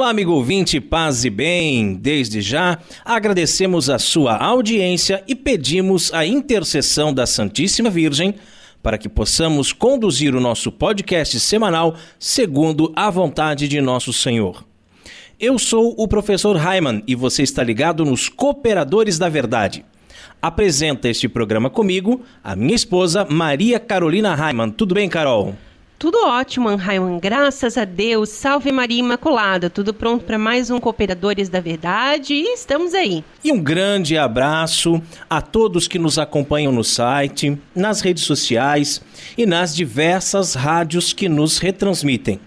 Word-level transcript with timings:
Olá, 0.00 0.08
amigo 0.08 0.32
ouvinte, 0.32 0.80
paz 0.80 1.26
e 1.26 1.30
bem. 1.30 1.92
Desde 1.92 2.40
já, 2.40 2.78
agradecemos 3.04 3.90
a 3.90 3.98
sua 3.98 4.34
audiência 4.34 5.22
e 5.28 5.34
pedimos 5.34 6.10
a 6.14 6.24
intercessão 6.24 7.12
da 7.12 7.26
Santíssima 7.26 7.90
Virgem 7.90 8.34
para 8.82 8.96
que 8.96 9.10
possamos 9.10 9.74
conduzir 9.74 10.34
o 10.34 10.40
nosso 10.40 10.72
podcast 10.72 11.38
semanal 11.38 11.96
segundo 12.18 12.90
a 12.96 13.10
vontade 13.10 13.68
de 13.68 13.78
nosso 13.82 14.10
Senhor. 14.10 14.64
Eu 15.38 15.58
sou 15.58 15.94
o 15.98 16.08
professor 16.08 16.56
Raiman 16.56 17.02
e 17.06 17.14
você 17.14 17.42
está 17.42 17.62
ligado 17.62 18.02
nos 18.02 18.30
Cooperadores 18.30 19.18
da 19.18 19.28
Verdade. 19.28 19.84
Apresenta 20.40 21.10
este 21.10 21.28
programa 21.28 21.68
comigo 21.68 22.22
a 22.42 22.56
minha 22.56 22.74
esposa 22.74 23.26
Maria 23.28 23.78
Carolina 23.78 24.34
Raiman. 24.34 24.70
Tudo 24.70 24.94
bem, 24.94 25.10
Carol? 25.10 25.54
Tudo 26.00 26.26
ótimo, 26.26 26.66
Anhaiman. 26.66 27.18
Graças 27.18 27.76
a 27.76 27.84
Deus. 27.84 28.30
Salve 28.30 28.72
Maria 28.72 29.00
Imaculada. 29.00 29.68
Tudo 29.68 29.92
pronto 29.92 30.24
para 30.24 30.38
mais 30.38 30.70
um 30.70 30.80
Cooperadores 30.80 31.50
da 31.50 31.60
Verdade 31.60 32.32
e 32.32 32.54
estamos 32.54 32.94
aí. 32.94 33.22
E 33.44 33.52
um 33.52 33.62
grande 33.62 34.16
abraço 34.16 35.02
a 35.28 35.42
todos 35.42 35.86
que 35.86 35.98
nos 35.98 36.18
acompanham 36.18 36.72
no 36.72 36.82
site, 36.82 37.58
nas 37.74 38.00
redes 38.00 38.24
sociais 38.24 39.02
e 39.36 39.44
nas 39.44 39.76
diversas 39.76 40.54
rádios 40.54 41.12
que 41.12 41.28
nos 41.28 41.58
retransmitem. 41.58 42.40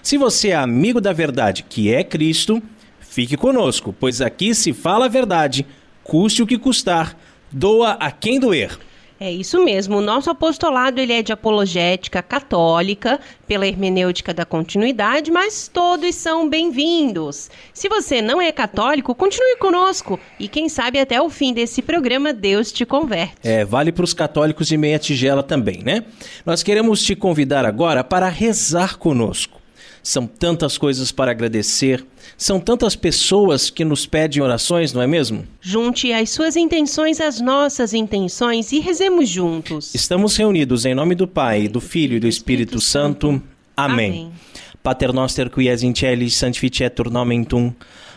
Se 0.00 0.16
você 0.16 0.50
é 0.50 0.54
amigo 0.54 1.00
da 1.00 1.12
verdade, 1.12 1.64
que 1.68 1.92
é 1.92 2.04
Cristo, 2.04 2.62
fique 3.00 3.36
conosco, 3.36 3.92
pois 3.98 4.20
aqui 4.20 4.54
se 4.54 4.72
fala 4.72 5.06
a 5.06 5.08
verdade, 5.08 5.66
custe 6.04 6.44
o 6.44 6.46
que 6.46 6.56
custar, 6.56 7.18
doa 7.50 7.94
a 7.94 8.12
quem 8.12 8.38
doer. 8.38 8.78
É 9.22 9.30
isso 9.30 9.62
mesmo. 9.62 9.98
O 9.98 10.00
nosso 10.00 10.30
apostolado 10.30 10.98
ele 10.98 11.12
é 11.12 11.20
de 11.20 11.30
apologética 11.30 12.22
católica, 12.22 13.20
pela 13.46 13.66
hermenêutica 13.66 14.32
da 14.32 14.46
continuidade, 14.46 15.30
mas 15.30 15.68
todos 15.68 16.14
são 16.14 16.48
bem-vindos. 16.48 17.50
Se 17.74 17.86
você 17.86 18.22
não 18.22 18.40
é 18.40 18.50
católico, 18.50 19.14
continue 19.14 19.56
conosco 19.58 20.18
e 20.38 20.48
quem 20.48 20.70
sabe 20.70 20.98
até 20.98 21.20
o 21.20 21.28
fim 21.28 21.52
desse 21.52 21.82
programa 21.82 22.32
Deus 22.32 22.72
te 22.72 22.86
converte. 22.86 23.34
É, 23.44 23.62
vale 23.62 23.92
para 23.92 24.04
os 24.04 24.14
católicos 24.14 24.66
de 24.68 24.78
meia 24.78 24.98
tigela 24.98 25.42
também, 25.42 25.82
né? 25.84 26.02
Nós 26.46 26.62
queremos 26.62 27.02
te 27.02 27.14
convidar 27.14 27.66
agora 27.66 28.02
para 28.02 28.26
rezar 28.26 28.96
conosco. 28.96 29.59
São 30.10 30.26
tantas 30.26 30.76
coisas 30.76 31.12
para 31.12 31.30
agradecer, 31.30 32.04
são 32.36 32.58
tantas 32.58 32.96
pessoas 32.96 33.70
que 33.70 33.84
nos 33.84 34.06
pedem 34.06 34.42
orações, 34.42 34.92
não 34.92 35.00
é 35.00 35.06
mesmo? 35.06 35.46
Junte 35.60 36.12
as 36.12 36.30
suas 36.30 36.56
intenções 36.56 37.20
às 37.20 37.40
nossas 37.40 37.94
intenções 37.94 38.72
e 38.72 38.80
rezemos 38.80 39.28
juntos. 39.28 39.94
Estamos 39.94 40.36
reunidos 40.36 40.84
em 40.84 40.96
nome 40.96 41.14
do 41.14 41.28
Pai, 41.28 41.68
do 41.68 41.80
Filho 41.80 42.16
e 42.16 42.18
do 42.18 42.26
Espírito 42.26 42.80
Santo. 42.80 43.40
Amém. 43.76 44.10
Amém. 44.10 44.32
Pater 44.82 45.12
noster 45.12 45.48
qui 45.48 45.68
es 45.68 45.84
in 45.84 45.94
celis 45.94 46.34
sanctificetur 46.34 47.08
nomen 47.08 47.44
tum. 47.44 47.72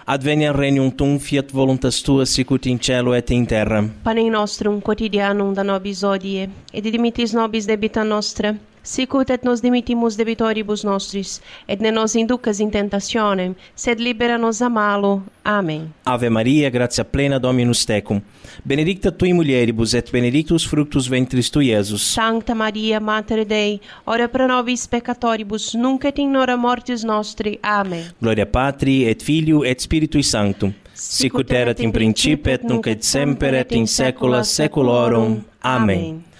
Adveniat 0.08 0.58
regnum 0.58 0.90
tum, 0.90 1.20
fiat 1.20 1.52
voluntas 1.52 2.02
tua 2.02 2.26
sicut 2.26 2.66
in 2.70 2.80
cielo 2.82 3.14
et 3.14 3.30
in 3.30 3.46
terra. 3.46 3.88
Panem 4.04 4.32
nostrum 4.32 4.82
quotidianum 4.82 5.54
da 5.54 5.64
nobis 5.64 6.02
odie, 6.02 6.50
et 6.74 6.92
dimitis 6.92 7.34
nobis 7.34 7.68
debita 7.68 8.04
nostra, 8.04 8.58
sicut 8.84 9.30
et 9.32 9.44
nos 9.44 9.62
dimitimus 9.62 10.18
debitoribus 10.20 10.84
nostris, 10.84 11.42
et 11.68 11.82
ne 11.82 11.92
nos 11.92 12.16
inducas 12.16 12.60
in 12.60 12.70
tentationem, 12.70 13.56
sed 13.76 14.00
libera 14.00 14.38
nos 14.38 14.62
a 14.62 14.70
malo. 14.70 15.24
Amém. 15.44 15.88
Ave 16.06 16.30
Maria, 16.30 16.70
gratia 16.70 17.04
plena 17.04 17.40
Dominus 17.40 17.86
tecum, 17.86 18.22
benedicta 18.64 19.12
tui 19.12 19.34
mulieribus 19.34 19.94
et 19.94 20.12
benedictus 20.12 20.66
fructus 20.68 21.08
ventris 21.08 21.50
tui, 21.50 21.72
Iesus. 21.72 22.14
Sancta 22.14 22.54
Maria, 22.54 23.00
Mater 23.00 23.46
Dei, 23.46 23.82
ora 24.06 24.28
pro 24.28 24.48
nobis 24.48 24.86
peccatoribus, 24.88 25.74
nunc 25.74 26.04
et 26.06 26.20
in 26.20 26.36
hora 26.36 26.58
mortis 26.58 27.04
nostri. 27.04 27.58
Amém. 27.62 28.06
Gloria 28.22 28.46
Patri 28.46 29.06
et 29.06 29.24
Filio 29.24 29.64
et 29.64 29.80
Spiritui 29.80 30.24
Sanctum, 30.24 30.74
sicut 30.94 31.52
erat 31.52 31.80
in 31.80 31.92
principio 31.92 32.54
et 32.54 32.64
nunc 32.64 32.88
et 32.88 33.04
semper 33.04 33.54
et 33.54 33.72
in 33.72 33.88
saecula 33.88 34.44
saeculorum. 34.44 35.42
Amém. 35.62 36.33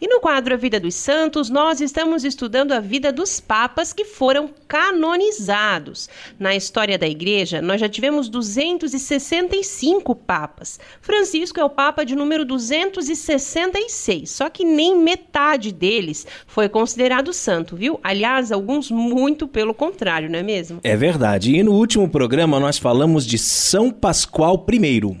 E 0.00 0.06
no 0.06 0.20
quadro 0.20 0.54
A 0.54 0.56
Vida 0.56 0.78
dos 0.78 0.94
Santos, 0.94 1.50
nós 1.50 1.80
estamos 1.80 2.22
estudando 2.22 2.70
a 2.70 2.78
vida 2.78 3.10
dos 3.10 3.40
papas 3.40 3.92
que 3.92 4.04
foram 4.04 4.48
canonizados. 4.68 6.08
Na 6.38 6.54
história 6.54 6.96
da 6.96 7.08
igreja, 7.08 7.60
nós 7.60 7.80
já 7.80 7.88
tivemos 7.88 8.28
265 8.28 10.14
papas. 10.14 10.78
Francisco 11.00 11.58
é 11.58 11.64
o 11.64 11.70
papa 11.70 12.04
de 12.04 12.14
número 12.14 12.44
266, 12.44 14.30
só 14.30 14.48
que 14.48 14.64
nem 14.64 14.96
metade 14.96 15.72
deles 15.72 16.24
foi 16.46 16.68
considerado 16.68 17.32
santo, 17.32 17.74
viu? 17.74 17.98
Aliás, 18.00 18.52
alguns 18.52 18.92
muito 18.92 19.48
pelo 19.48 19.74
contrário, 19.74 20.30
não 20.30 20.38
é 20.38 20.44
mesmo? 20.44 20.78
É 20.84 20.96
verdade. 20.96 21.56
E 21.56 21.62
no 21.64 21.72
último 21.72 22.08
programa 22.08 22.60
nós 22.60 22.78
falamos 22.78 23.26
de 23.26 23.36
São 23.36 23.90
Pascoal 23.90 24.64
I. 24.72 25.18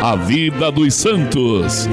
A 0.00 0.14
vida 0.14 0.70
dos 0.70 0.94
santos. 0.94 1.88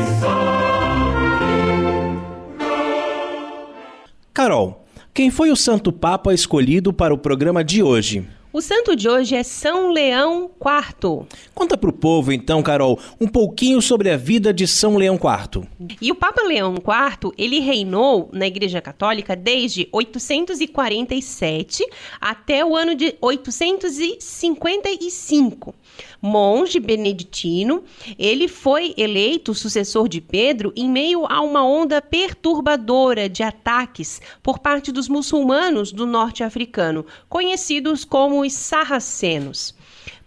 Carol, 4.31 4.85
quem 5.11 5.31
foi 5.31 5.49
o 5.49 5.55
santo 5.55 5.91
papa 5.91 6.31
escolhido 6.31 6.93
para 6.93 7.11
o 7.11 7.17
programa 7.17 7.63
de 7.63 7.81
hoje? 7.81 8.23
O 8.53 8.61
santo 8.61 8.95
de 8.95 9.09
hoje 9.09 9.35
é 9.35 9.41
São 9.43 9.89
Leão 9.89 10.51
IV. 10.61 11.25
Conta 11.53 11.75
para 11.75 11.89
o 11.89 11.93
povo, 11.93 12.31
então, 12.31 12.63
Carol, 12.63 12.97
um 13.19 13.27
pouquinho 13.27 13.81
sobre 13.81 14.09
a 14.09 14.15
vida 14.15 14.53
de 14.53 14.65
São 14.65 14.95
Leão 14.95 15.15
IV. 15.15 15.67
E 15.99 16.09
o 16.11 16.15
Papa 16.15 16.41
Leão 16.43 16.75
IV, 16.75 17.33
ele 17.37 17.59
reinou 17.59 18.29
na 18.31 18.47
Igreja 18.47 18.79
Católica 18.79 19.35
desde 19.35 19.89
847 19.91 21.85
até 22.21 22.63
o 22.63 22.77
ano 22.77 22.95
de 22.95 23.13
855 23.19 25.75
monge 26.21 26.79
beneditino, 26.79 27.83
ele 28.17 28.47
foi 28.47 28.93
eleito 28.97 29.53
sucessor 29.53 30.07
de 30.07 30.21
Pedro 30.21 30.73
em 30.75 30.89
meio 30.89 31.25
a 31.25 31.41
uma 31.41 31.65
onda 31.65 32.01
perturbadora 32.01 33.29
de 33.29 33.43
ataques 33.43 34.21
por 34.41 34.59
parte 34.59 34.91
dos 34.91 35.07
muçulmanos 35.07 35.91
do 35.91 36.05
norte 36.05 36.43
africano, 36.43 37.05
conhecidos 37.29 38.03
como 38.03 38.41
os 38.41 38.53
sarracenos 38.53 39.75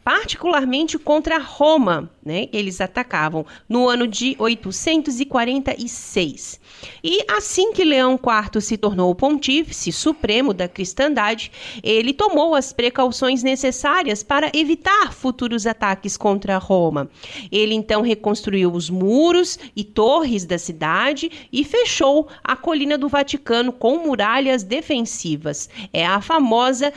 particularmente 0.08 0.98
contra 0.98 1.36
Roma, 1.36 2.10
né? 2.24 2.48
Eles 2.50 2.80
atacavam 2.80 3.44
no 3.68 3.86
ano 3.86 4.06
de 4.06 4.34
846. 4.38 6.58
E 7.04 7.22
assim 7.30 7.74
que 7.74 7.84
Leão 7.84 8.14
IV 8.14 8.62
se 8.62 8.78
tornou 8.78 9.10
o 9.10 9.14
pontífice 9.14 9.92
supremo 9.92 10.54
da 10.54 10.66
cristandade, 10.66 11.52
ele 11.82 12.14
tomou 12.14 12.54
as 12.54 12.72
precauções 12.72 13.42
necessárias 13.42 14.22
para 14.22 14.50
evitar 14.54 15.12
futuros 15.12 15.66
ataques 15.66 16.16
contra 16.16 16.56
Roma. 16.56 17.10
Ele 17.52 17.74
então 17.74 18.00
reconstruiu 18.00 18.72
os 18.72 18.88
muros 18.88 19.58
e 19.76 19.84
torres 19.84 20.46
da 20.46 20.56
cidade 20.56 21.30
e 21.52 21.62
fechou 21.64 22.28
a 22.42 22.56
colina 22.56 22.96
do 22.96 23.08
Vaticano 23.08 23.72
com 23.72 23.98
muralhas 23.98 24.62
defensivas. 24.62 25.68
É 25.92 26.06
a 26.06 26.22
famosa 26.22 26.94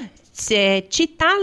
é, 0.50 0.84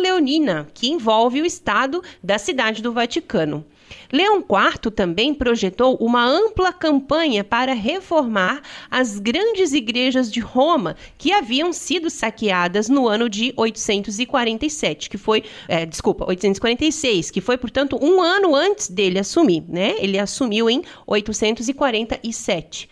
Leonina, 0.00 0.66
que 0.72 0.88
envolve 0.88 1.42
o 1.42 1.46
estado 1.46 2.02
da 2.22 2.38
cidade 2.38 2.82
do 2.82 2.92
Vaticano. 2.92 3.64
Leão 4.12 4.38
IV 4.38 4.90
também 4.90 5.34
projetou 5.34 5.96
uma 5.96 6.24
ampla 6.24 6.72
campanha 6.72 7.44
para 7.44 7.74
reformar 7.74 8.62
as 8.90 9.18
grandes 9.18 9.72
igrejas 9.72 10.30
de 10.30 10.40
Roma 10.40 10.96
que 11.16 11.32
haviam 11.32 11.72
sido 11.72 12.10
saqueadas 12.10 12.88
no 12.88 13.06
ano 13.08 13.28
de 13.28 13.52
847, 13.56 15.10
que 15.10 15.18
foi, 15.18 15.44
é, 15.66 15.84
desculpa, 15.86 16.24
846, 16.26 17.30
que 17.30 17.40
foi, 17.40 17.56
portanto, 17.56 17.98
um 18.00 18.20
ano 18.22 18.54
antes 18.54 18.88
dele 18.88 19.18
assumir, 19.18 19.64
né? 19.68 19.94
Ele 19.98 20.18
assumiu 20.18 20.68
em 20.70 20.82
847. 21.06 22.88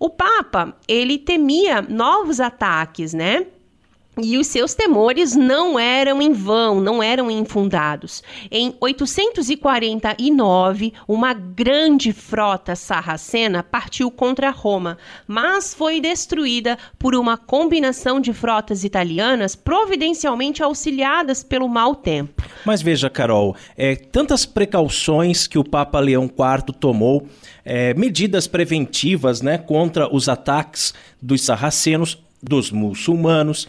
O 0.00 0.08
Papa, 0.08 0.76
ele 0.86 1.18
temia 1.18 1.82
novos 1.82 2.38
ataques, 2.38 3.12
né? 3.12 3.46
E 4.20 4.36
os 4.36 4.48
seus 4.48 4.74
temores 4.74 5.36
não 5.36 5.78
eram 5.78 6.20
em 6.20 6.32
vão, 6.32 6.80
não 6.80 7.00
eram 7.00 7.30
infundados. 7.30 8.20
Em 8.50 8.74
849, 8.80 10.92
uma 11.06 11.32
grande 11.32 12.12
frota 12.12 12.74
sarracena 12.74 13.62
partiu 13.62 14.10
contra 14.10 14.50
Roma, 14.50 14.98
mas 15.26 15.72
foi 15.72 16.00
destruída 16.00 16.76
por 16.98 17.14
uma 17.14 17.36
combinação 17.36 18.20
de 18.20 18.32
frotas 18.32 18.82
italianas 18.82 19.54
providencialmente 19.54 20.64
auxiliadas 20.64 21.44
pelo 21.44 21.68
mau 21.68 21.94
tempo. 21.94 22.42
Mas 22.64 22.82
veja, 22.82 23.08
Carol, 23.08 23.54
é, 23.76 23.94
tantas 23.94 24.44
precauções 24.44 25.46
que 25.46 25.58
o 25.58 25.64
Papa 25.64 26.00
Leão 26.00 26.24
IV 26.24 26.74
tomou, 26.80 27.28
é, 27.64 27.94
medidas 27.94 28.48
preventivas 28.48 29.42
né, 29.42 29.58
contra 29.58 30.12
os 30.12 30.28
ataques 30.28 30.92
dos 31.22 31.42
sarracenos, 31.42 32.18
dos 32.42 32.70
muçulmanos 32.70 33.68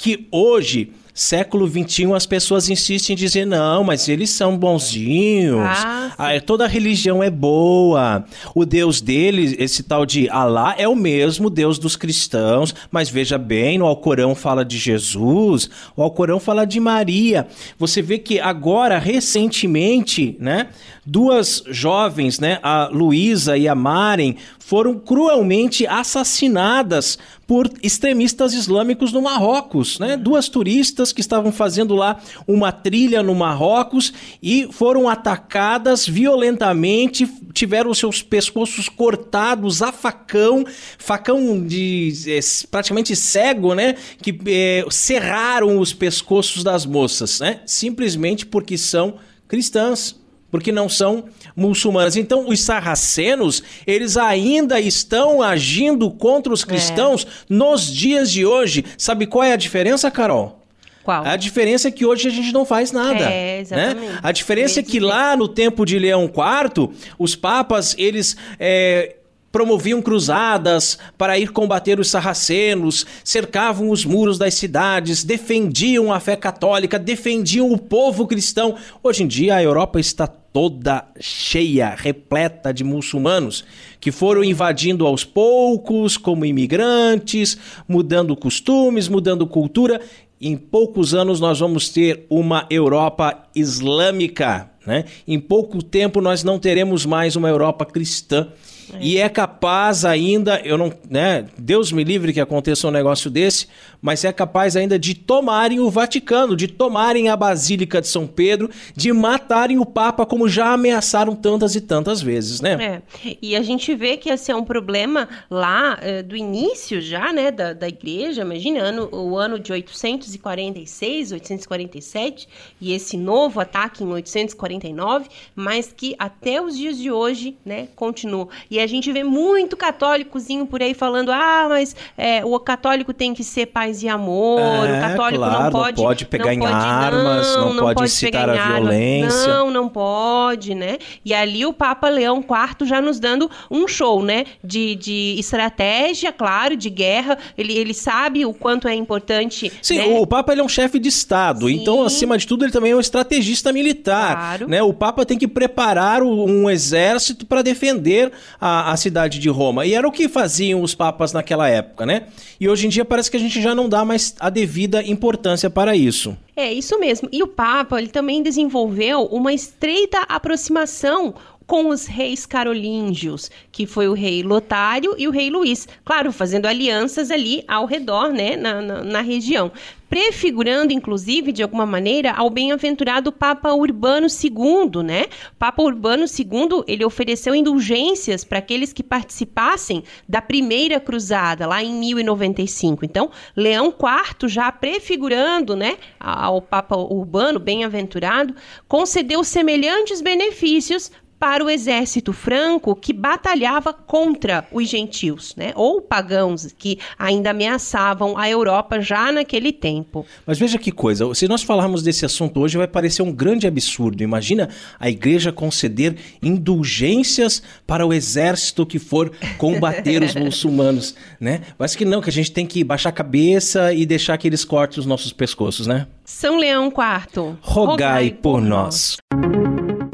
que 0.00 0.26
hoje 0.32 0.92
século 1.12 1.68
XXI 1.68 2.14
as 2.14 2.24
pessoas 2.24 2.70
insistem 2.70 3.12
em 3.12 3.16
dizer 3.16 3.44
não, 3.44 3.84
mas 3.84 4.08
eles 4.08 4.30
são 4.30 4.56
bonzinhos. 4.56 5.60
Ah, 5.60 6.14
ah, 6.16 6.40
toda 6.40 6.66
religião 6.66 7.22
é 7.22 7.28
boa. 7.28 8.24
O 8.54 8.64
Deus 8.64 9.02
deles, 9.02 9.54
esse 9.58 9.82
tal 9.82 10.06
de 10.06 10.30
Alá, 10.30 10.74
é 10.78 10.88
o 10.88 10.96
mesmo 10.96 11.50
Deus 11.50 11.78
dos 11.78 11.96
cristãos. 11.96 12.74
Mas 12.90 13.10
veja 13.10 13.36
bem, 13.36 13.76
no 13.76 13.84
Alcorão 13.84 14.34
fala 14.34 14.64
de 14.64 14.78
Jesus, 14.78 15.68
o 15.94 16.02
Alcorão 16.02 16.40
fala 16.40 16.64
de 16.64 16.80
Maria. 16.80 17.46
Você 17.78 18.00
vê 18.00 18.16
que 18.16 18.40
agora, 18.40 18.98
recentemente, 18.98 20.36
né, 20.40 20.68
duas 21.10 21.64
jovens, 21.66 22.38
né, 22.38 22.60
a 22.62 22.86
Luísa 22.86 23.58
e 23.58 23.66
a 23.66 23.74
Maren, 23.74 24.36
foram 24.60 24.96
cruelmente 24.96 25.84
assassinadas 25.84 27.18
por 27.48 27.68
extremistas 27.82 28.54
islâmicos 28.54 29.12
no 29.12 29.20
Marrocos, 29.20 29.98
né? 29.98 30.16
Duas 30.16 30.48
turistas 30.48 31.12
que 31.12 31.20
estavam 31.20 31.50
fazendo 31.50 31.96
lá 31.96 32.20
uma 32.46 32.70
trilha 32.70 33.24
no 33.24 33.34
Marrocos 33.34 34.12
e 34.40 34.68
foram 34.70 35.08
atacadas 35.08 36.06
violentamente, 36.06 37.28
tiveram 37.52 37.92
seus 37.92 38.22
pescoços 38.22 38.88
cortados 38.88 39.82
a 39.82 39.90
facão, 39.90 40.64
facão 40.96 41.66
de 41.66 42.12
é, 42.28 42.38
praticamente 42.70 43.16
cego, 43.16 43.74
né? 43.74 43.96
Que 44.22 44.38
é, 44.46 44.84
serraram 44.88 45.80
os 45.80 45.92
pescoços 45.92 46.62
das 46.62 46.86
moças, 46.86 47.40
né? 47.40 47.62
Simplesmente 47.66 48.46
porque 48.46 48.78
são 48.78 49.16
cristãs 49.48 50.19
porque 50.50 50.72
não 50.72 50.88
são 50.88 51.24
muçulmanas. 51.54 52.16
Então, 52.16 52.48
os 52.48 52.60
sarracenos, 52.60 53.62
eles 53.86 54.16
ainda 54.16 54.80
estão 54.80 55.42
agindo 55.42 56.10
contra 56.10 56.52
os 56.52 56.62
é. 56.62 56.66
cristãos 56.66 57.24
é. 57.24 57.28
nos 57.48 57.86
dias 57.92 58.30
de 58.30 58.44
hoje. 58.44 58.84
Sabe 58.98 59.26
qual 59.26 59.44
é 59.44 59.52
a 59.52 59.56
diferença, 59.56 60.10
Carol? 60.10 60.60
Qual? 61.02 61.24
A 61.26 61.36
diferença 61.36 61.88
é 61.88 61.90
que 61.90 62.04
hoje 62.04 62.28
a 62.28 62.30
gente 62.30 62.52
não 62.52 62.64
faz 62.64 62.92
nada. 62.92 63.20
É, 63.20 63.56
né? 63.56 63.60
exatamente. 63.60 64.12
Né? 64.12 64.18
A 64.22 64.32
diferença 64.32 64.80
é 64.80 64.82
que 64.82 65.00
lá 65.00 65.36
no 65.36 65.48
tempo 65.48 65.86
de 65.86 65.98
Leão 65.98 66.24
IV, 66.24 66.90
os 67.18 67.34
papas, 67.34 67.94
eles 67.98 68.36
é, 68.58 69.16
promoviam 69.52 70.00
cruzadas 70.00 70.98
para 71.18 71.38
ir 71.38 71.50
combater 71.50 71.98
os 71.98 72.08
sarracenos, 72.08 73.06
cercavam 73.24 73.90
os 73.90 74.04
muros 74.04 74.38
das 74.38 74.54
cidades, 74.54 75.24
defendiam 75.24 76.12
a 76.12 76.20
fé 76.20 76.36
católica, 76.36 76.98
defendiam 76.98 77.72
o 77.72 77.78
povo 77.78 78.26
cristão. 78.26 78.76
Hoje 79.02 79.24
em 79.24 79.26
dia 79.26 79.56
a 79.56 79.62
Europa 79.62 79.98
está 79.98 80.26
toda 80.26 81.06
cheia, 81.20 81.94
repleta 81.96 82.72
de 82.72 82.82
muçulmanos 82.82 83.64
que 84.00 84.10
foram 84.10 84.42
invadindo 84.42 85.06
aos 85.06 85.24
poucos 85.24 86.16
como 86.16 86.44
imigrantes, 86.44 87.58
mudando 87.86 88.34
costumes, 88.34 89.08
mudando 89.08 89.46
cultura. 89.46 90.00
Em 90.40 90.56
poucos 90.56 91.12
anos 91.12 91.38
nós 91.38 91.60
vamos 91.60 91.90
ter 91.90 92.24
uma 92.30 92.66
Europa 92.70 93.44
islâmica, 93.54 94.70
né? 94.86 95.04
Em 95.28 95.38
pouco 95.38 95.82
tempo 95.82 96.20
nós 96.20 96.42
não 96.42 96.58
teremos 96.58 97.04
mais 97.04 97.36
uma 97.36 97.48
Europa 97.48 97.84
cristã. 97.84 98.48
É. 98.94 98.98
E 99.00 99.18
é 99.18 99.28
capaz 99.28 100.04
ainda, 100.04 100.60
eu 100.64 100.76
não, 100.76 100.92
né, 101.08 101.46
Deus 101.56 101.92
me 101.92 102.04
livre 102.04 102.32
que 102.32 102.40
aconteça 102.40 102.88
um 102.88 102.90
negócio 102.90 103.30
desse, 103.30 103.68
mas 104.00 104.24
é 104.24 104.32
capaz 104.32 104.76
ainda 104.76 104.98
de 104.98 105.14
tomarem 105.14 105.80
o 105.80 105.90
Vaticano, 105.90 106.56
de 106.56 106.66
tomarem 106.66 107.28
a 107.28 107.36
Basílica 107.36 108.00
de 108.00 108.08
São 108.08 108.26
Pedro, 108.26 108.70
de 108.94 109.12
matarem 109.12 109.78
o 109.78 109.86
Papa 109.86 110.24
como 110.24 110.48
já 110.48 110.72
ameaçaram 110.72 111.34
tantas 111.34 111.74
e 111.74 111.80
tantas 111.80 112.22
vezes, 112.22 112.60
né? 112.60 113.02
É. 113.24 113.36
E 113.42 113.54
a 113.54 113.62
gente 113.62 113.94
vê 113.94 114.16
que 114.16 114.30
esse 114.30 114.50
é 114.50 114.56
um 114.56 114.64
problema 114.64 115.28
lá 115.50 115.98
é, 116.00 116.22
do 116.22 116.36
início 116.36 117.00
já, 117.00 117.32
né, 117.32 117.50
da, 117.50 117.72
da 117.72 117.88
igreja, 117.88 118.42
imagina, 118.42 118.80
ano, 118.80 119.08
o 119.12 119.36
ano 119.36 119.58
de 119.58 119.72
846, 119.72 121.32
847, 121.32 122.48
e 122.80 122.92
esse 122.92 123.16
novo 123.16 123.60
ataque 123.60 124.02
em 124.02 124.08
849, 124.08 125.28
mas 125.54 125.92
que 125.94 126.14
até 126.18 126.60
os 126.60 126.76
dias 126.76 126.96
de 126.96 127.10
hoje, 127.10 127.56
né, 127.64 127.88
continua. 127.94 128.48
E 128.70 128.79
a 128.80 128.86
gente 128.86 129.12
vê 129.12 129.22
muito 129.22 129.76
católicozinho 129.76 130.66
por 130.66 130.82
aí 130.82 130.94
falando: 130.94 131.30
ah, 131.30 131.66
mas 131.68 131.94
é, 132.16 132.44
o 132.44 132.58
católico 132.58 133.12
tem 133.12 133.34
que 133.34 133.44
ser 133.44 133.66
paz 133.66 134.02
e 134.02 134.08
amor, 134.08 134.60
é, 134.88 134.98
o 134.98 135.00
católico 135.00 135.44
claro, 135.44 135.64
não 135.64 135.70
pode. 135.70 135.96
Não 135.98 136.08
pode 136.08 136.26
pegar 136.26 136.44
não 136.46 136.52
em 136.52 136.60
pode, 136.60 136.72
armas, 136.72 137.48
não, 137.48 137.60
não, 137.60 137.74
não 137.74 137.82
pode, 137.82 137.94
pode 137.94 138.10
incitar 138.10 138.48
a 138.48 138.78
violência. 138.78 139.46
Não, 139.48 139.70
não 139.70 139.88
pode, 139.88 140.74
né? 140.74 140.98
E 141.24 141.34
ali 141.34 141.64
o 141.66 141.72
Papa 141.72 142.08
Leão 142.08 142.38
IV 142.38 142.86
já 142.86 143.00
nos 143.00 143.18
dando 143.18 143.50
um 143.70 143.86
show, 143.86 144.22
né? 144.22 144.44
De, 144.62 144.94
de 144.96 145.36
estratégia, 145.38 146.32
claro, 146.32 146.76
de 146.76 146.90
guerra. 146.90 147.38
Ele, 147.56 147.76
ele 147.76 147.94
sabe 147.94 148.44
o 148.44 148.52
quanto 148.52 148.88
é 148.88 148.94
importante. 148.94 149.72
Sim, 149.82 149.98
né? 149.98 150.18
o 150.18 150.26
Papa 150.26 150.52
ele 150.52 150.60
é 150.60 150.64
um 150.64 150.68
chefe 150.68 150.98
de 150.98 151.08
Estado, 151.08 151.66
Sim. 151.66 151.74
então, 151.74 152.02
acima 152.04 152.38
de 152.38 152.46
tudo, 152.46 152.64
ele 152.64 152.72
também 152.72 152.92
é 152.92 152.96
um 152.96 153.00
estrategista 153.00 153.72
militar. 153.72 154.36
Claro. 154.36 154.68
Né? 154.68 154.82
O 154.82 154.92
Papa 154.92 155.24
tem 155.24 155.38
que 155.38 155.48
preparar 155.48 156.22
um 156.22 156.68
exército 156.70 157.46
para 157.46 157.62
defender 157.62 158.32
a 158.60 158.69
a, 158.70 158.92
a 158.92 158.96
cidade 158.96 159.38
de 159.38 159.48
Roma. 159.48 159.84
E 159.84 159.94
era 159.94 160.06
o 160.06 160.12
que 160.12 160.28
faziam 160.28 160.82
os 160.82 160.94
papas 160.94 161.32
naquela 161.32 161.68
época, 161.68 162.06
né? 162.06 162.26
E 162.60 162.68
hoje 162.68 162.86
em 162.86 162.90
dia 162.90 163.04
parece 163.04 163.30
que 163.30 163.36
a 163.36 163.40
gente 163.40 163.60
já 163.60 163.74
não 163.74 163.88
dá 163.88 164.04
mais 164.04 164.34
a 164.38 164.48
devida 164.48 165.02
importância 165.02 165.68
para 165.68 165.96
isso. 165.96 166.36
É, 166.54 166.72
isso 166.72 166.98
mesmo. 166.98 167.28
E 167.32 167.42
o 167.42 167.46
Papa, 167.46 167.98
ele 167.98 168.08
também 168.08 168.42
desenvolveu 168.42 169.24
uma 169.24 169.52
estreita 169.52 170.20
aproximação 170.28 171.34
com 171.66 171.88
os 171.88 172.04
reis 172.06 172.46
carolíngios, 172.46 173.48
que 173.70 173.86
foi 173.86 174.08
o 174.08 174.12
rei 174.12 174.42
Lotário 174.42 175.14
e 175.16 175.28
o 175.28 175.30
rei 175.30 175.48
Luís. 175.50 175.86
Claro, 176.04 176.32
fazendo 176.32 176.66
alianças 176.66 177.30
ali 177.30 177.62
ao 177.68 177.86
redor, 177.86 178.32
né, 178.32 178.56
na, 178.56 178.82
na, 178.82 179.04
na 179.04 179.20
região 179.20 179.70
prefigurando, 180.10 180.92
inclusive, 180.92 181.52
de 181.52 181.62
alguma 181.62 181.86
maneira, 181.86 182.32
ao 182.32 182.50
bem-aventurado 182.50 183.30
Papa 183.30 183.72
Urbano 183.72 184.26
II, 184.26 185.04
né? 185.04 185.26
Papa 185.56 185.80
Urbano 185.80 186.24
II, 186.24 186.82
ele 186.88 187.04
ofereceu 187.04 187.54
indulgências 187.54 188.42
para 188.42 188.58
aqueles 188.58 188.92
que 188.92 189.04
participassem 189.04 190.02
da 190.28 190.42
primeira 190.42 190.98
cruzada, 190.98 191.64
lá 191.64 191.80
em 191.82 191.94
1095. 191.94 193.04
Então, 193.04 193.30
Leão 193.56 193.86
IV, 193.86 194.48
já 194.48 194.72
prefigurando, 194.72 195.76
né, 195.76 195.96
ao 196.18 196.60
Papa 196.60 196.96
Urbano, 196.96 197.60
bem-aventurado, 197.60 198.52
concedeu 198.88 199.44
semelhantes 199.44 200.20
benefícios 200.20 201.12
para 201.40 201.64
o 201.64 201.70
exército 201.70 202.34
franco 202.34 202.94
que 202.94 203.14
batalhava 203.14 203.94
contra 203.94 204.66
os 204.70 204.86
gentios, 204.86 205.54
né? 205.56 205.72
ou 205.74 206.02
pagãos 206.02 206.72
que 206.76 206.98
ainda 207.18 207.50
ameaçavam 207.50 208.36
a 208.36 208.46
Europa 208.48 209.00
já 209.00 209.32
naquele 209.32 209.72
tempo. 209.72 210.26
Mas 210.46 210.58
veja 210.58 210.78
que 210.78 210.92
coisa, 210.92 211.34
se 211.34 211.48
nós 211.48 211.62
falarmos 211.62 212.02
desse 212.02 212.26
assunto 212.26 212.60
hoje 212.60 212.76
vai 212.76 212.86
parecer 212.86 213.22
um 213.22 213.32
grande 213.32 213.66
absurdo. 213.66 214.22
Imagina 214.22 214.68
a 214.98 215.08
igreja 215.08 215.50
conceder 215.50 216.16
indulgências 216.42 217.62
para 217.86 218.06
o 218.06 218.12
exército 218.12 218.84
que 218.84 218.98
for 218.98 219.32
combater 219.56 220.22
os 220.22 220.34
muçulmanos, 220.36 221.14
né? 221.40 221.62
Mas 221.78 221.96
que 221.96 222.04
não, 222.04 222.20
que 222.20 222.28
a 222.28 222.32
gente 222.32 222.52
tem 222.52 222.66
que 222.66 222.84
baixar 222.84 223.08
a 223.08 223.12
cabeça 223.12 223.94
e 223.94 224.04
deixar 224.04 224.36
que 224.36 224.46
eles 224.46 224.62
cortem 224.62 225.00
os 225.00 225.06
nossos 225.06 225.32
pescoços, 225.32 225.86
né? 225.86 226.06
São 226.22 226.58
Leão 226.58 226.88
IV, 226.88 227.56
rogai, 227.62 227.86
rogai 227.86 228.30
por 228.30 228.60
nós. 228.60 229.16
nós. 229.32 229.79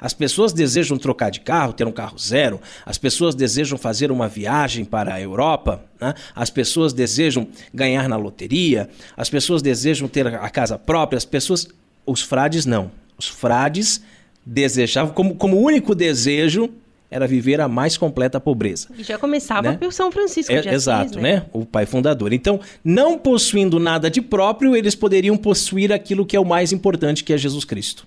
As 0.00 0.12
pessoas 0.12 0.52
desejam 0.52 0.98
trocar 0.98 1.30
de 1.30 1.40
carro, 1.40 1.72
ter 1.72 1.86
um 1.86 1.92
carro 1.92 2.18
zero. 2.18 2.60
As 2.84 2.98
pessoas 2.98 3.34
desejam 3.34 3.78
fazer 3.78 4.10
uma 4.10 4.28
viagem 4.28 4.84
para 4.84 5.14
a 5.14 5.20
Europa. 5.20 5.84
Né? 6.00 6.14
As 6.34 6.50
pessoas 6.50 6.92
desejam 6.92 7.46
ganhar 7.72 8.08
na 8.08 8.16
loteria. 8.16 8.88
As 9.16 9.30
pessoas 9.30 9.62
desejam 9.62 10.08
ter 10.08 10.26
a 10.26 10.50
casa 10.50 10.78
própria. 10.78 11.16
As 11.16 11.24
pessoas. 11.24 11.68
Os 12.04 12.22
frades 12.22 12.66
não. 12.66 12.90
Os 13.18 13.26
frades 13.26 14.00
desejavam, 14.44 15.12
como, 15.12 15.34
como 15.34 15.60
único 15.60 15.94
desejo, 15.94 16.70
era 17.10 17.26
viver 17.26 17.60
a 17.60 17.68
mais 17.68 17.96
completa 17.96 18.40
pobreza. 18.40 18.88
E 18.96 19.02
já 19.02 19.18
começava 19.18 19.70
né? 19.70 19.76
pelo 19.76 19.92
São 19.92 20.10
Francisco 20.10 20.52
é, 20.52 20.60
de 20.60 20.68
Assis, 20.68 20.82
Exato, 20.82 21.20
né? 21.20 21.36
né? 21.36 21.46
O 21.52 21.64
pai 21.64 21.86
fundador. 21.86 22.32
Então, 22.32 22.60
não 22.84 23.18
possuindo 23.18 23.78
nada 23.78 24.10
de 24.10 24.20
próprio, 24.20 24.76
eles 24.76 24.94
poderiam 24.94 25.36
possuir 25.36 25.92
aquilo 25.92 26.26
que 26.26 26.36
é 26.36 26.40
o 26.40 26.44
mais 26.44 26.72
importante, 26.72 27.24
que 27.24 27.32
é 27.32 27.38
Jesus 27.38 27.64
Cristo. 27.64 28.06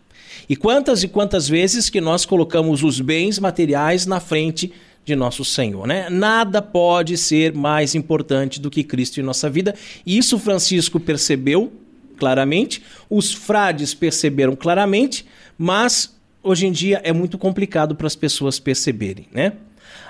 E 0.49 0.55
quantas 0.55 1.03
e 1.03 1.07
quantas 1.07 1.47
vezes 1.47 1.89
que 1.89 2.01
nós 2.01 2.25
colocamos 2.25 2.83
os 2.83 2.99
bens 2.99 3.37
materiais 3.37 4.07
na 4.07 4.19
frente 4.19 4.73
de 5.05 5.15
nosso 5.15 5.45
Senhor, 5.45 5.87
né? 5.87 6.09
Nada 6.09 6.61
pode 6.61 7.17
ser 7.17 7.53
mais 7.53 7.93
importante 7.93 8.59
do 8.59 8.69
que 8.69 8.83
Cristo 8.83 9.19
em 9.19 9.23
nossa 9.23 9.49
vida. 9.49 9.75
E 10.05 10.17
isso 10.17 10.39
Francisco 10.39 10.99
percebeu 10.99 11.71
claramente, 12.17 12.83
os 13.09 13.31
frades 13.31 13.93
perceberam 13.93 14.55
claramente, 14.55 15.25
mas 15.57 16.15
hoje 16.43 16.67
em 16.67 16.71
dia 16.71 16.99
é 17.03 17.13
muito 17.13 17.37
complicado 17.37 17.95
para 17.95 18.07
as 18.07 18.15
pessoas 18.15 18.59
perceberem, 18.59 19.27
né? 19.31 19.53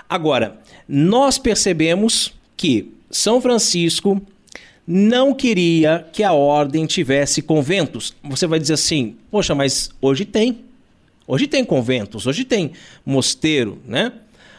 Agora, 0.09 0.59
nós 0.87 1.37
percebemos 1.37 2.33
que 2.57 2.93
São 3.11 3.39
Francisco 3.39 4.21
não 4.91 5.35
queria 5.35 6.07
que 6.11 6.23
a 6.23 6.33
ordem 6.33 6.87
tivesse 6.87 7.43
conventos. 7.43 8.15
Você 8.23 8.47
vai 8.47 8.57
dizer 8.57 8.73
assim: 8.73 9.15
poxa, 9.29 9.53
mas 9.53 9.91
hoje 10.01 10.25
tem. 10.25 10.61
Hoje 11.27 11.45
tem 11.45 11.63
conventos, 11.63 12.25
hoje 12.25 12.43
tem 12.43 12.71
mosteiro, 13.05 13.77
né? 13.85 14.11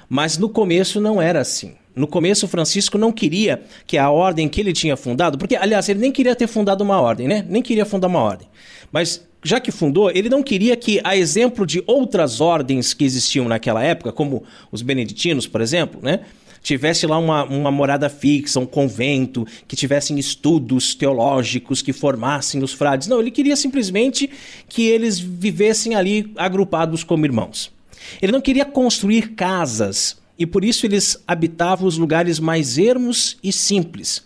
Mas 0.09 0.39
no 0.39 0.49
começo 0.49 1.01
não 1.01 1.21
era 1.21 1.41
assim. 1.41 1.73
No 1.97 2.07
começo, 2.07 2.47
Francisco 2.47 2.97
não 2.97 3.11
queria 3.11 3.61
que 3.89 3.99
a 3.99 4.09
ordem 4.09 4.49
que 4.49 4.61
ele 4.61 4.73
tinha 4.73 4.97
fundado, 4.97 5.37
porque, 5.37 5.57
aliás, 5.57 5.89
ele 5.89 5.99
nem 5.99 6.13
queria 6.13 6.37
ter 6.37 6.47
fundado 6.47 6.85
uma 6.85 7.01
ordem, 7.01 7.27
né? 7.27 7.45
Nem 7.49 7.61
queria 7.61 7.85
fundar 7.85 8.07
uma 8.07 8.21
ordem. 8.21 8.47
Mas, 8.93 9.27
já 9.43 9.59
que 9.59 9.73
fundou, 9.73 10.13
ele 10.13 10.29
não 10.29 10.45
queria 10.45 10.77
que, 10.77 11.01
a 11.03 11.17
exemplo 11.17 11.67
de 11.67 11.83
outras 11.89 12.41
ordens 12.41 12.95
que 12.95 13.05
existiam 13.05 13.49
naquela 13.49 13.83
época, 13.83 14.13
como 14.13 14.45
os 14.71 14.81
beneditinos, 14.81 15.49
por 15.49 15.61
exemplo, 15.61 16.01
né? 16.01 16.21
Tivesse 16.63 17.07
lá 17.07 17.19
uma, 17.19 17.45
uma 17.45 17.71
morada 17.71 18.09
fixa, 18.09 18.61
um 18.61 18.67
convento, 18.67 19.47
que 19.67 19.77
tivessem 19.77 20.19
estudos 20.19 20.95
teológicos 20.95 21.83
que 21.83 21.93
formassem 21.93 22.63
os 22.63 22.73
frades. 22.73 23.09
Não, 23.09 23.21
ele 23.21 23.31
queria 23.31 23.57
simplesmente 23.57 24.31
que 24.69 24.87
eles 24.87 25.19
vivessem 25.19 25.95
ali 25.95 26.33
agrupados 26.37 27.03
como 27.03 27.25
irmãos. 27.25 27.73
Ele 28.21 28.33
não 28.33 28.41
queria 28.41 28.65
construir 28.65 29.35
casas 29.35 30.19
e 30.39 30.47
por 30.47 30.65
isso 30.65 30.87
eles 30.87 31.23
habitavam 31.27 31.87
os 31.87 31.99
lugares 31.99 32.41
mais 32.41 32.79
ermos 32.79 33.37
e 33.43 33.53
simples, 33.53 34.25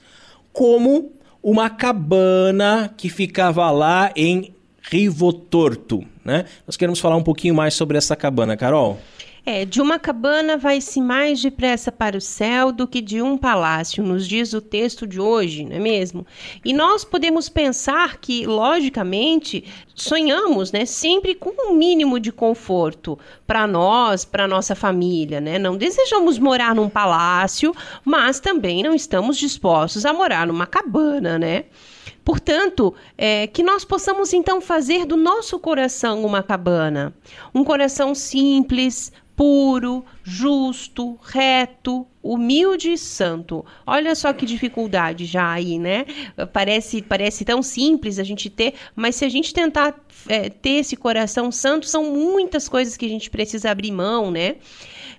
como 0.53 1.13
uma 1.43 1.69
cabana 1.69 2.93
que 2.97 3.09
ficava 3.09 3.71
lá 3.71 4.13
em 4.15 4.55
Rivo 4.81 5.33
Torto. 5.33 6.05
Né? 6.25 6.45
Nós 6.67 6.77
queremos 6.77 7.01
falar 7.01 7.17
um 7.17 7.23
pouquinho 7.23 7.55
mais 7.55 7.75
sobre 7.75 7.99
essa 7.99 8.15
cabana, 8.15 8.57
Carol. 8.57 8.99
É, 9.47 9.67
de 9.67 9.83
uma 9.83 9.99
cabana 9.99 10.57
vai-se 10.57 11.03
mais 11.03 11.43
depressa 11.43 11.93
para 11.93 12.17
o 12.17 12.21
céu 12.21 12.73
do 12.73 12.89
que 12.89 13.03
de 13.03 13.21
um 13.21 13.37
palácio, 13.37 14.03
nos 14.03 14.27
diz 14.27 14.55
o 14.55 14.61
texto 14.61 15.07
de 15.07 15.21
hoje, 15.21 15.65
não 15.65 15.77
é 15.77 15.79
mesmo? 15.79 16.27
E 16.65 16.73
nós 16.73 17.05
podemos 17.05 17.51
pensar 17.51 18.17
que, 18.17 18.47
logicamente, 18.47 19.63
sonhamos, 19.95 20.73
né, 20.73 20.87
sempre 20.87 21.35
com 21.35 21.51
um 21.59 21.75
mínimo 21.75 22.19
de 22.19 22.33
conforto 22.33 23.19
para 23.47 23.67
nós, 23.67 24.25
para 24.25 24.49
nossa 24.49 24.75
família, 24.75 25.43
né? 25.43 25.59
Não 25.59 25.77
desejamos 25.77 26.39
morar 26.39 26.75
num 26.75 26.89
palácio, 26.89 27.75
mas 28.03 28.41
também 28.41 28.83
não 28.83 28.95
estamos 28.95 29.37
dispostos 29.37 30.07
a 30.07 30.13
morar 30.15 30.47
numa 30.47 30.67
cabana, 30.67 31.39
né? 31.39 31.65
Portanto, 32.25 32.95
é, 33.19 33.47
que 33.47 33.63
nós 33.63 33.85
possamos 33.85 34.33
então 34.33 34.59
fazer 34.59 35.05
do 35.05 35.17
nosso 35.17 35.59
coração 35.59 36.25
uma 36.25 36.43
cabana, 36.43 37.15
um 37.55 37.63
coração 37.63 38.15
simples, 38.15 39.13
puro, 39.37 40.05
justo, 40.23 41.19
reto, 41.23 42.07
humilde 42.23 42.93
e 42.93 42.99
santo. 42.99 43.65
Olha 43.87 44.15
só 44.15 44.33
que 44.33 44.47
dificuldade 44.47 45.27
já 45.27 45.53
aí, 45.53 45.79
né? 45.79 46.07
Parece, 46.53 47.03
parece 47.03 47.45
tão 47.45 47.63
simples 47.63 48.19
a 48.19 48.25
gente 48.25 48.49
ter, 48.49 48.75
mas 48.95 49.17
se 49.17 49.25
a 49.25 49.29
gente 49.29 49.53
tentar 49.53 49.95
é, 50.29 50.49
ter 50.49 50.81
esse 50.81 50.97
coração 50.97 51.51
santo, 51.51 51.87
são 51.87 52.05
muitas 52.05 52.69
coisas 52.69 52.97
que 52.97 53.07
a 53.07 53.09
gente 53.09 53.29
precisa 53.29 53.71
abrir 53.71 53.91
mão, 53.91 54.31
né? 54.31 54.57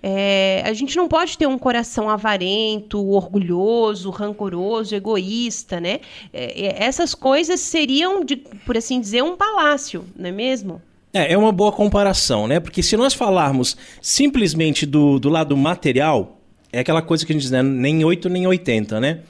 É, 0.01 0.61
a 0.65 0.73
gente 0.73 0.95
não 0.95 1.07
pode 1.07 1.37
ter 1.37 1.47
um 1.47 1.57
coração 1.57 2.09
avarento, 2.09 3.03
orgulhoso, 3.09 4.09
rancoroso, 4.09 4.95
egoísta, 4.95 5.79
né? 5.79 5.99
É, 6.31 6.67
é 6.67 6.83
essas 6.83 7.13
coisas 7.13 7.59
seriam, 7.59 8.23
de, 8.23 8.37
por 8.37 8.77
assim 8.77 8.99
dizer, 8.99 9.23
um 9.23 9.35
palácio, 9.35 10.05
não 10.15 10.29
é 10.29 10.31
mesmo? 10.31 10.81
É, 11.15 11.31
é 11.31 11.37
uma 11.37 11.53
boa 11.53 11.71
comparação, 11.71 12.45
né? 12.45 12.59
Porque 12.59 12.83
se 12.83 12.97
nós 12.97 13.13
falarmos 13.13 13.77
simplesmente 14.01 14.85
do, 14.85 15.17
do 15.17 15.29
lado 15.29 15.55
material, 15.55 16.41
é 16.73 16.79
aquela 16.79 17.01
coisa 17.01 17.25
que 17.25 17.31
a 17.31 17.33
gente 17.33 17.43
diz, 17.43 17.51
né? 17.51 17.63
nem 17.63 18.03
8 18.03 18.27
nem 18.27 18.45
80, 18.45 18.99
né? 18.99 19.21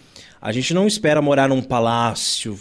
A 0.41 0.51
gente 0.51 0.73
não 0.73 0.87
espera 0.87 1.21
morar 1.21 1.47
num 1.47 1.61
palácio 1.61 2.57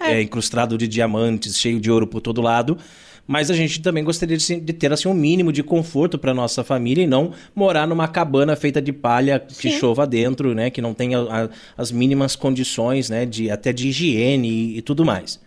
é. 0.00 0.14
É, 0.14 0.22
incrustado 0.22 0.78
de 0.78 0.88
diamantes, 0.88 1.58
cheio 1.58 1.78
de 1.78 1.90
ouro 1.90 2.06
por 2.06 2.22
todo 2.22 2.40
lado, 2.40 2.78
mas 3.26 3.50
a 3.50 3.54
gente 3.54 3.82
também 3.82 4.02
gostaria 4.02 4.36
de, 4.36 4.60
de 4.60 4.72
ter 4.72 4.90
assim 4.90 5.08
um 5.08 5.14
mínimo 5.14 5.52
de 5.52 5.62
conforto 5.62 6.18
para 6.18 6.32
nossa 6.32 6.64
família 6.64 7.04
e 7.04 7.06
não 7.06 7.32
morar 7.54 7.86
numa 7.86 8.08
cabana 8.08 8.56
feita 8.56 8.80
de 8.80 8.92
palha 8.94 9.38
que 9.38 9.70
Sim. 9.70 9.78
chova 9.78 10.06
dentro, 10.06 10.54
né, 10.54 10.70
que 10.70 10.80
não 10.80 10.94
tenha 10.94 11.50
as 11.76 11.92
mínimas 11.92 12.34
condições, 12.34 13.10
né, 13.10 13.26
de 13.26 13.50
até 13.50 13.74
de 13.74 13.88
higiene 13.88 14.48
e, 14.48 14.78
e 14.78 14.82
tudo 14.82 15.04
mais. 15.04 15.38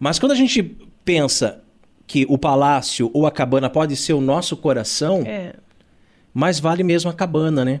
Mas 0.00 0.18
quando 0.18 0.32
a 0.32 0.36
gente 0.36 0.62
pensa 1.04 1.63
que 2.06 2.26
o 2.28 2.36
palácio 2.36 3.10
ou 3.12 3.26
a 3.26 3.30
cabana 3.30 3.70
pode 3.70 3.96
ser 3.96 4.12
o 4.12 4.20
nosso 4.20 4.56
coração, 4.56 5.22
é. 5.26 5.54
mais 6.32 6.60
vale 6.60 6.82
mesmo 6.82 7.10
a 7.10 7.14
cabana, 7.14 7.64
né? 7.64 7.80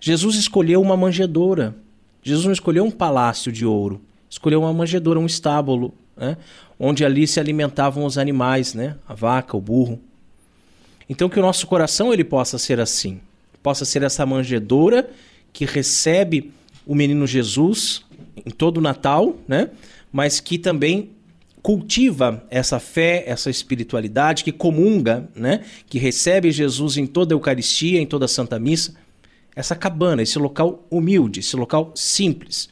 Jesus 0.00 0.36
escolheu 0.36 0.80
uma 0.80 0.96
manjedoura. 0.96 1.74
Jesus 2.22 2.44
não 2.44 2.52
escolheu 2.52 2.84
um 2.84 2.90
palácio 2.90 3.50
de 3.50 3.64
ouro. 3.64 4.00
Escolheu 4.28 4.60
uma 4.60 4.72
manjedoura, 4.72 5.18
um 5.18 5.26
estábulo, 5.26 5.94
né? 6.16 6.36
onde 6.78 7.04
ali 7.04 7.26
se 7.26 7.40
alimentavam 7.40 8.04
os 8.04 8.18
animais, 8.18 8.74
né? 8.74 8.96
A 9.08 9.14
vaca, 9.14 9.56
o 9.56 9.60
burro. 9.60 10.00
Então 11.08 11.28
que 11.28 11.38
o 11.38 11.42
nosso 11.42 11.66
coração 11.66 12.12
ele 12.12 12.24
possa 12.24 12.58
ser 12.58 12.80
assim, 12.80 13.20
possa 13.62 13.84
ser 13.84 14.02
essa 14.02 14.26
manjedoura 14.26 15.08
que 15.52 15.64
recebe 15.64 16.52
o 16.84 16.94
menino 16.94 17.26
Jesus 17.26 18.04
em 18.44 18.50
todo 18.50 18.78
o 18.78 18.80
Natal, 18.80 19.36
né? 19.46 19.70
Mas 20.12 20.40
que 20.40 20.58
também 20.58 21.10
cultiva 21.66 22.46
essa 22.48 22.78
fé, 22.78 23.24
essa 23.26 23.50
espiritualidade, 23.50 24.44
que 24.44 24.52
comunga, 24.52 25.28
né? 25.34 25.64
que 25.88 25.98
recebe 25.98 26.52
Jesus 26.52 26.96
em 26.96 27.08
toda 27.08 27.34
a 27.34 27.36
Eucaristia, 27.36 28.00
em 28.00 28.06
toda 28.06 28.26
a 28.26 28.28
Santa 28.28 28.56
Missa, 28.56 28.94
essa 29.52 29.74
cabana, 29.74 30.22
esse 30.22 30.38
local 30.38 30.86
humilde, 30.88 31.40
esse 31.40 31.56
local 31.56 31.90
simples. 31.96 32.68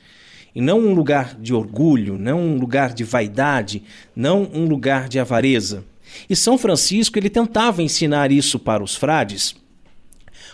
E 0.55 0.61
não 0.61 0.79
um 0.79 0.95
lugar 0.95 1.35
de 1.35 1.53
orgulho, 1.53 2.17
não 2.17 2.39
um 2.39 2.57
lugar 2.57 2.95
de 2.95 3.03
vaidade, 3.03 3.83
não 4.15 4.49
um 4.55 4.65
lugar 4.65 5.09
de 5.09 5.19
avareza. 5.19 5.85
E 6.31 6.37
São 6.37 6.57
Francisco 6.57 7.19
ele 7.19 7.29
tentava 7.29 7.83
ensinar 7.83 8.31
isso 8.31 8.61
para 8.61 8.81
os 8.81 8.95
frades 8.95 9.57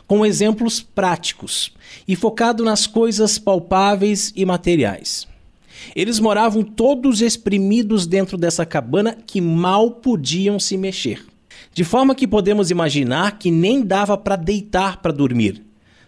com 0.06 0.24
exemplos 0.24 0.80
práticos 0.80 1.74
e 2.08 2.16
focado 2.16 2.64
nas 2.64 2.86
coisas 2.86 3.38
palpáveis 3.38 4.32
e 4.34 4.46
materiais. 4.46 5.28
Eles 5.94 6.18
moravam 6.18 6.62
todos 6.62 7.20
exprimidos 7.20 8.06
dentro 8.06 8.36
dessa 8.36 8.66
cabana 8.66 9.16
que 9.26 9.40
mal 9.40 9.90
podiam 9.90 10.58
se 10.58 10.76
mexer. 10.76 11.24
De 11.72 11.84
forma 11.84 12.14
que 12.14 12.26
podemos 12.26 12.70
imaginar 12.70 13.38
que 13.38 13.50
nem 13.50 13.82
dava 13.82 14.16
para 14.16 14.36
deitar 14.36 14.98
para 14.98 15.12
dormir. 15.12 15.62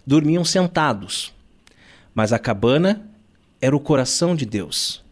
Dormiam 0.07 0.45
sentados. 0.45 1.33
Mas 2.15 2.33
a 2.33 2.39
cabana 2.39 3.09
era 3.61 3.77
o 3.77 3.81
coração 3.81 4.35
de 4.35 4.45
Deus. 4.45 5.03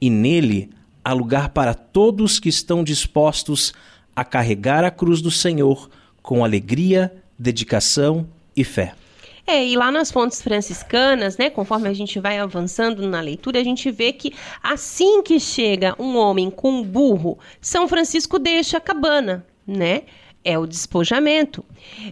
E 0.00 0.08
nele 0.08 0.70
há 1.04 1.12
lugar 1.12 1.50
para 1.50 1.74
todos 1.74 2.38
que 2.38 2.48
estão 2.48 2.82
dispostos 2.82 3.72
a 4.16 4.24
carregar 4.24 4.84
a 4.84 4.90
cruz 4.90 5.20
do 5.20 5.30
Senhor 5.30 5.90
com 6.22 6.44
alegria, 6.44 7.12
dedicação 7.38 8.26
e 8.56 8.64
fé. 8.64 8.94
É, 9.52 9.66
e 9.66 9.74
lá 9.76 9.90
nas 9.90 10.12
fontes 10.12 10.40
franciscanas, 10.40 11.36
né, 11.36 11.50
conforme 11.50 11.88
a 11.88 11.92
gente 11.92 12.20
vai 12.20 12.38
avançando 12.38 13.08
na 13.08 13.20
leitura, 13.20 13.58
a 13.58 13.64
gente 13.64 13.90
vê 13.90 14.12
que 14.12 14.32
assim 14.62 15.24
que 15.24 15.40
chega 15.40 15.96
um 15.98 16.16
homem 16.16 16.48
com 16.48 16.70
um 16.70 16.84
burro, 16.84 17.36
São 17.60 17.88
Francisco 17.88 18.38
deixa 18.38 18.76
a 18.76 18.80
cabana, 18.80 19.44
né? 19.66 20.02
É 20.42 20.58
o 20.58 20.66
despojamento. 20.66 21.64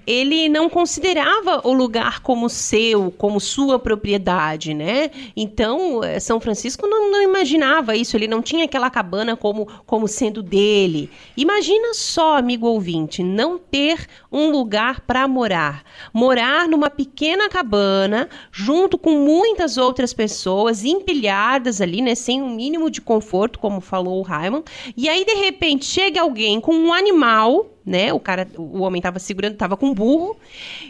Ele 0.07 0.49
não 0.49 0.69
considerava 0.69 1.63
o 1.65 1.73
lugar 1.73 2.21
como 2.21 2.49
seu, 2.49 3.11
como 3.11 3.41
sua 3.41 3.79
propriedade, 3.79 4.75
né? 4.75 5.11
Então, 5.37 6.03
eh, 6.05 6.21
São 6.21 6.39
Francisco 6.39 6.87
não, 6.87 7.11
não, 7.11 7.23
imaginava 7.23 7.97
isso, 7.97 8.17
ele 8.17 8.29
não 8.29 8.43
tinha 8.43 8.65
aquela 8.65 8.91
cabana 8.91 9.37
como, 9.37 9.67
como 9.87 10.07
sendo 10.07 10.43
dele. 10.43 11.11
Imagina 11.37 11.95
só, 11.95 12.37
amigo 12.37 12.67
ouvinte, 12.67 13.23
não 13.23 13.59
ter 13.59 14.07
um 14.31 14.51
lugar 14.51 15.01
para 15.01 15.27
morar. 15.27 15.83
Morar 16.13 16.69
numa 16.69 16.91
pequena 16.91 17.49
cabana, 17.49 18.29
junto 18.53 18.99
com 18.99 19.13
muitas 19.13 19.79
outras 19.79 20.13
pessoas, 20.13 20.85
empilhadas 20.85 21.81
ali, 21.81 22.03
né? 22.03 22.15
Sem 22.15 22.43
um 22.43 22.55
mínimo 22.55 22.91
de 22.91 23.01
conforto, 23.01 23.59
como 23.59 23.81
falou 23.81 24.19
o 24.19 24.23
Raimon. 24.23 24.63
E 24.97 25.09
aí, 25.09 25.25
de 25.25 25.35
repente, 25.35 25.87
chega 25.87 26.21
alguém 26.21 26.61
com 26.61 26.75
um 26.75 26.93
animal 26.93 27.78
né? 27.89 28.13
O 28.13 28.21
cara, 28.21 28.47
o 28.57 28.83
homem 28.83 28.99
estava 28.99 29.19
segurando, 29.19 29.55
estava 29.55 29.77
com 29.77 29.87
um 29.87 29.95
burro 29.95 30.37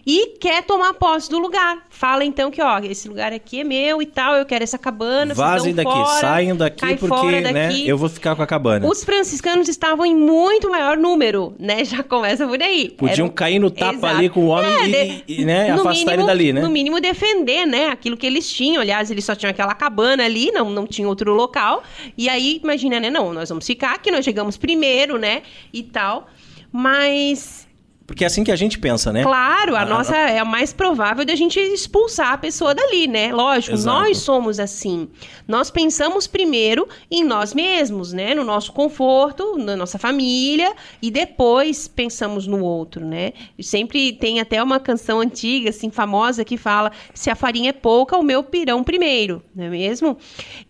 e 0.05 0.39
quer 0.41 0.65
tomar 0.65 0.95
posse 0.95 1.31
do 1.31 1.39
lugar. 1.39 1.87
Fala 1.89 2.25
então 2.25 2.51
que, 2.51 2.61
ó, 2.61 2.79
esse 2.81 3.09
lugar 3.09 3.33
aqui 3.33 3.61
é 3.61 3.65
meu 3.65 4.03
e 4.03 4.07
tal, 4.07 4.35
eu 4.35 4.45
quero 4.45 4.65
essa 4.65 4.77
cabana. 4.77 5.33
Vazem 5.33 5.75
daqui, 5.75 5.91
fora, 5.91 6.21
saiam 6.21 6.57
daqui 6.57 6.97
porque, 6.97 7.41
né, 7.41 7.73
eu 7.87 7.97
vou 7.97 8.09
ficar 8.09 8.35
com 8.35 8.43
a 8.43 8.47
cabana. 8.47 8.87
Os 8.87 9.05
franciscanos 9.05 9.69
estavam 9.69 10.05
em 10.05 10.15
muito 10.15 10.69
maior 10.69 10.97
número, 10.97 11.55
né? 11.59 11.85
Já 11.87 12.03
começa 12.03 12.47
por 12.47 12.61
aí. 12.61 12.91
Podiam 12.91 13.27
Era... 13.27 13.35
cair 13.35 13.59
no 13.61 13.71
tapa 13.71 13.95
Exato. 13.95 14.17
ali 14.17 14.29
com 14.29 14.41
o 14.41 14.49
homem 14.49 14.95
é, 14.95 15.23
e, 15.29 15.43
e, 15.43 15.45
né, 15.45 15.71
afastar 15.71 16.15
ele 16.15 16.25
dali, 16.25 16.53
né? 16.53 16.61
No 16.61 16.69
mínimo 16.69 17.01
defender, 17.01 17.65
né, 17.65 17.87
aquilo 17.89 18.17
que 18.17 18.27
eles 18.27 18.51
tinham. 18.51 18.83
Aliás, 18.83 19.11
eles 19.11 19.25
só 19.25 19.37
tinham 19.37 19.51
aquela 19.51 19.75
cabana 19.75 20.25
ali, 20.25 20.51
não, 20.51 20.69
não 20.69 20.87
tinha 20.87 21.07
outro 21.07 21.33
local. 21.33 21.83
E 22.17 22.29
aí, 22.29 22.61
imagina, 22.63 22.99
né, 22.99 23.09
não, 23.09 23.33
nós 23.33 23.49
vamos 23.49 23.65
ficar 23.65 23.95
aqui, 23.95 24.11
nós 24.11 24.25
chegamos 24.25 24.57
primeiro, 24.57 25.17
né, 25.17 25.43
e 25.73 25.83
tal. 25.85 26.29
Mas 26.73 27.68
porque 28.09 28.25
é 28.25 28.27
assim 28.27 28.43
que 28.43 28.51
a 28.51 28.57
gente 28.57 28.79
pensa, 28.79 29.13
né? 29.13 29.23
Claro, 29.23 29.77
a, 29.77 29.83
a 29.83 29.85
nossa 29.85 30.17
é 30.17 30.39
a 30.39 30.45
mais 30.45 30.73
provável 30.73 31.27
de 31.27 31.31
a 31.31 31.37
gente 31.37 31.61
expulsar 31.61 32.33
a 32.33 32.39
pessoa 32.39 32.75
dali, 32.75 33.07
né? 33.07 33.31
Lógico, 33.35 33.75
Exato. 33.75 33.99
nós 33.99 34.17
somos 34.17 34.59
assim. 34.59 35.11
Nós 35.47 35.71
pensamos 35.71 36.27
primeiro 36.27 36.89
em 37.11 37.23
nós 37.23 37.53
mesmos, 37.53 38.11
né? 38.15 38.35
No 38.35 38.45
nosso 38.45 38.73
conforto, 38.73 39.59
na 39.59 39.77
nossa 39.77 39.99
família, 39.99 40.73
e 41.03 41.11
depois 41.11 41.87
pensamos 41.87 42.47
no 42.47 42.65
outro, 42.65 43.05
né? 43.05 43.35
Sempre 43.61 44.15
tem 44.15 44.41
até 44.41 44.63
uma 44.63 44.81
canção 44.81 45.21
antiga, 45.21 45.69
assim, 45.69 45.91
famosa, 45.91 46.47
que 46.47 46.57
fala: 46.57 46.91
se 47.13 47.29
a 47.29 47.35
farinha 47.35 47.69
é 47.69 47.75
pouca, 47.75 48.17
o 48.17 48.23
meu 48.23 48.43
pirão 48.43 48.83
primeiro, 48.83 49.43
não 49.55 49.67
é 49.67 49.69
mesmo? 49.69 50.17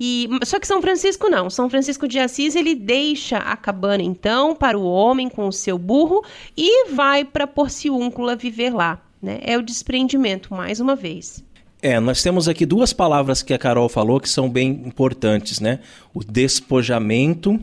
E, 0.01 0.29
só 0.45 0.59
que 0.59 0.67
São 0.67 0.83
Francisco 0.83 1.29
não. 1.29 1.49
São 1.49 1.71
Francisco 1.71 2.09
de 2.09 2.19
Assis, 2.19 2.57
ele 2.57 2.75
deixa 2.75 3.39
a 3.39 3.57
cabana, 3.57 4.03
então, 4.03 4.57
para 4.57 4.77
o 4.77 4.85
homem 4.85 5.29
com 5.29 5.47
o 5.47 5.53
seu 5.53 5.79
burro 5.79 6.25
e 6.57 6.89
vai 6.91 7.28
para 7.29 7.47
Porciúncula 7.47 8.35
viver 8.35 8.71
lá. 8.71 9.03
Né? 9.23 9.41
É 9.43 9.57
o 9.59 9.63
desprendimento, 9.63 10.55
mais 10.55 10.81
uma 10.81 10.95
vez. 10.95 11.45
É, 11.81 12.01
nós 12.01 12.23
temos 12.23 12.49
aqui 12.49 12.67
duas 12.67 12.93
palavras 12.93 13.41
que 13.41 13.55
a 13.55 13.59
Carol 13.59 13.89
falou 13.89 14.19
que 14.19 14.29
são 14.29 14.51
bem 14.51 14.83
importantes, 14.85 15.61
né? 15.61 15.79
O 16.13 16.25
despojamento 16.25 17.61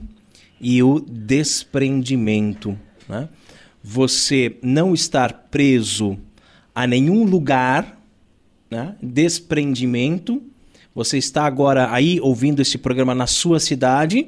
e 0.59 0.81
o 0.81 1.01
desprendimento. 1.01 2.77
Né? 3.09 3.27
Você 3.83 4.57
não 4.61 4.93
estar 4.93 5.47
preso 5.51 6.17
a 6.73 6.87
nenhum 6.87 7.25
lugar, 7.25 7.99
né? 8.71 8.95
desprendimento. 9.01 10.41
Você 10.93 11.17
está 11.17 11.45
agora 11.45 11.91
aí 11.91 12.19
ouvindo 12.21 12.61
esse 12.61 12.77
programa 12.77 13.13
na 13.13 13.27
sua 13.27 13.59
cidade, 13.59 14.27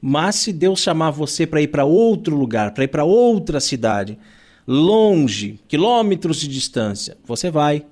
mas 0.00 0.36
se 0.36 0.52
Deus 0.52 0.80
chamar 0.80 1.10
você 1.10 1.46
para 1.46 1.62
ir 1.62 1.68
para 1.68 1.86
outro 1.86 2.36
lugar, 2.36 2.72
para 2.74 2.84
ir 2.84 2.88
para 2.88 3.04
outra 3.04 3.60
cidade, 3.60 4.18
longe, 4.66 5.58
quilômetros 5.68 6.38
de 6.38 6.48
distância, 6.48 7.16
você 7.24 7.50
vai. 7.50 7.84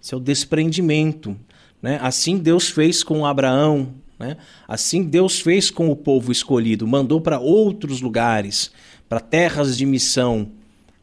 Seu 0.00 0.20
desprendimento. 0.20 1.36
Né? 1.82 1.98
Assim 2.02 2.38
Deus 2.38 2.68
fez 2.68 3.02
com 3.02 3.26
Abraão, 3.26 3.94
né? 4.18 4.36
assim 4.66 5.02
Deus 5.04 5.40
fez 5.40 5.70
com 5.70 5.90
o 5.90 5.96
povo 5.96 6.32
escolhido, 6.32 6.86
mandou 6.86 7.20
para 7.20 7.38
outros 7.38 8.00
lugares, 8.00 8.70
para 9.08 9.20
terras 9.20 9.76
de 9.76 9.86
missão, 9.86 10.50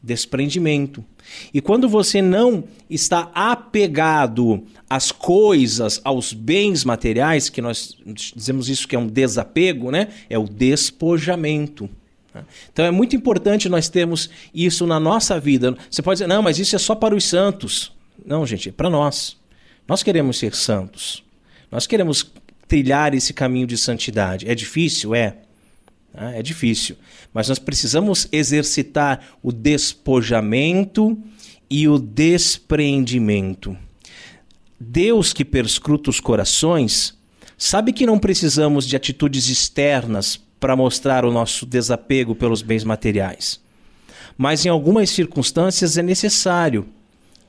desprendimento. 0.04 1.04
E 1.54 1.62
quando 1.62 1.90
você 1.90 2.22
não 2.22 2.64
está 2.90 3.32
apegado 3.34 4.64
às 4.90 5.12
coisas, 5.12 6.00
aos 6.04 6.34
bens 6.34 6.84
materiais, 6.84 7.50
que 7.50 7.62
nós 7.62 7.98
dizemos 8.06 8.70
isso 8.70 8.88
que 8.88 8.96
é 8.96 9.00
um 9.00 9.08
desapego, 9.08 9.90
né? 9.90 10.10
É 10.30 10.38
o 10.38 10.44
despojamento. 10.44 11.90
Né? 12.36 12.44
Então 12.72 12.84
é 12.84 12.92
muito 12.92 13.16
importante 13.16 13.70
nós 13.70 13.88
termos 13.88 14.30
isso 14.54 14.86
na 14.86 15.00
nossa 15.00 15.40
vida. 15.40 15.76
Você 15.90 16.02
pode 16.02 16.18
dizer, 16.18 16.28
não, 16.28 16.42
mas 16.42 16.60
isso 16.60 16.76
é 16.76 16.80
só 16.80 16.94
para 16.94 17.16
os 17.16 17.24
santos. 17.24 17.94
Não, 18.26 18.46
gente, 18.46 18.70
é 18.70 18.72
para 18.72 18.90
nós. 18.90 19.38
Nós 19.88 20.04
queremos 20.04 20.38
ser 20.38 20.54
santos. 20.54 21.24
Nós 21.72 21.88
queremos 21.88 22.30
trilhar 22.68 23.14
esse 23.14 23.34
caminho 23.34 23.66
de 23.66 23.78
santidade. 23.78 24.50
É 24.50 24.54
difícil? 24.54 25.16
É. 25.16 25.38
Né? 26.14 26.40
É 26.40 26.44
difícil. 26.44 26.98
Mas 27.34 27.48
nós 27.48 27.60
precisamos 27.60 28.28
exercitar 28.32 29.22
o 29.42 29.52
despojamento 29.52 31.18
e 31.70 31.88
o 31.88 31.98
despreendimento. 31.98 33.78
Deus 34.78 35.32
que 35.32 35.46
perscruta 35.46 36.10
os 36.10 36.20
corações 36.20 37.18
sabe 37.58 37.94
que 37.94 38.06
não 38.06 38.20
precisamos 38.20 38.86
de 38.86 38.96
atitudes 38.96 39.48
externas 39.48 40.45
para 40.60 40.76
mostrar 40.76 41.26
o 41.26 41.32
nosso 41.32 41.66
desapego 41.66 42.36
pelos 42.36 42.62
bens 42.62 42.84
materiais. 42.84 43.60
Mas 44.38 44.66
em 44.66 44.70
algumas 44.70 45.10
circunstâncias 45.10 45.98
é 45.98 46.04
necessário, 46.04 46.86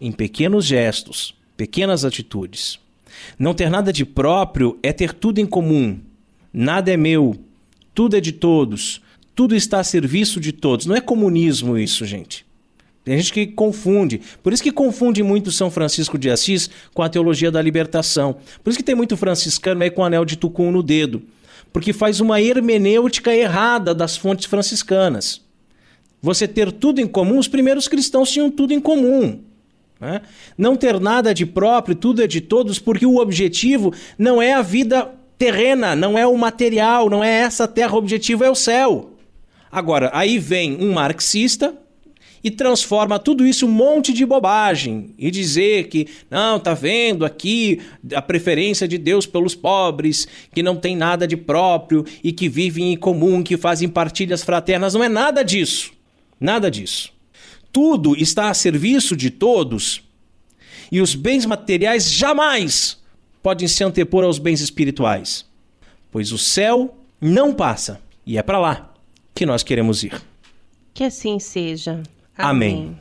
em 0.01 0.12
pequenos 0.12 0.64
gestos, 0.64 1.35
pequenas 1.57 2.05
atitudes. 2.05 2.79
Não 3.38 3.55
ter 3.55 3.71
nada 3.71 3.92
de 3.92 4.05
próprio 4.05 4.79
é 4.83 4.92
ter 4.92 5.12
tudo 5.12 5.40
em 5.40 5.47
comum. 5.47 5.99
Nada 6.53 6.92
é 6.92 6.97
meu, 6.97 7.37
tudo 7.95 8.16
é 8.16 8.21
de 8.21 8.33
todos, 8.33 9.01
tudo 9.35 9.55
está 9.55 9.81
a 9.81 9.85
serviço 9.85 10.38
de 10.40 10.53
todos. 10.53 10.87
Não 10.87 10.95
é 10.95 11.01
comunismo 11.01 11.79
isso, 11.79 12.05
gente. 12.05 12.45
Tem 13.05 13.16
gente 13.16 13.33
que 13.33 13.47
confunde. 13.47 14.21
Por 14.42 14.53
isso 14.53 14.62
que 14.62 14.73
confunde 14.73 15.23
muito 15.23 15.53
São 15.53 15.71
Francisco 15.71 16.19
de 16.19 16.29
Assis 16.29 16.69
com 16.92 17.03
a 17.03 17.09
teologia 17.09 17.51
da 17.53 17.62
libertação. 17.62 18.37
Por 18.64 18.71
isso 18.71 18.79
que 18.79 18.85
tem 18.85 18.97
muito 18.97 19.16
franciscano 19.16 19.83
aí 19.83 19.90
com 19.90 20.05
anel 20.05 20.25
de 20.25 20.37
tucum 20.37 20.73
no 20.73 20.83
dedo 20.83 21.23
porque 21.77 21.93
faz 21.93 22.23
uma 22.23 22.41
hermenêutica 22.41 23.37
errada 23.37 23.95
das 23.95 24.17
fontes 24.17 24.47
franciscanas. 24.47 25.43
Você 26.23 26.49
ter 26.49 26.73
tudo 26.73 27.03
em 27.03 27.07
comum, 27.07 27.39
os 27.39 27.49
primeiros 27.49 27.87
cristãos 27.87 28.31
tinham 28.31 28.51
tudo 28.51 28.73
em 28.73 28.81
comum. 28.81 29.41
Né? 30.01 30.23
Não 30.57 30.75
ter 30.75 30.99
nada 30.99 31.35
de 31.35 31.45
próprio, 31.45 31.95
tudo 31.95 32.23
é 32.23 32.27
de 32.27 32.41
todos, 32.41 32.79
porque 32.79 33.05
o 33.05 33.19
objetivo 33.19 33.93
não 34.19 34.41
é 34.41 34.55
a 34.55 34.62
vida 34.62 35.12
terrena, 35.37 35.95
não 35.95 36.17
é 36.17 36.27
o 36.27 36.35
material, 36.35 37.11
não 37.11 37.23
é 37.23 37.31
essa 37.41 37.69
terra, 37.69 37.93
o 37.93 37.99
objetivo 37.99 38.43
é 38.43 38.49
o 38.51 38.55
céu. 38.55 39.11
Agora, 39.71 40.11
aí 40.15 40.39
vem 40.39 40.83
um 40.83 40.95
marxista 40.95 41.75
e 42.47 42.51
transforma 42.53 43.19
tudo 43.19 43.45
isso 43.45 43.67
um 43.67 43.71
monte 43.73 44.13
de 44.13 44.25
bobagem 44.25 45.13
e 45.19 45.33
dizer 45.33 45.89
que 45.89 46.07
não, 46.31 46.61
tá 46.61 46.75
vendo 46.75 47.25
aqui 47.25 47.81
a 48.15 48.23
preferência 48.23 48.87
de 48.87 48.97
Deus 48.97 49.27
pelos 49.27 49.57
pobres, 49.57 50.29
que 50.55 50.63
não 50.63 50.77
tem 50.77 50.95
nada 50.95 51.27
de 51.27 51.37
próprio 51.37 52.05
e 52.23 52.31
que 52.31 52.49
vivem 52.49 52.93
em 52.93 52.97
comum, 52.97 53.43
que 53.43 53.57
fazem 53.57 53.89
partilhas 53.89 54.45
fraternas, 54.45 54.95
não 54.95 55.03
é 55.03 55.09
nada 55.09 55.43
disso. 55.43 55.91
Nada 56.39 56.71
disso. 56.71 57.13
Tudo 57.73 58.15
está 58.15 58.49
a 58.49 58.55
serviço 58.55 59.17
de 59.17 59.29
todos 59.29 60.05
e 60.93 61.01
os 61.01 61.17
bens 61.17 61.45
materiais 61.47 62.13
jamais 62.13 63.03
podem 63.43 63.67
se 63.67 63.83
antepor 63.83 64.23
aos 64.23 64.39
bens 64.39 64.61
espirituais, 64.61 65.45
pois 66.13 66.31
o 66.31 66.39
céu 66.39 66.97
não 67.21 67.53
passa 67.53 68.01
e 68.25 68.39
é 68.39 68.43
para 68.43 68.61
lá 68.61 68.95
que 69.35 69.45
nós 69.45 69.65
queremos 69.65 70.05
ir. 70.05 70.23
Que 70.95 71.03
assim 71.03 71.41
seja. 71.41 72.05
Amém. 72.38 72.96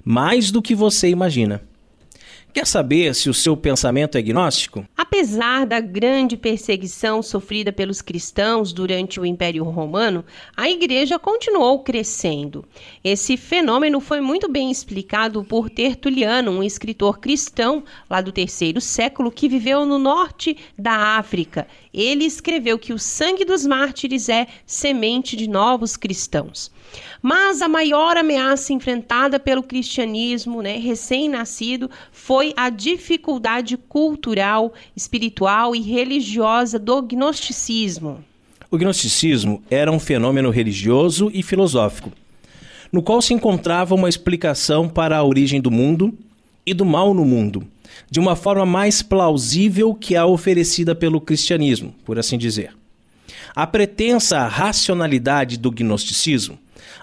Mais 0.04 0.52
do 0.52 0.62
que 0.62 0.76
você 0.76 1.08
imagina. 1.08 1.60
Quer 2.56 2.66
saber 2.66 3.14
se 3.14 3.28
o 3.28 3.34
seu 3.34 3.54
pensamento 3.54 4.16
é 4.16 4.22
gnóstico? 4.22 4.82
Apesar 4.96 5.66
da 5.66 5.78
grande 5.78 6.38
perseguição 6.38 7.22
sofrida 7.22 7.70
pelos 7.70 8.00
cristãos 8.00 8.72
durante 8.72 9.20
o 9.20 9.26
Império 9.26 9.62
Romano, 9.62 10.24
a 10.56 10.66
igreja 10.70 11.18
continuou 11.18 11.80
crescendo. 11.80 12.64
Esse 13.04 13.36
fenômeno 13.36 14.00
foi 14.00 14.22
muito 14.22 14.50
bem 14.50 14.70
explicado 14.70 15.44
por 15.44 15.68
Tertuliano, 15.68 16.50
um 16.50 16.62
escritor 16.62 17.18
cristão 17.18 17.84
lá 18.08 18.22
do 18.22 18.32
terceiro 18.32 18.80
século 18.80 19.30
que 19.30 19.50
viveu 19.50 19.84
no 19.84 19.98
norte 19.98 20.56
da 20.78 21.18
África. 21.18 21.68
Ele 21.92 22.24
escreveu 22.24 22.78
que 22.78 22.94
o 22.94 22.98
sangue 22.98 23.44
dos 23.44 23.66
mártires 23.66 24.30
é 24.30 24.46
semente 24.64 25.36
de 25.36 25.46
novos 25.46 25.94
cristãos. 25.94 26.70
Mas 27.22 27.62
a 27.62 27.68
maior 27.68 28.16
ameaça 28.16 28.72
enfrentada 28.72 29.38
pelo 29.40 29.62
cristianismo 29.62 30.62
né, 30.62 30.78
recém-nascido 30.78 31.90
foi 32.12 32.52
a 32.56 32.70
dificuldade 32.70 33.76
cultural, 33.76 34.72
espiritual 34.94 35.74
e 35.74 35.80
religiosa 35.80 36.78
do 36.78 37.02
gnosticismo. 37.02 38.24
O 38.70 38.76
gnosticismo 38.76 39.62
era 39.70 39.90
um 39.90 39.98
fenômeno 39.98 40.50
religioso 40.50 41.30
e 41.32 41.42
filosófico, 41.42 42.12
no 42.92 43.02
qual 43.02 43.22
se 43.22 43.32
encontrava 43.32 43.94
uma 43.94 44.08
explicação 44.08 44.88
para 44.88 45.16
a 45.16 45.24
origem 45.24 45.60
do 45.60 45.70
mundo 45.70 46.12
e 46.66 46.74
do 46.74 46.84
mal 46.84 47.14
no 47.14 47.24
mundo, 47.24 47.66
de 48.10 48.20
uma 48.20 48.36
forma 48.36 48.66
mais 48.66 49.02
plausível 49.02 49.94
que 49.94 50.16
a 50.16 50.26
oferecida 50.26 50.94
pelo 50.94 51.20
cristianismo, 51.20 51.94
por 52.04 52.18
assim 52.18 52.36
dizer. 52.36 52.75
A 53.56 53.66
pretensa 53.66 54.46
racionalidade 54.46 55.56
do 55.56 55.70
gnosticismo 55.70 56.58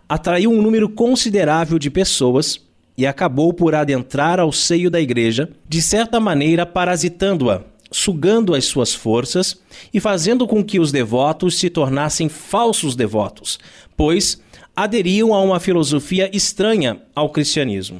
atraiu 0.08 0.52
um 0.52 0.62
número 0.62 0.88
considerável 0.88 1.80
de 1.80 1.90
pessoas 1.90 2.62
e 2.96 3.08
acabou 3.08 3.52
por 3.52 3.74
adentrar 3.74 4.40
ao 4.40 4.52
seio 4.52 4.92
da 4.92 5.02
igreja, 5.02 5.50
de 5.68 5.82
certa 5.82 6.20
maneira 6.20 6.64
parasitando-a, 6.64 7.64
sugando 7.92 8.54
as 8.54 8.66
suas 8.66 8.94
forças 8.94 9.60
e 9.92 10.00
fazendo 10.00 10.46
com 10.46 10.64
que 10.64 10.80
os 10.80 10.92
devotos 10.92 11.58
se 11.58 11.72
tornassem 11.72 12.30
falsos 12.30 12.96
devotos, 12.96 13.60
pois 13.98 14.40
aderiam 14.76 15.34
a 15.34 15.42
uma 15.42 15.60
filosofia 15.60 16.30
estranha 16.32 17.02
ao 17.16 17.32
cristianismo. 17.32 18.00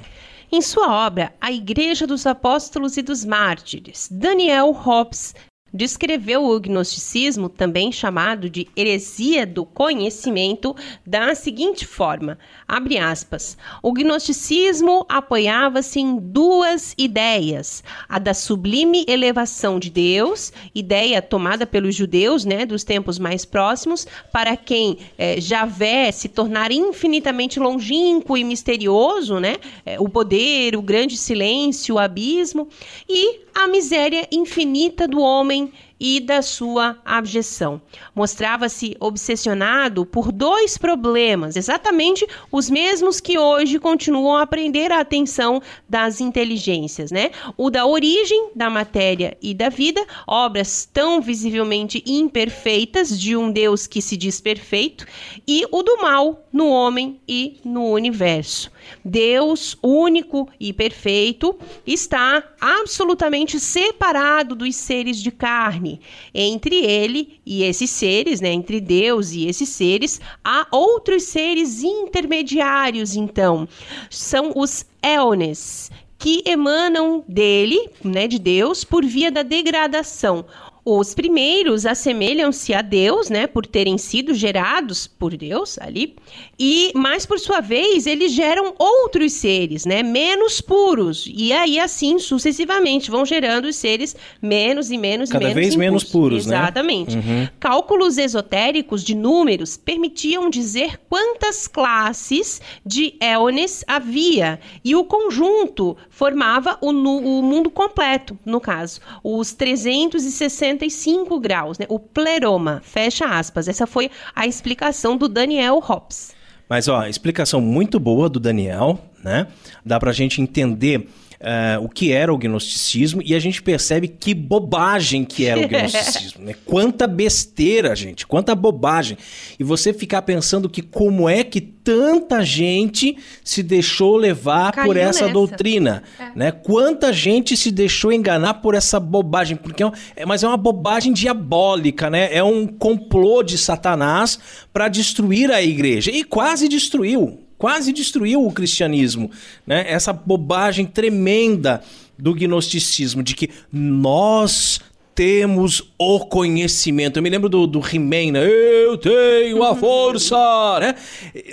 Em 0.52 0.62
sua 0.62 1.08
obra 1.08 1.34
A 1.42 1.52
Igreja 1.52 2.06
dos 2.06 2.28
Apóstolos 2.28 2.98
e 2.98 3.02
dos 3.02 3.26
Mártires, 3.26 4.08
Daniel 4.12 4.70
Hobbes 4.74 5.34
descreveu 5.74 6.46
o 6.46 6.60
gnosticismo, 6.60 7.50
também 7.50 7.92
chamado 7.92 8.50
de 8.50 8.68
heresia 8.78 9.46
do 9.46 9.66
conhecimento, 9.66 10.76
da 11.06 11.34
seguinte 11.34 11.86
forma: 11.88 12.38
abre 12.68 12.98
aspas. 12.98 13.58
O 13.82 13.92
gnosticismo 13.92 15.06
apoiava-se 15.10 16.00
em 16.00 16.18
duas 16.18 16.94
ideias: 16.98 17.84
a 18.08 18.20
da 18.20 18.34
sublime 18.34 19.04
elevação 19.08 19.80
de 19.80 19.90
Deus, 19.90 20.54
ideia 20.76 21.22
tomada 21.22 21.66
pelos 21.66 21.96
judeus, 21.96 22.46
né, 22.46 22.66
dos 22.66 22.84
tempos 22.84 23.18
mais 23.18 23.46
próximos, 23.46 24.06
para 24.32 24.56
quem 24.56 24.98
é, 25.18 25.42
Javé 25.42 26.12
se 26.12 26.30
tornar 26.30 26.72
infinitamente 26.72 27.60
longínquo 27.60 28.38
e 28.38 28.44
misterioso, 28.44 29.40
né, 29.40 29.58
é, 29.86 30.00
o 30.00 30.08
poder, 30.08 30.76
o 30.76 30.82
grande 30.82 31.18
silêncio, 31.18 31.96
o 31.96 32.00
abismo, 32.00 32.68
e 33.10 33.42
a 33.56 33.68
miséria 33.68 34.28
infinita 34.32 35.08
do 35.08 35.20
homem 35.20 35.63
e 36.06 36.20
da 36.20 36.42
sua 36.42 36.98
abjeção. 37.06 37.82
Mostrava-se 38.14 38.98
obsessionado 39.00 40.06
por 40.06 40.34
dois 40.34 40.78
problemas, 40.78 41.56
exatamente 41.56 42.28
os 42.52 42.70
mesmos 42.70 43.22
que 43.22 43.40
hoje 43.40 43.80
continuam 43.80 44.36
a 44.36 44.46
prender 44.46 44.92
a 44.92 45.00
atenção 45.00 45.62
das 45.88 46.20
inteligências, 46.20 47.10
né? 47.10 47.32
O 47.56 47.70
da 47.70 47.86
origem 47.86 48.50
da 48.54 48.70
matéria 48.70 49.38
e 49.42 49.54
da 49.54 49.70
vida, 49.70 50.06
obras 50.28 50.86
tão 50.92 51.22
visivelmente 51.22 52.04
imperfeitas 52.06 53.18
de 53.18 53.38
um 53.38 53.50
Deus 53.50 53.88
que 53.88 54.02
se 54.02 54.18
diz 54.18 54.42
perfeito, 54.42 55.08
e 55.48 55.66
o 55.72 55.82
do 55.82 56.02
mal 56.02 56.43
no 56.54 56.70
homem 56.70 57.20
e 57.28 57.60
no 57.66 57.90
universo. 57.90 58.72
Deus, 59.04 59.76
único 59.82 60.48
e 60.60 60.72
perfeito, 60.72 61.58
está 61.86 62.44
absolutamente 62.62 63.60
separado 63.60 64.56
dos 64.56 64.76
seres 64.76 65.18
de 65.18 65.32
carne. 65.32 66.00
Entre 66.34 66.76
ele 66.86 67.42
e 67.44 67.64
esses 67.64 67.90
seres, 67.90 68.40
né, 68.40 68.54
entre 68.54 68.80
Deus 68.80 69.32
e 69.32 69.48
esses 69.48 69.70
seres, 69.70 70.22
há 70.44 70.68
outros 70.72 71.24
seres 71.24 71.82
intermediários, 71.82 73.16
então. 73.16 73.68
São 74.10 74.54
os 74.56 74.86
éones, 75.02 75.90
que 76.20 76.42
emanam 76.46 77.22
dele, 77.28 77.90
né, 78.02 78.28
de 78.28 78.40
Deus, 78.40 78.86
por 78.86 79.04
via 79.04 79.30
da 79.30 79.44
degradação. 79.44 80.46
Os 80.86 81.14
primeiros 81.16 81.86
assemelham-se 81.86 82.74
a 82.74 82.82
Deus, 82.82 83.30
né, 83.30 83.48
por 83.48 83.66
terem 83.66 83.98
sido 83.98 84.34
gerados 84.34 85.08
por 85.08 85.38
Deus 85.38 85.78
ali, 85.80 86.16
e 86.64 86.92
mas 86.96 87.26
por 87.26 87.40
sua 87.40 87.60
vez 87.60 88.08
eles 88.08 88.32
geram 88.32 88.74
outros 88.80 89.34
seres, 89.34 89.86
né, 89.86 90.02
menos 90.02 90.62
puros. 90.62 91.30
E 91.34 91.52
aí 91.52 91.80
assim 91.80 92.18
sucessivamente 92.20 93.12
vão 93.12 93.26
gerando 93.26 93.66
os 93.66 93.76
seres 93.76 94.16
menos 94.42 94.90
e 94.90 94.98
menos 94.98 95.30
Cada 95.30 95.44
e 95.44 95.48
menos 95.48 95.62
vez 95.62 95.76
menos 95.76 96.04
puros, 96.06 96.46
né? 96.46 96.56
Exatamente. 96.56 97.18
Uhum. 97.18 97.48
Cálculos 97.60 98.18
esotéricos 98.18 99.04
de 99.04 99.14
números 99.14 99.76
permitiam 99.76 100.50
dizer 100.50 101.00
quantas 101.10 101.68
classes 101.68 102.62
de 102.86 103.16
éones 103.20 103.84
havia, 103.86 104.60
e 104.86 104.96
o 104.96 105.04
conjunto 105.04 105.98
formava 106.10 106.78
o, 106.82 106.90
o 106.90 107.42
mundo 107.42 107.70
completo, 107.70 108.38
no 108.46 108.62
caso, 108.62 109.02
os 109.24 109.52
360 109.52 110.54
65 110.54 111.40
graus, 111.40 111.78
né? 111.78 111.86
O 111.90 112.00
pleroma, 112.00 112.82
fecha 112.84 113.26
aspas. 113.26 113.68
Essa 113.68 113.88
foi 113.88 114.10
a 114.36 114.48
explicação 114.48 115.18
do 115.18 115.28
Daniel 115.28 115.80
Hobbes. 115.80 116.34
Mas, 116.70 116.88
ó, 116.88 117.06
explicação 117.06 117.62
muito 117.62 118.00
boa 118.00 118.30
do 118.30 118.40
Daniel, 118.40 119.00
né? 119.24 119.48
Dá 119.86 120.00
pra 120.00 120.12
gente 120.12 120.42
entender 120.42 121.10
uh, 121.44 121.84
o 121.84 121.90
que 121.90 122.12
era 122.12 122.34
o 122.34 122.38
gnosticismo 122.38 123.22
e 123.24 123.36
a 123.36 123.40
gente 123.40 123.62
percebe 123.62 124.08
que 124.08 124.34
bobagem 124.34 125.26
que 125.26 125.46
era 125.46 125.60
o 125.60 125.68
gnosticismo. 125.68 126.46
né? 126.46 126.56
Quanta 126.66 127.06
besteira, 127.06 127.96
gente, 127.96 128.26
quanta 128.26 128.56
bobagem. 128.56 129.18
E 129.60 129.64
você 129.64 129.94
ficar 129.94 130.22
pensando 130.22 130.70
que 130.70 130.82
como 130.82 131.28
é 131.28 131.44
que 131.44 131.60
tanta 131.62 132.44
gente 132.44 133.18
se 133.44 133.62
deixou 133.62 134.16
levar 134.16 134.72
Caiu 134.72 134.88
por 134.88 134.98
essa 134.98 135.24
nessa. 135.24 135.34
doutrina, 135.34 136.04
é. 136.18 136.32
né? 136.34 136.52
Quanta 136.52 137.12
gente 137.12 137.58
se 137.58 137.72
deixou 137.72 138.12
enganar 138.14 138.56
por 138.56 138.74
essa 138.74 139.00
bobagem, 139.00 139.58
porque 139.58 139.84
é, 139.84 139.92
é 140.16 140.26
mas 140.26 140.44
é 140.44 140.48
uma 140.48 140.58
bobagem 140.58 141.12
diabólica, 141.12 142.10
né? 142.10 142.34
É 142.34 142.44
um 142.44 142.66
complô 142.66 143.44
de 143.44 143.58
Satanás 143.58 144.40
para 144.72 144.88
destruir 144.88 145.52
a 145.52 145.62
igreja 145.62 146.10
e 146.10 146.24
quase 146.24 146.70
destruiu 146.70 147.43
quase 147.58 147.94
destruiu 147.94 148.46
o 148.46 148.52
cristianismo, 148.52 149.30
né? 149.66 149.86
Essa 149.88 150.14
bobagem 150.14 150.86
tremenda 150.86 151.82
do 152.18 152.34
gnosticismo 152.34 153.24
de 153.24 153.36
que 153.36 153.50
nós 153.72 154.80
temos 155.16 155.94
o 155.98 156.22
conhecimento. 156.22 157.18
Eu 157.18 157.24
me 157.24 157.30
lembro 157.30 157.48
do, 157.48 157.68
do 157.68 157.80
He-Man, 157.80 158.32
né? 158.32 158.46
Eu 158.46 158.98
tenho 158.98 159.64
a 159.64 159.76
força, 159.76 160.36
né? 160.80 160.96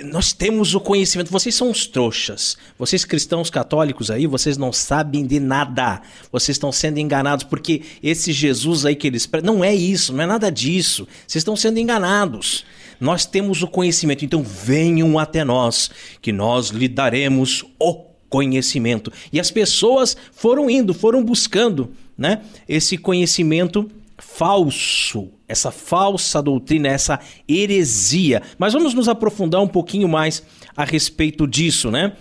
Nós 0.05 0.33
temos 0.33 0.73
o 0.73 0.79
conhecimento. 0.79 1.31
Vocês 1.31 1.53
são 1.53 1.69
os 1.69 1.85
trouxas. 1.85 2.57
Vocês 2.77 3.05
cristãos 3.05 3.49
católicos 3.49 4.09
aí, 4.09 4.25
vocês 4.25 4.57
não 4.57 4.73
sabem 4.73 5.25
de 5.25 5.39
nada. 5.39 6.01
Vocês 6.31 6.55
estão 6.55 6.71
sendo 6.71 6.99
enganados 6.99 7.43
porque 7.43 7.83
esse 8.01 8.31
Jesus 8.31 8.85
aí 8.85 8.95
que 8.95 9.07
eles... 9.07 9.29
Não 9.43 9.63
é 9.63 9.73
isso, 9.73 10.13
não 10.13 10.23
é 10.23 10.27
nada 10.27 10.51
disso. 10.51 11.07
Vocês 11.27 11.41
estão 11.41 11.55
sendo 11.55 11.77
enganados. 11.79 12.65
Nós 13.01 13.25
temos 13.25 13.63
o 13.63 13.67
conhecimento, 13.67 14.23
então 14.23 14.43
venham 14.43 15.17
até 15.17 15.43
nós, 15.43 15.89
que 16.21 16.31
nós 16.31 16.67
lhe 16.67 16.87
daremos 16.87 17.65
o 17.79 18.05
conhecimento. 18.29 19.11
E 19.33 19.39
as 19.39 19.49
pessoas 19.49 20.15
foram 20.31 20.69
indo, 20.69 20.93
foram 20.93 21.23
buscando, 21.23 21.91
né, 22.15 22.43
esse 22.69 22.99
conhecimento 22.99 23.89
falso, 24.19 25.29
essa 25.47 25.71
falsa 25.71 26.43
doutrina, 26.43 26.89
essa 26.89 27.19
heresia. 27.49 28.43
Mas 28.59 28.73
vamos 28.73 28.93
nos 28.93 29.09
aprofundar 29.09 29.61
um 29.61 29.67
pouquinho 29.67 30.07
mais 30.07 30.43
a 30.77 30.85
respeito 30.85 31.47
disso, 31.47 31.89
né? 31.89 32.13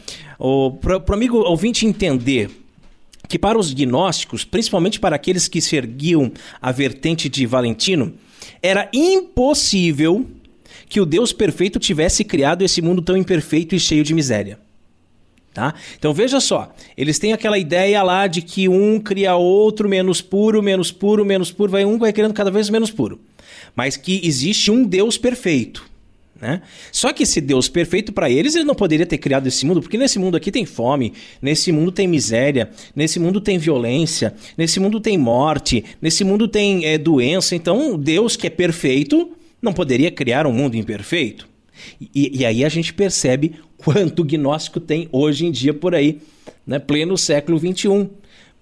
Para 0.81 1.13
o 1.13 1.15
amigo 1.15 1.37
ouvinte 1.41 1.85
entender 1.87 2.51
que 3.29 3.39
para 3.39 3.59
os 3.59 3.73
gnósticos, 3.73 4.45
principalmente 4.45 4.99
para 4.99 5.15
aqueles 5.15 5.47
que 5.47 5.61
seguiam 5.61 6.33
a 6.61 6.73
vertente 6.73 7.29
de 7.29 7.45
Valentino, 7.45 8.15
era 8.63 8.89
impossível 8.93 10.27
que 10.91 11.01
o 11.01 11.07
Deus 11.07 11.33
perfeito 11.33 11.79
tivesse 11.79 12.25
criado 12.25 12.63
esse 12.63 12.83
mundo 12.83 13.01
tão 13.01 13.17
imperfeito 13.17 13.77
e 13.77 13.81
cheio 13.81 14.03
de 14.03 14.13
miséria. 14.13 14.59
Tá? 15.55 15.73
Então 15.97 16.13
veja 16.13 16.41
só, 16.41 16.75
eles 16.97 17.19
têm 17.19 17.33
aquela 17.33 17.59
ideia 17.59 18.03
lá 18.03 18.27
de 18.27 18.43
que 18.43 18.69
um 18.69 19.01
cria 19.01 19.37
outro 19.37 19.89
menos 19.89 20.21
puro, 20.21 20.63
menos 20.63 20.91
puro, 20.91 21.25
menos 21.25 21.53
puro, 21.53 21.71
vai 21.71 21.85
um 21.85 21.97
vai 21.97 22.13
criando 22.13 22.35
cada 22.35 22.51
vez 22.51 22.69
menos 22.69 22.91
puro. 22.91 23.21
Mas 23.75 23.97
que 23.97 24.21
existe 24.25 24.71
um 24.71 24.85
Deus 24.85 25.17
perfeito. 25.17 25.89
Né? 26.41 26.61
Só 26.91 27.13
que 27.13 27.23
esse 27.23 27.41
Deus 27.41 27.69
perfeito 27.69 28.13
para 28.13 28.29
eles, 28.29 28.57
ele 28.57 28.65
não 28.65 28.75
poderia 28.75 29.07
ter 29.07 29.19
criado 29.19 29.47
esse 29.47 29.65
mundo, 29.65 29.81
porque 29.81 29.99
nesse 29.99 30.19
mundo 30.19 30.37
aqui 30.37 30.51
tem 30.51 30.65
fome, 30.65 31.13
nesse 31.41 31.71
mundo 31.71 31.93
tem 31.93 32.09
miséria, 32.09 32.71
nesse 32.97 33.21
mundo 33.21 33.41
tem 33.41 33.59
violência, 33.59 34.35
nesse 34.57 34.81
mundo 34.81 34.99
tem 34.99 35.19
morte, 35.19 35.85
nesse 36.01 36.25
mundo 36.25 36.49
tem 36.49 36.85
é, 36.85 36.97
doença. 36.97 37.55
Então, 37.55 37.97
Deus 37.99 38.37
que 38.37 38.47
é 38.47 38.51
perfeito 38.51 39.37
não 39.61 39.73
poderia 39.73 40.11
criar 40.11 40.47
um 40.47 40.53
mundo 40.53 40.77
imperfeito? 40.77 41.49
E, 42.15 42.41
e 42.41 42.47
aí 42.47 42.65
a 42.65 42.69
gente 42.69 42.93
percebe 42.93 43.55
quanto 43.77 44.25
gnóstico 44.25 44.81
tem 44.81 45.09
hoje 45.13 45.47
em 45.47 45.51
dia 45.51 45.73
por 45.73 45.95
aí, 45.95 46.21
né? 46.67 46.79
pleno 46.79 47.17
século 47.17 47.59
XXI. 47.59 48.09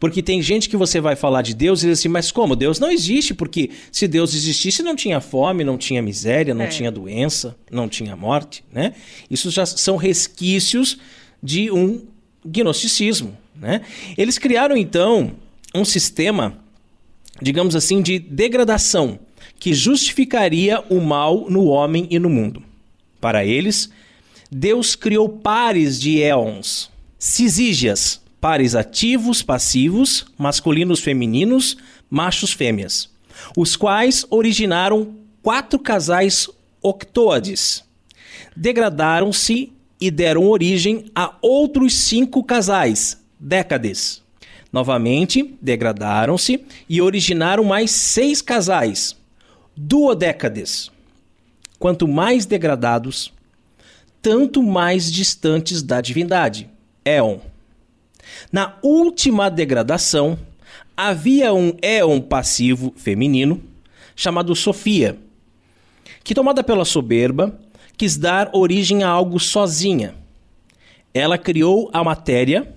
Porque 0.00 0.22
tem 0.22 0.40
gente 0.40 0.68
que 0.68 0.76
você 0.76 1.00
vai 1.00 1.16
falar 1.16 1.42
de 1.42 1.54
Deus 1.54 1.82
e 1.82 1.88
diz 1.88 1.98
assim, 1.98 2.08
mas 2.08 2.30
como? 2.30 2.54
Deus 2.54 2.78
não 2.78 2.88
existe, 2.88 3.34
porque 3.34 3.70
se 3.90 4.06
Deus 4.06 4.32
existisse, 4.32 4.80
não 4.80 4.94
tinha 4.94 5.20
fome, 5.20 5.64
não 5.64 5.76
tinha 5.76 6.00
miséria, 6.00 6.54
não 6.54 6.66
é. 6.66 6.68
tinha 6.68 6.90
doença, 6.90 7.56
não 7.68 7.88
tinha 7.88 8.14
morte, 8.14 8.62
né? 8.72 8.94
Isso 9.28 9.50
já 9.50 9.66
são 9.66 9.96
resquícios 9.96 10.98
de 11.42 11.68
um 11.72 12.06
gnosticismo, 12.44 13.36
né? 13.56 13.80
Eles 14.16 14.38
criaram, 14.38 14.76
então, 14.76 15.32
um 15.74 15.84
sistema, 15.84 16.56
digamos 17.42 17.74
assim, 17.74 18.00
de 18.00 18.20
degradação 18.20 19.18
que 19.58 19.74
justificaria 19.74 20.82
o 20.88 21.00
mal 21.00 21.46
no 21.48 21.66
homem 21.66 22.06
e 22.10 22.18
no 22.18 22.30
mundo. 22.30 22.62
Para 23.20 23.44
eles, 23.44 23.90
Deus 24.50 24.94
criou 24.94 25.28
pares 25.28 26.00
de 26.00 26.22
éons, 26.22 26.90
cisígias, 27.18 28.20
pares 28.40 28.74
ativos, 28.74 29.42
passivos, 29.42 30.26
masculinos, 30.38 31.00
femininos, 31.00 31.76
machos, 32.08 32.52
fêmeas, 32.52 33.10
os 33.56 33.76
quais 33.76 34.24
originaram 34.30 35.14
quatro 35.42 35.78
casais 35.78 36.48
octoades. 36.80 37.84
Degradaram-se 38.56 39.72
e 40.00 40.10
deram 40.10 40.46
origem 40.46 41.10
a 41.14 41.34
outros 41.42 41.94
cinco 41.94 42.44
casais, 42.44 43.20
décades. 43.38 44.22
Novamente, 44.72 45.54
degradaram-se 45.60 46.64
e 46.88 47.00
originaram 47.00 47.64
mais 47.64 47.90
seis 47.90 48.40
casais, 48.40 49.16
duodécades. 49.78 50.90
Quanto 51.78 52.08
mais 52.08 52.44
degradados, 52.44 53.32
tanto 54.20 54.60
mais 54.60 55.10
distantes 55.12 55.82
da 55.82 56.00
divindade. 56.00 56.68
Éon. 57.04 57.38
Na 58.50 58.76
última 58.82 59.48
degradação, 59.48 60.36
havia 60.96 61.54
um 61.54 61.76
éon 61.80 62.20
passivo 62.20 62.92
feminino 62.96 63.62
chamado 64.16 64.54
Sofia, 64.56 65.16
que, 66.24 66.34
tomada 66.34 66.64
pela 66.64 66.84
soberba, 66.84 67.56
quis 67.96 68.16
dar 68.16 68.50
origem 68.52 69.04
a 69.04 69.08
algo 69.08 69.38
sozinha. 69.38 70.14
Ela 71.14 71.38
criou 71.38 71.88
a 71.92 72.02
matéria 72.02 72.74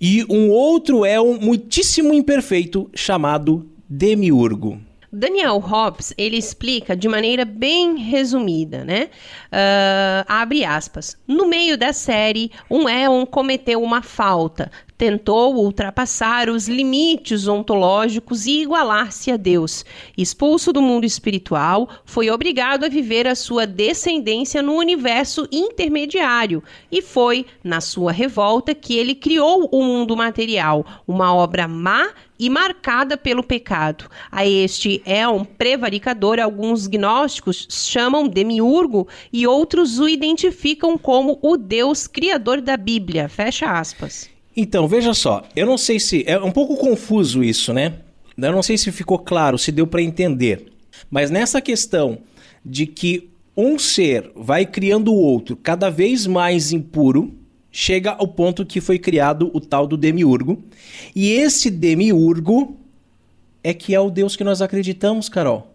e 0.00 0.24
um 0.30 0.48
outro 0.48 1.04
éon 1.04 1.38
muitíssimo 1.38 2.14
imperfeito 2.14 2.90
chamado 2.94 3.68
Demiurgo. 3.86 4.80
Daniel 5.12 5.58
Hobbes, 5.58 6.14
ele 6.16 6.36
explica 6.36 6.96
de 6.96 7.08
maneira 7.08 7.44
bem 7.44 7.96
resumida, 7.96 8.84
né? 8.84 9.10
Uh, 9.46 10.24
abre 10.28 10.64
aspas. 10.64 11.16
No 11.26 11.48
meio 11.48 11.76
da 11.76 11.92
série, 11.92 12.52
um 12.70 12.88
éon 12.88 13.26
cometeu 13.26 13.82
uma 13.82 14.02
falta, 14.02 14.70
tentou 14.96 15.56
ultrapassar 15.56 16.48
os 16.48 16.68
limites 16.68 17.48
ontológicos 17.48 18.46
e 18.46 18.62
igualar-se 18.62 19.32
a 19.32 19.36
Deus. 19.36 19.84
Expulso 20.16 20.72
do 20.72 20.80
mundo 20.80 21.04
espiritual, 21.04 21.88
foi 22.04 22.30
obrigado 22.30 22.84
a 22.84 22.88
viver 22.88 23.26
a 23.26 23.34
sua 23.34 23.66
descendência 23.66 24.62
no 24.62 24.74
universo 24.74 25.48
intermediário 25.50 26.62
e 26.92 27.02
foi 27.02 27.46
na 27.64 27.80
sua 27.80 28.12
revolta 28.12 28.76
que 28.76 28.96
ele 28.96 29.16
criou 29.16 29.68
o 29.72 29.82
mundo 29.82 30.16
material, 30.16 30.86
uma 31.08 31.34
obra 31.34 31.66
má 31.66 32.10
e 32.40 32.48
marcada 32.48 33.18
pelo 33.18 33.42
pecado. 33.42 34.06
A 34.32 34.46
este 34.46 35.02
é 35.04 35.28
um 35.28 35.44
prevaricador, 35.44 36.40
alguns 36.40 36.86
gnósticos 36.86 37.68
chamam 37.68 38.26
demiurgo 38.26 39.06
e 39.30 39.46
outros 39.46 39.98
o 39.98 40.08
identificam 40.08 40.96
como 40.96 41.38
o 41.42 41.58
Deus 41.58 42.06
criador 42.06 42.62
da 42.62 42.78
Bíblia. 42.78 43.28
Fecha 43.28 43.70
aspas. 43.70 44.30
Então, 44.56 44.88
veja 44.88 45.12
só, 45.12 45.42
eu 45.54 45.66
não 45.66 45.76
sei 45.76 46.00
se. 46.00 46.24
É 46.26 46.38
um 46.38 46.50
pouco 46.50 46.76
confuso 46.76 47.44
isso, 47.44 47.74
né? 47.74 48.00
Eu 48.36 48.52
não 48.52 48.62
sei 48.62 48.78
se 48.78 48.90
ficou 48.90 49.18
claro, 49.18 49.58
se 49.58 49.70
deu 49.70 49.86
para 49.86 50.02
entender. 50.02 50.72
Mas 51.10 51.30
nessa 51.30 51.60
questão 51.60 52.18
de 52.64 52.86
que 52.86 53.28
um 53.54 53.78
ser 53.78 54.30
vai 54.34 54.64
criando 54.64 55.12
o 55.12 55.16
outro 55.16 55.56
cada 55.56 55.90
vez 55.90 56.26
mais 56.26 56.72
impuro, 56.72 57.34
chega 57.72 58.10
ao 58.12 58.26
ponto 58.26 58.66
que 58.66 58.80
foi 58.80 58.98
criado 58.98 59.50
o 59.54 59.60
tal 59.60 59.86
do 59.86 59.96
demiurgo. 59.96 60.62
E 61.14 61.30
esse 61.30 61.70
demiurgo 61.70 62.76
é 63.62 63.72
que 63.72 63.94
é 63.94 64.00
o 64.00 64.10
Deus 64.10 64.36
que 64.36 64.44
nós 64.44 64.60
acreditamos, 64.62 65.28
Carol. 65.28 65.74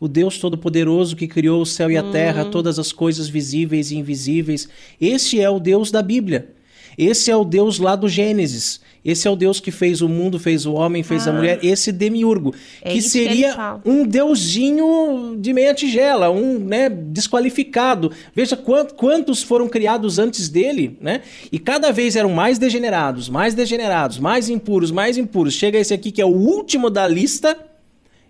O 0.00 0.08
Deus 0.08 0.38
Todo-Poderoso 0.38 1.14
que 1.14 1.28
criou 1.28 1.60
o 1.60 1.66
céu 1.66 1.90
e 1.90 1.96
a 1.96 2.02
terra, 2.02 2.44
uhum. 2.44 2.50
todas 2.50 2.78
as 2.78 2.90
coisas 2.90 3.28
visíveis 3.28 3.90
e 3.90 3.96
invisíveis. 3.96 4.68
Esse 5.00 5.40
é 5.40 5.50
o 5.50 5.60
Deus 5.60 5.90
da 5.90 6.02
Bíblia. 6.02 6.54
Esse 6.96 7.30
é 7.30 7.36
o 7.36 7.44
Deus 7.44 7.78
lá 7.78 7.94
do 7.94 8.08
Gênesis. 8.08 8.80
Esse 9.04 9.26
é 9.26 9.30
o 9.30 9.36
Deus 9.36 9.60
que 9.60 9.70
fez 9.70 10.02
o 10.02 10.08
mundo, 10.08 10.38
fez 10.38 10.66
o 10.66 10.74
homem, 10.74 11.02
fez 11.02 11.26
ah. 11.26 11.30
a 11.30 11.34
mulher. 11.34 11.58
Esse 11.62 11.90
demiurgo, 11.90 12.54
é 12.82 12.92
que 12.92 13.00
seria 13.00 13.52
que 13.82 13.88
um 13.88 14.06
deusinho 14.06 15.36
de 15.38 15.52
meia 15.52 15.72
tigela, 15.72 16.30
um 16.30 16.58
né, 16.58 16.88
desqualificado. 16.90 18.12
Veja 18.34 18.56
quant, 18.56 18.92
quantos 18.92 19.42
foram 19.42 19.68
criados 19.68 20.18
antes 20.18 20.48
dele, 20.48 20.98
né? 21.00 21.22
E 21.50 21.58
cada 21.58 21.90
vez 21.90 22.14
eram 22.14 22.30
mais 22.30 22.58
degenerados, 22.58 23.28
mais 23.28 23.54
degenerados, 23.54 24.18
mais 24.18 24.50
impuros, 24.50 24.90
mais 24.90 25.16
impuros. 25.16 25.54
Chega 25.54 25.78
esse 25.78 25.94
aqui 25.94 26.12
que 26.12 26.20
é 26.20 26.26
o 26.26 26.36
último 26.36 26.90
da 26.90 27.08
lista, 27.08 27.56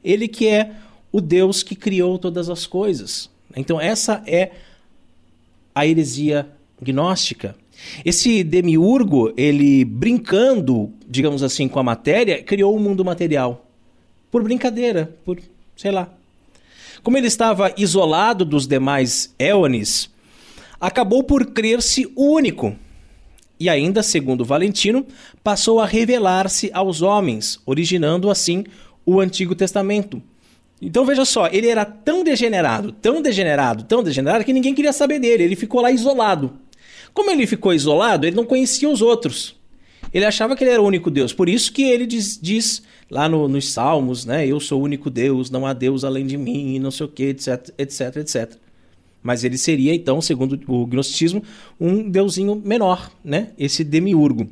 ele 0.04 0.28
que 0.28 0.46
é 0.46 0.70
o 1.10 1.20
Deus 1.20 1.64
que 1.64 1.74
criou 1.74 2.16
todas 2.16 2.48
as 2.48 2.66
coisas. 2.66 3.28
Então 3.56 3.80
essa 3.80 4.22
é 4.24 4.52
a 5.74 5.84
heresia 5.84 6.48
gnóstica. 6.80 7.56
Esse 8.04 8.42
demiurgo, 8.42 9.32
ele 9.36 9.84
brincando, 9.84 10.92
digamos 11.08 11.42
assim, 11.42 11.68
com 11.68 11.78
a 11.78 11.82
matéria, 11.82 12.42
criou 12.42 12.72
o 12.74 12.76
um 12.76 12.80
mundo 12.80 13.04
material. 13.04 13.66
Por 14.30 14.42
brincadeira, 14.42 15.16
por, 15.24 15.38
sei 15.76 15.90
lá. 15.90 16.08
Como 17.02 17.16
ele 17.16 17.26
estava 17.26 17.72
isolado 17.76 18.44
dos 18.44 18.66
demais 18.66 19.34
éones, 19.38 20.10
acabou 20.80 21.22
por 21.22 21.46
crer-se 21.46 22.10
único. 22.16 22.76
E 23.58 23.68
ainda, 23.68 24.02
segundo 24.02 24.44
Valentino, 24.44 25.06
passou 25.42 25.80
a 25.80 25.86
revelar-se 25.86 26.70
aos 26.72 27.02
homens, 27.02 27.60
originando 27.66 28.30
assim 28.30 28.64
o 29.04 29.20
Antigo 29.20 29.54
Testamento. 29.54 30.22
Então 30.80 31.04
veja 31.04 31.26
só, 31.26 31.46
ele 31.48 31.68
era 31.68 31.84
tão 31.84 32.24
degenerado, 32.24 32.90
tão 32.92 33.20
degenerado, 33.20 33.84
tão 33.84 34.02
degenerado 34.02 34.44
que 34.44 34.52
ninguém 34.52 34.74
queria 34.74 34.92
saber 34.92 35.18
dele. 35.18 35.42
Ele 35.42 35.56
ficou 35.56 35.82
lá 35.82 35.90
isolado. 35.90 36.54
Como 37.12 37.30
ele 37.30 37.46
ficou 37.46 37.72
isolado, 37.72 38.26
ele 38.26 38.36
não 38.36 38.44
conhecia 38.44 38.88
os 38.88 39.02
outros. 39.02 39.56
Ele 40.12 40.24
achava 40.24 40.56
que 40.56 40.64
ele 40.64 40.70
era 40.70 40.82
o 40.82 40.86
único 40.86 41.10
Deus. 41.10 41.32
Por 41.32 41.48
isso 41.48 41.72
que 41.72 41.82
ele 41.82 42.06
diz, 42.06 42.38
diz 42.40 42.82
lá 43.10 43.28
no, 43.28 43.48
nos 43.48 43.72
Salmos, 43.72 44.24
né? 44.24 44.46
Eu 44.46 44.58
sou 44.58 44.80
o 44.80 44.84
único 44.84 45.10
Deus, 45.10 45.50
não 45.50 45.66
há 45.66 45.72
Deus 45.72 46.04
além 46.04 46.26
de 46.26 46.36
mim, 46.36 46.78
não 46.78 46.90
sei 46.90 47.06
o 47.06 47.08
que, 47.08 47.24
etc, 47.24 47.72
etc, 47.78 48.16
etc. 48.16 48.52
Mas 49.22 49.44
ele 49.44 49.58
seria, 49.58 49.94
então, 49.94 50.20
segundo 50.20 50.58
o 50.66 50.86
gnosticismo, 50.86 51.42
um 51.78 52.08
deusinho 52.08 52.60
menor, 52.64 53.10
né? 53.24 53.48
Esse 53.58 53.84
demiurgo. 53.84 54.48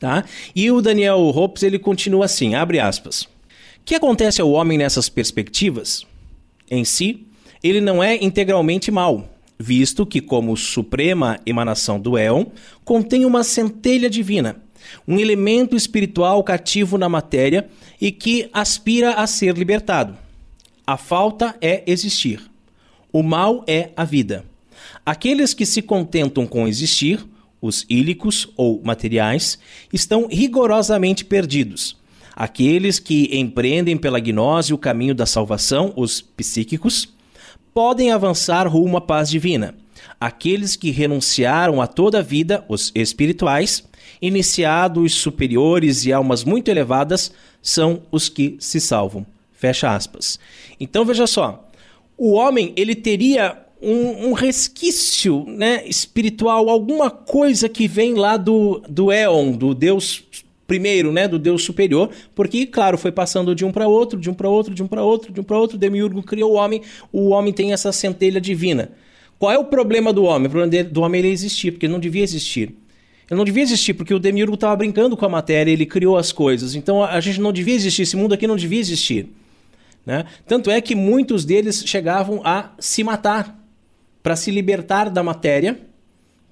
Tá? 0.00 0.24
E 0.54 0.70
o 0.70 0.80
Daniel 0.82 1.18
Hopes, 1.18 1.62
ele 1.62 1.78
continua 1.78 2.24
assim, 2.24 2.54
abre 2.54 2.80
aspas. 2.80 3.22
O 3.22 3.28
que 3.84 3.94
acontece 3.94 4.40
ao 4.40 4.50
homem 4.50 4.78
nessas 4.78 5.08
perspectivas? 5.08 6.06
Em 6.70 6.84
si, 6.84 7.26
ele 7.62 7.80
não 7.80 8.02
é 8.02 8.16
integralmente 8.16 8.90
mau, 8.90 9.28
visto 9.64 10.04
que, 10.04 10.20
como 10.20 10.54
suprema 10.58 11.40
emanação 11.46 11.98
do 11.98 12.18
éon, 12.18 12.44
contém 12.84 13.24
uma 13.24 13.42
centelha 13.42 14.10
divina, 14.10 14.56
um 15.08 15.18
elemento 15.18 15.74
espiritual 15.74 16.44
cativo 16.44 16.98
na 16.98 17.08
matéria 17.08 17.66
e 17.98 18.12
que 18.12 18.50
aspira 18.52 19.14
a 19.14 19.26
ser 19.26 19.56
libertado. 19.56 20.18
A 20.86 20.98
falta 20.98 21.56
é 21.62 21.82
existir. 21.86 22.42
O 23.10 23.22
mal 23.22 23.64
é 23.66 23.88
a 23.96 24.04
vida. 24.04 24.44
Aqueles 25.06 25.54
que 25.54 25.64
se 25.64 25.80
contentam 25.80 26.46
com 26.46 26.68
existir, 26.68 27.24
os 27.58 27.86
ílicos 27.88 28.50
ou 28.58 28.82
materiais, 28.84 29.58
estão 29.90 30.28
rigorosamente 30.30 31.24
perdidos. 31.24 31.96
Aqueles 32.36 32.98
que 32.98 33.30
empreendem 33.32 33.96
pela 33.96 34.20
gnose 34.20 34.74
o 34.74 34.78
caminho 34.78 35.14
da 35.14 35.24
salvação, 35.24 35.94
os 35.96 36.20
psíquicos, 36.20 37.13
podem 37.74 38.12
avançar 38.12 38.68
rumo 38.68 38.96
à 38.96 39.00
paz 39.00 39.28
divina. 39.28 39.74
Aqueles 40.20 40.76
que 40.76 40.92
renunciaram 40.92 41.82
a 41.82 41.86
toda 41.88 42.20
a 42.20 42.22
vida, 42.22 42.64
os 42.68 42.92
espirituais, 42.94 43.84
iniciados 44.22 45.14
superiores 45.14 46.06
e 46.06 46.12
almas 46.12 46.44
muito 46.44 46.70
elevadas, 46.70 47.32
são 47.60 48.02
os 48.12 48.28
que 48.28 48.56
se 48.60 48.80
salvam. 48.80 49.26
Fecha 49.52 49.94
aspas. 49.94 50.38
Então 50.78 51.04
veja 51.04 51.26
só, 51.26 51.68
o 52.16 52.32
homem 52.32 52.72
ele 52.76 52.94
teria 52.94 53.58
um, 53.82 54.28
um, 54.28 54.32
resquício 54.32 55.44
né, 55.46 55.86
espiritual, 55.86 56.70
alguma 56.70 57.10
coisa 57.10 57.68
que 57.68 57.88
vem 57.88 58.14
lá 58.14 58.36
do, 58.36 58.82
do 58.88 59.10
Éon, 59.12 59.52
do 59.52 59.74
Deus 59.74 60.24
primeiro, 60.66 61.12
né, 61.12 61.28
do 61.28 61.38
Deus 61.38 61.62
superior, 61.62 62.10
porque, 62.34 62.66
claro, 62.66 62.96
foi 62.96 63.12
passando 63.12 63.54
de 63.54 63.64
um 63.64 63.72
para 63.72 63.86
outro, 63.86 64.18
de 64.18 64.30
um 64.30 64.34
para 64.34 64.48
outro, 64.48 64.74
de 64.74 64.82
um 64.82 64.86
para 64.86 65.02
outro, 65.02 65.32
de 65.32 65.40
um 65.40 65.44
para 65.44 65.58
outro, 65.58 65.76
Demiurgo 65.78 66.22
criou 66.22 66.52
o 66.52 66.54
homem, 66.54 66.82
o 67.12 67.30
homem 67.30 67.52
tem 67.52 67.72
essa 67.72 67.92
centelha 67.92 68.40
divina. 68.40 68.90
Qual 69.38 69.52
é 69.52 69.58
o 69.58 69.64
problema 69.64 70.12
do 70.12 70.24
homem? 70.24 70.46
O 70.46 70.50
problema 70.50 70.84
do 70.84 71.02
homem 71.02 71.18
ele 71.20 71.28
existir, 71.28 71.72
porque 71.72 71.86
ele 71.86 71.92
não 71.92 72.00
devia 72.00 72.22
existir. 72.22 72.74
Ele 73.30 73.38
não 73.38 73.44
devia 73.44 73.62
existir, 73.62 73.94
porque 73.94 74.14
o 74.14 74.18
Demiurgo 74.18 74.54
estava 74.54 74.76
brincando 74.76 75.16
com 75.16 75.24
a 75.24 75.28
matéria, 75.28 75.70
ele 75.70 75.86
criou 75.86 76.16
as 76.16 76.32
coisas. 76.32 76.74
Então 76.74 77.02
a 77.02 77.20
gente 77.20 77.40
não 77.40 77.52
devia 77.52 77.74
existir, 77.74 78.02
esse 78.02 78.16
mundo 78.16 78.34
aqui 78.34 78.46
não 78.46 78.56
devia 78.56 78.80
existir. 78.80 79.28
Né? 80.04 80.24
Tanto 80.46 80.70
é 80.70 80.80
que 80.80 80.94
muitos 80.94 81.44
deles 81.44 81.82
chegavam 81.86 82.40
a 82.44 82.72
se 82.78 83.02
matar 83.02 83.58
para 84.22 84.36
se 84.36 84.50
libertar 84.50 85.10
da 85.10 85.22
matéria, 85.22 85.78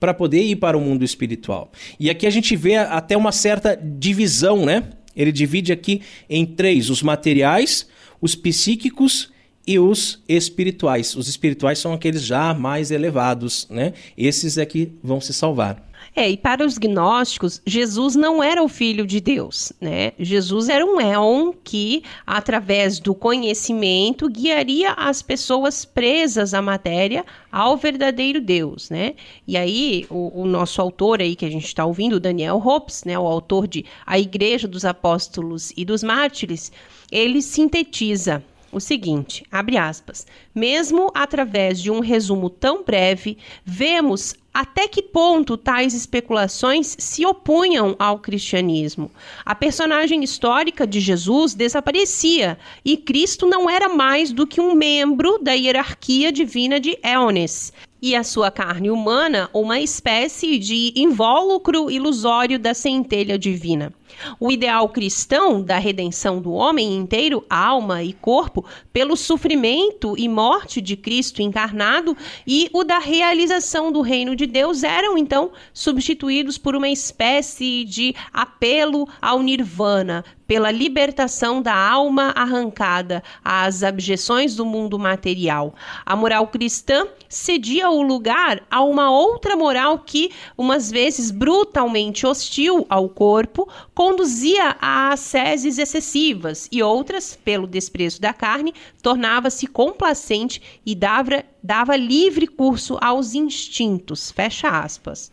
para 0.02 0.12
poder 0.12 0.42
ir 0.42 0.56
para 0.56 0.76
o 0.76 0.80
mundo 0.80 1.04
espiritual. 1.04 1.70
E 2.00 2.10
aqui 2.10 2.26
a 2.26 2.30
gente 2.30 2.56
vê 2.56 2.74
até 2.74 3.16
uma 3.16 3.30
certa 3.30 3.76
divisão, 3.80 4.66
né? 4.66 4.82
Ele 5.14 5.30
divide 5.30 5.72
aqui 5.72 6.02
em 6.28 6.44
três: 6.44 6.90
os 6.90 7.04
materiais, 7.04 7.86
os 8.20 8.34
psíquicos 8.34 9.30
e 9.64 9.78
os 9.78 10.20
espirituais. 10.28 11.14
Os 11.14 11.28
espirituais 11.28 11.78
são 11.78 11.92
aqueles 11.92 12.24
já 12.24 12.52
mais 12.52 12.90
elevados, 12.90 13.68
né? 13.70 13.92
Esses 14.18 14.58
é 14.58 14.66
que 14.66 14.90
vão 15.04 15.20
se 15.20 15.32
salvar. 15.32 15.88
É, 16.14 16.28
e 16.28 16.36
para 16.36 16.64
os 16.64 16.78
gnósticos, 16.78 17.60
Jesus 17.66 18.14
não 18.14 18.42
era 18.42 18.62
o 18.62 18.68
filho 18.68 19.06
de 19.06 19.20
Deus, 19.20 19.72
né? 19.80 20.12
Jesus 20.18 20.68
era 20.68 20.84
um 20.84 21.00
éon 21.00 21.52
que, 21.64 22.02
através 22.26 22.98
do 22.98 23.14
conhecimento, 23.14 24.28
guiaria 24.28 24.92
as 24.92 25.22
pessoas 25.22 25.84
presas 25.84 26.54
à 26.54 26.60
matéria 26.60 27.24
ao 27.50 27.76
verdadeiro 27.76 28.40
Deus, 28.40 28.90
né? 28.90 29.14
E 29.46 29.56
aí, 29.56 30.06
o, 30.10 30.42
o 30.42 30.46
nosso 30.46 30.80
autor 30.80 31.20
aí 31.20 31.34
que 31.34 31.44
a 31.44 31.50
gente 31.50 31.66
está 31.66 31.84
ouvindo, 31.84 32.20
Daniel 32.20 32.62
Hopes, 32.64 33.04
né? 33.04 33.18
O 33.18 33.26
autor 33.26 33.66
de 33.66 33.84
A 34.06 34.18
Igreja 34.18 34.68
dos 34.68 34.84
Apóstolos 34.84 35.72
e 35.76 35.84
dos 35.84 36.02
Mártires, 36.02 36.72
ele 37.10 37.42
sintetiza 37.42 38.42
o 38.72 38.80
seguinte, 38.80 39.44
abre 39.52 39.76
aspas, 39.76 40.26
mesmo 40.54 41.10
através 41.14 41.80
de 41.80 41.90
um 41.90 42.00
resumo 42.00 42.48
tão 42.48 42.82
breve, 42.82 43.36
vemos 43.64 44.34
até 44.52 44.86
que 44.86 45.02
ponto 45.02 45.56
tais 45.56 45.94
especulações 45.94 46.96
se 46.98 47.24
opunham 47.24 47.96
ao 47.98 48.18
cristianismo. 48.18 49.10
A 49.44 49.54
personagem 49.54 50.22
histórica 50.22 50.86
de 50.86 51.00
Jesus 51.00 51.54
desaparecia 51.54 52.58
e 52.84 52.96
Cristo 52.96 53.46
não 53.46 53.68
era 53.68 53.88
mais 53.88 54.32
do 54.32 54.46
que 54.46 54.60
um 54.60 54.74
membro 54.74 55.38
da 55.38 55.52
hierarquia 55.52 56.30
divina 56.30 56.78
de 56.78 56.98
Éones 57.02 57.72
e 58.02 58.16
a 58.16 58.24
sua 58.24 58.50
carne 58.50 58.90
humana 58.90 59.48
uma 59.54 59.78
espécie 59.78 60.58
de 60.58 60.92
invólucro 60.96 61.88
ilusório 61.88 62.58
da 62.58 62.74
centelha 62.74 63.38
divina. 63.38 63.92
O 64.38 64.50
ideal 64.50 64.88
cristão 64.88 65.62
da 65.62 65.78
redenção 65.78 66.40
do 66.40 66.52
homem 66.52 66.96
inteiro, 66.96 67.44
alma 67.48 68.02
e 68.02 68.12
corpo, 68.12 68.64
pelo 68.92 69.16
sofrimento 69.16 70.14
e 70.16 70.28
morte 70.28 70.80
de 70.80 70.96
Cristo 70.96 71.42
encarnado 71.42 72.16
e 72.46 72.68
o 72.72 72.84
da 72.84 72.98
realização 72.98 73.90
do 73.90 74.00
reino 74.00 74.36
de 74.36 74.46
Deus 74.46 74.82
eram 74.82 75.16
então 75.16 75.52
substituídos 75.72 76.58
por 76.58 76.74
uma 76.74 76.88
espécie 76.88 77.84
de 77.84 78.14
apelo 78.32 79.08
ao 79.20 79.42
nirvana, 79.42 80.24
pela 80.46 80.70
libertação 80.70 81.62
da 81.62 81.74
alma 81.74 82.32
arrancada 82.36 83.22
às 83.42 83.82
abjeções 83.82 84.54
do 84.54 84.66
mundo 84.66 84.98
material. 84.98 85.74
A 86.04 86.14
moral 86.14 86.46
cristã 86.48 87.06
cedia 87.26 87.88
o 87.88 88.02
lugar 88.02 88.62
a 88.70 88.82
uma 88.82 89.10
outra 89.10 89.56
moral 89.56 90.00
que, 90.00 90.30
umas 90.56 90.90
vezes 90.90 91.30
brutalmente 91.30 92.26
hostil 92.26 92.86
ao 92.90 93.08
corpo, 93.08 93.66
conduzia 94.02 94.76
a 94.80 95.12
asceses 95.12 95.78
excessivas 95.78 96.68
e 96.72 96.82
outras, 96.82 97.38
pelo 97.44 97.68
desprezo 97.68 98.20
da 98.20 98.32
carne, 98.32 98.74
tornava-se 99.00 99.64
complacente 99.68 100.60
e 100.84 100.92
dava, 100.92 101.44
dava 101.62 101.94
livre 101.94 102.48
curso 102.48 102.98
aos 103.00 103.32
instintos. 103.32 104.32
Fecha 104.32 104.66
aspas. 104.70 105.30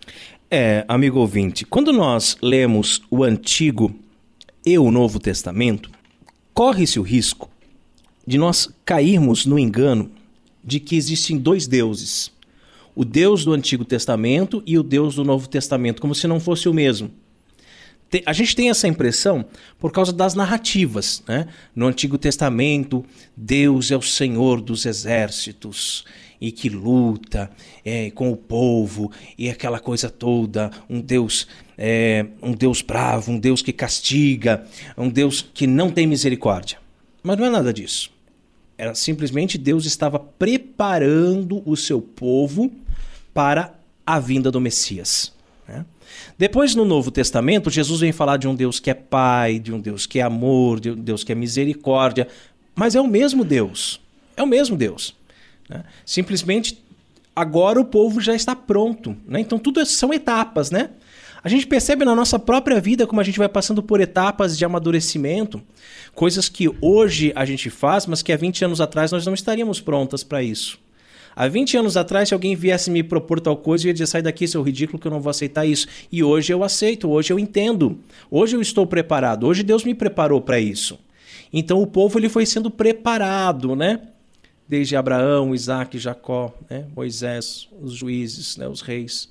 É, 0.52 0.86
amigo 0.88 1.18
ouvinte, 1.18 1.66
quando 1.66 1.92
nós 1.92 2.38
lemos 2.44 3.02
o 3.10 3.24
Antigo 3.24 3.92
e 4.64 4.78
o 4.78 4.92
Novo 4.92 5.20
Testamento, 5.20 5.90
corre-se 6.54 7.00
o 7.00 7.04
risco 7.04 7.50
de 8.24 8.38
nós 8.38 8.70
cairmos 8.86 9.48
no 9.48 9.58
engano 9.58 10.12
de 10.64 10.80
que 10.80 10.96
existem 10.96 11.40
dois 11.40 11.66
deuses: 11.66 12.32
o 12.94 13.04
Deus 13.04 13.44
do 13.44 13.52
Antigo 13.52 13.84
Testamento 13.84 14.62
e 14.64 14.78
o 14.78 14.84
Deus 14.84 15.16
do 15.16 15.24
Novo 15.24 15.50
Testamento, 15.50 16.00
como 16.00 16.14
se 16.14 16.28
não 16.28 16.40
fosse 16.40 16.70
o 16.70 16.74
mesmo. 16.74 17.10
A 18.26 18.34
gente 18.34 18.56
tem 18.56 18.70
essa 18.70 18.88
impressão 18.88 19.46
por 19.78 19.92
causa 19.92 20.12
das 20.12 20.34
narrativas. 20.34 21.24
Né? 21.28 21.48
No 21.76 21.88
Antigo 21.88 22.18
Testamento, 22.18 23.06
Deus 23.36 23.92
é 23.92 23.98
o 23.98 24.02
Senhor 24.02 24.62
dos 24.62 24.86
exércitos 24.86 26.06
e 26.42 26.52
que 26.52 26.70
luta 26.70 27.52
é, 27.84 28.10
com 28.12 28.32
o 28.32 28.38
povo 28.38 29.12
e 29.38 29.50
aquela 29.50 29.80
coisa 29.80 30.10
toda, 30.10 30.72
um 30.90 31.02
Deus 31.02 31.48
é, 31.78 32.26
um 32.42 32.52
Deus 32.52 32.82
bravo, 32.82 33.32
um 33.32 33.40
Deus 33.40 33.62
que 33.62 33.72
castiga, 33.72 34.66
um 34.98 35.10
Deus 35.10 35.42
que 35.42 35.66
não 35.66 35.90
tem 35.90 36.06
misericórdia. 36.06 36.78
Mas 37.24 37.38
não 37.38 37.46
é 37.46 37.50
nada 37.50 37.74
disso. 37.74 38.12
Era 38.78 38.96
simplesmente 38.96 39.58
Deus 39.58 39.86
estava 39.86 40.20
preparando 40.20 41.62
o 41.66 41.76
seu 41.76 42.02
povo 42.02 42.72
para 43.34 43.74
a 44.06 44.20
vinda 44.20 44.50
do 44.50 44.60
Messias. 44.60 45.34
Depois, 46.38 46.76
no 46.76 46.86
Novo 46.86 47.12
Testamento, 47.12 47.70
Jesus 47.70 48.00
vem 48.00 48.12
falar 48.12 48.38
de 48.38 48.48
um 48.48 48.56
Deus 48.56 48.80
que 48.80 48.90
é 48.90 48.94
Pai, 48.94 49.60
de 49.60 49.74
um 49.74 49.80
Deus 49.80 50.06
que 50.06 50.20
é 50.20 50.22
amor, 50.22 50.80
de 50.80 50.92
um 50.92 50.96
Deus 50.96 51.24
que 51.24 51.32
é 51.32 51.36
misericórdia, 51.36 52.28
mas 52.76 52.96
é 52.96 53.02
o 53.02 53.08
mesmo 53.08 53.44
Deus. 53.44 54.00
É 54.38 54.44
o 54.44 54.48
mesmo 54.48 54.78
Deus. 54.78 55.16
Né? 55.68 55.84
Simplesmente 56.06 56.82
agora 57.36 57.80
o 57.80 57.86
povo 57.86 58.22
já 58.22 58.34
está 58.34 58.56
pronto. 58.56 59.16
Né? 59.28 59.42
Então, 59.42 59.60
tudo 59.60 59.86
são 59.86 60.14
etapas, 60.14 60.72
né? 60.72 60.90
A 61.42 61.48
gente 61.48 61.66
percebe 61.66 62.04
na 62.04 62.14
nossa 62.14 62.38
própria 62.38 62.82
vida 62.82 63.08
como 63.08 63.22
a 63.22 63.24
gente 63.24 63.40
vai 63.40 63.48
passando 63.48 63.82
por 63.82 64.02
etapas 64.02 64.58
de 64.58 64.66
amadurecimento, 64.66 65.62
coisas 66.14 66.50
que 66.50 66.70
hoje 66.82 67.32
a 67.34 67.46
gente 67.46 67.70
faz, 67.70 68.06
mas 68.06 68.22
que 68.22 68.34
há 68.34 68.38
20 68.38 68.66
anos 68.66 68.82
atrás 68.82 69.12
nós 69.12 69.26
não 69.26 69.34
estaríamos 69.34 69.80
prontas 69.80 70.22
para 70.22 70.44
isso. 70.44 70.78
Há 71.40 71.48
20 71.48 71.78
anos 71.78 71.96
atrás, 71.96 72.28
se 72.28 72.34
alguém 72.34 72.54
viesse 72.54 72.92
me 72.92 73.02
propor 73.02 73.40
tal 73.40 73.56
coisa, 73.56 73.86
eu 73.86 73.88
ia 73.88 73.94
dizer: 73.94 74.08
sai 74.08 74.22
daqui, 74.22 74.46
seu 74.46 74.62
ridículo, 74.62 75.00
que 75.00 75.08
eu 75.08 75.12
não 75.12 75.22
vou 75.22 75.30
aceitar 75.30 75.66
isso. 75.66 75.88
E 76.12 76.22
hoje 76.22 76.52
eu 76.52 76.66
aceito, 76.66 77.10
hoje 77.10 77.32
eu 77.32 77.40
entendo. 77.40 77.98
Hoje 78.30 78.58
eu 78.58 78.62
estou 78.62 78.86
preparado, 78.86 79.48
hoje 79.48 79.64
Deus 79.64 79.86
me 79.86 79.96
preparou 79.96 80.42
para 80.42 80.60
isso. 80.60 81.00
Então 81.54 81.82
o 81.82 81.88
povo 81.88 82.20
ele 82.20 82.28
foi 82.28 82.46
sendo 82.46 82.70
preparado, 82.70 83.74
né? 83.74 84.02
Desde 84.68 84.98
Abraão, 84.98 85.56
Isaac, 85.56 85.98
Jacó, 85.98 86.54
né? 86.70 86.88
Moisés, 86.94 87.70
os 87.82 87.94
juízes, 87.94 88.58
né? 88.58 88.68
os 88.68 88.82
reis 88.82 89.30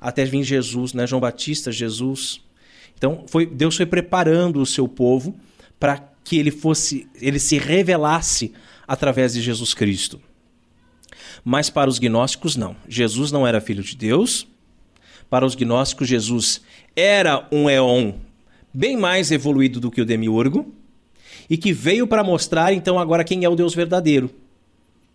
até 0.00 0.24
vir 0.24 0.42
Jesus, 0.42 0.94
né? 0.94 1.06
João 1.06 1.20
Batista, 1.20 1.70
Jesus. 1.70 2.40
Então, 2.98 3.24
foi, 3.28 3.46
Deus 3.46 3.76
foi 3.76 3.86
preparando 3.86 4.60
o 4.60 4.66
seu 4.66 4.88
povo 4.88 5.34
para 5.78 5.96
que 6.24 6.36
ele 6.38 6.50
fosse, 6.50 7.06
ele 7.20 7.38
se 7.38 7.56
revelasse 7.56 8.52
através 8.86 9.32
de 9.32 9.40
Jesus 9.40 9.72
Cristo. 9.72 10.20
Mas 11.44 11.68
para 11.68 11.90
os 11.90 11.98
gnósticos 11.98 12.56
não. 12.56 12.74
Jesus 12.88 13.30
não 13.30 13.46
era 13.46 13.60
filho 13.60 13.82
de 13.82 13.96
Deus. 13.96 14.46
Para 15.28 15.44
os 15.44 15.54
gnósticos, 15.54 16.08
Jesus 16.08 16.62
era 16.96 17.46
um 17.52 17.68
éon 17.68 18.14
bem 18.72 18.96
mais 18.96 19.30
evoluído 19.30 19.78
do 19.78 19.90
que 19.90 20.00
o 20.00 20.06
demiurgo 20.06 20.72
e 21.48 21.56
que 21.56 21.72
veio 21.72 22.06
para 22.06 22.24
mostrar 22.24 22.72
então 22.72 22.98
agora 22.98 23.24
quem 23.24 23.44
é 23.44 23.48
o 23.48 23.54
Deus 23.54 23.74
verdadeiro. 23.74 24.30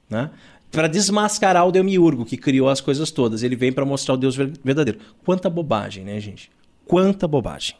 Né? 0.09 0.29
para 0.71 0.87
desmascarar 0.87 1.67
o 1.67 1.71
demiurgo 1.71 2.25
que 2.25 2.37
criou 2.37 2.69
as 2.69 2.81
coisas 2.81 3.11
todas. 3.11 3.43
Ele 3.43 3.55
vem 3.55 3.71
para 3.71 3.85
mostrar 3.85 4.13
o 4.13 4.17
Deus 4.17 4.35
verdadeiro. 4.35 4.99
Quanta 5.25 5.49
bobagem, 5.49 6.03
né, 6.03 6.19
gente? 6.19 6.51
Quanta 6.85 7.27
bobagem. 7.27 7.75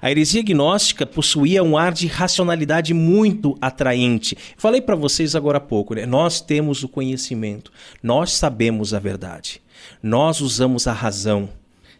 A 0.00 0.10
heresia 0.10 0.42
gnóstica 0.42 1.06
possuía 1.06 1.62
um 1.62 1.76
ar 1.76 1.92
de 1.92 2.06
racionalidade 2.06 2.92
muito 2.94 3.56
atraente. 3.60 4.36
Falei 4.56 4.80
para 4.80 4.96
vocês 4.96 5.34
agora 5.34 5.58
há 5.58 5.60
pouco, 5.60 5.94
né? 5.94 6.06
Nós 6.06 6.40
temos 6.40 6.82
o 6.82 6.88
conhecimento, 6.88 7.72
nós 8.02 8.32
sabemos 8.32 8.94
a 8.94 8.98
verdade, 8.98 9.60
nós 10.02 10.40
usamos 10.40 10.86
a 10.86 10.92
razão. 10.92 11.48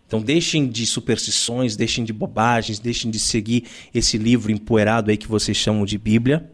Então 0.06 0.20
deixem 0.20 0.68
de 0.68 0.86
superstições, 0.86 1.74
deixem 1.74 2.04
de 2.04 2.12
bobagens, 2.12 2.78
deixem 2.78 3.10
de 3.10 3.18
seguir 3.18 3.64
esse 3.92 4.16
livro 4.16 4.52
empoeirado 4.52 5.10
aí 5.10 5.16
que 5.16 5.26
vocês 5.26 5.56
chamam 5.56 5.84
de 5.84 5.98
Bíblia 5.98 6.48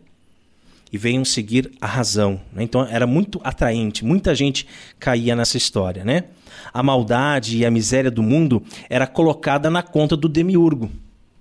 e 0.92 0.98
venham 0.98 1.24
seguir 1.24 1.70
a 1.80 1.86
razão. 1.86 2.40
Né? 2.52 2.62
Então 2.62 2.86
era 2.86 3.06
muito 3.06 3.40
atraente, 3.42 4.04
muita 4.04 4.34
gente 4.34 4.66
caía 4.98 5.34
nessa 5.34 5.56
história. 5.56 6.04
Né? 6.04 6.24
A 6.72 6.82
maldade 6.82 7.58
e 7.58 7.66
a 7.66 7.70
miséria 7.70 8.10
do 8.10 8.22
mundo 8.22 8.62
era 8.88 9.06
colocada 9.06 9.70
na 9.70 9.82
conta 9.82 10.16
do 10.16 10.28
demiurgo, 10.28 10.90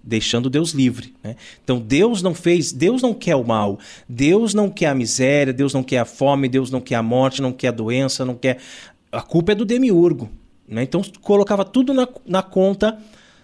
deixando 0.03 0.49
Deus 0.49 0.71
livre. 0.71 1.13
Né? 1.23 1.35
Então 1.63 1.79
Deus 1.79 2.21
não 2.21 2.33
fez, 2.33 2.71
Deus 2.71 3.01
não 3.01 3.13
quer 3.13 3.35
o 3.35 3.43
mal, 3.43 3.79
Deus 4.07 4.53
não 4.53 4.69
quer 4.69 4.87
a 4.87 4.95
miséria, 4.95 5.53
Deus 5.53 5.73
não 5.73 5.83
quer 5.83 5.99
a 5.99 6.05
fome, 6.05 6.49
Deus 6.49 6.71
não 6.71 6.81
quer 6.81 6.95
a 6.95 7.03
morte, 7.03 7.41
não 7.41 7.51
quer 7.51 7.69
a 7.69 7.71
doença, 7.71 8.25
não 8.25 8.35
quer. 8.35 8.57
A 9.11 9.21
culpa 9.21 9.51
é 9.51 9.55
do 9.55 9.65
demiurgo. 9.65 10.29
Né? 10.67 10.83
Então 10.83 11.01
colocava 11.21 11.65
tudo 11.65 11.93
na, 11.93 12.07
na 12.25 12.41
conta 12.41 12.97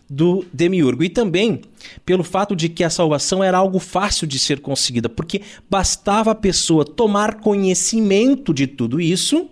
do 0.09 0.45
demiurgo. 0.53 1.03
E 1.03 1.09
também 1.09 1.61
pelo 2.05 2.23
fato 2.23 2.55
de 2.55 2.69
que 2.69 2.83
a 2.83 2.89
salvação 2.89 3.43
era 3.43 3.57
algo 3.57 3.79
fácil 3.79 4.25
de 4.25 4.39
ser 4.39 4.61
conseguida, 4.61 5.09
porque 5.09 5.41
bastava 5.69 6.31
a 6.31 6.35
pessoa 6.35 6.85
tomar 6.85 7.35
conhecimento 7.35 8.53
de 8.53 8.67
tudo 8.67 9.01
isso 9.01 9.49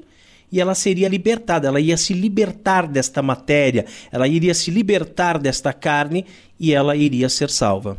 e 0.51 0.61
ela 0.61 0.75
seria 0.75 1.07
libertada, 1.07 1.67
ela 1.67 1.79
ia 1.79 1.97
se 1.97 2.13
libertar 2.13 2.87
desta 2.87 3.21
matéria, 3.21 3.85
ela 4.11 4.27
iria 4.27 4.53
se 4.53 4.71
libertar 4.71 5.37
desta 5.37 5.73
carne 5.73 6.25
e 6.59 6.73
ela 6.73 6.95
iria 6.95 7.29
ser 7.29 7.49
salva. 7.49 7.97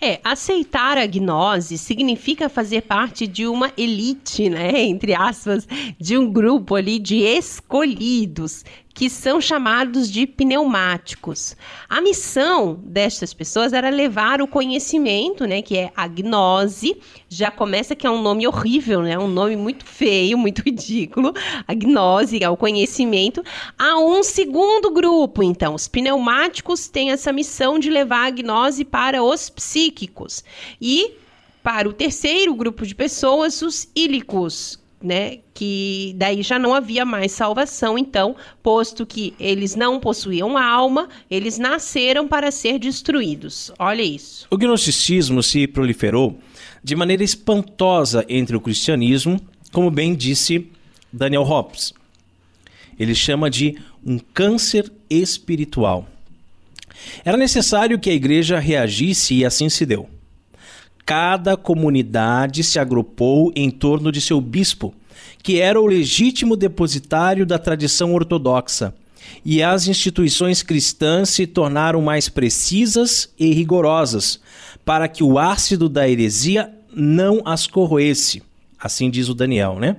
É, 0.00 0.20
aceitar 0.22 0.96
a 0.96 1.06
gnose 1.06 1.76
significa 1.76 2.48
fazer 2.48 2.82
parte 2.82 3.26
de 3.26 3.48
uma 3.48 3.72
elite, 3.76 4.48
né? 4.48 4.82
Entre 4.86 5.12
aspas, 5.12 5.66
de 5.98 6.16
um 6.16 6.32
grupo 6.32 6.76
ali 6.76 7.00
de 7.00 7.16
escolhidos 7.16 8.64
que 8.98 9.08
são 9.08 9.40
chamados 9.40 10.10
de 10.10 10.26
pneumáticos. 10.26 11.54
A 11.88 12.00
missão 12.00 12.80
destas 12.82 13.32
pessoas 13.32 13.72
era 13.72 13.90
levar 13.90 14.42
o 14.42 14.48
conhecimento, 14.48 15.46
né, 15.46 15.62
que 15.62 15.76
é 15.76 15.92
a 15.94 16.08
gnose. 16.08 17.00
Já 17.28 17.48
começa 17.48 17.94
que 17.94 18.08
é 18.08 18.10
um 18.10 18.20
nome 18.20 18.44
horrível, 18.44 19.00
né? 19.02 19.16
Um 19.16 19.28
nome 19.28 19.54
muito 19.54 19.86
feio, 19.86 20.36
muito 20.36 20.62
ridículo. 20.66 21.32
A 21.68 21.74
gnose 21.74 22.42
é 22.42 22.50
o 22.50 22.56
conhecimento 22.56 23.40
a 23.78 24.00
um 24.00 24.20
segundo 24.24 24.90
grupo. 24.90 25.44
Então, 25.44 25.76
os 25.76 25.86
pneumáticos 25.86 26.88
têm 26.88 27.12
essa 27.12 27.32
missão 27.32 27.78
de 27.78 27.90
levar 27.90 28.26
a 28.26 28.30
gnose 28.30 28.84
para 28.84 29.22
os 29.22 29.48
psíquicos. 29.48 30.42
E 30.80 31.12
para 31.62 31.88
o 31.88 31.92
terceiro 31.92 32.52
grupo 32.52 32.84
de 32.84 32.96
pessoas, 32.96 33.62
os 33.62 33.88
ílicos, 33.94 34.77
né, 35.02 35.38
que 35.54 36.14
daí 36.16 36.42
já 36.42 36.58
não 36.58 36.74
havia 36.74 37.04
mais 37.04 37.32
salvação, 37.32 37.96
então, 37.96 38.34
posto 38.62 39.06
que 39.06 39.34
eles 39.38 39.74
não 39.76 40.00
possuíam 40.00 40.58
alma, 40.58 41.08
eles 41.30 41.58
nasceram 41.58 42.26
para 42.26 42.50
ser 42.50 42.78
destruídos. 42.78 43.70
Olha 43.78 44.02
isso. 44.02 44.46
O 44.50 44.56
gnosticismo 44.56 45.42
se 45.42 45.66
proliferou 45.66 46.38
de 46.82 46.96
maneira 46.96 47.22
espantosa 47.22 48.24
entre 48.28 48.56
o 48.56 48.60
cristianismo, 48.60 49.40
como 49.72 49.90
bem 49.90 50.14
disse 50.14 50.68
Daniel 51.12 51.42
Hobbes. 51.42 51.92
Ele 52.98 53.14
chama 53.14 53.48
de 53.48 53.78
um 54.04 54.18
câncer 54.18 54.90
espiritual. 55.08 56.08
Era 57.24 57.36
necessário 57.36 57.98
que 57.98 58.10
a 58.10 58.14
igreja 58.14 58.58
reagisse 58.58 59.34
e 59.34 59.44
assim 59.44 59.68
se 59.68 59.86
deu 59.86 60.08
cada 61.08 61.56
comunidade 61.56 62.62
se 62.62 62.78
agrupou 62.78 63.50
em 63.56 63.70
torno 63.70 64.12
de 64.12 64.20
seu 64.20 64.42
bispo, 64.42 64.94
que 65.42 65.58
era 65.58 65.80
o 65.80 65.86
legítimo 65.86 66.54
depositário 66.54 67.46
da 67.46 67.58
tradição 67.58 68.12
ortodoxa, 68.12 68.94
e 69.42 69.62
as 69.62 69.88
instituições 69.88 70.62
cristãs 70.62 71.30
se 71.30 71.46
tornaram 71.46 72.02
mais 72.02 72.28
precisas 72.28 73.32
e 73.38 73.54
rigorosas, 73.54 74.38
para 74.84 75.08
que 75.08 75.24
o 75.24 75.38
ácido 75.38 75.88
da 75.88 76.06
heresia 76.06 76.70
não 76.94 77.40
as 77.42 77.66
corroesse. 77.66 78.42
Assim 78.78 79.08
diz 79.08 79.30
o 79.30 79.34
Daniel, 79.34 79.78
né? 79.78 79.96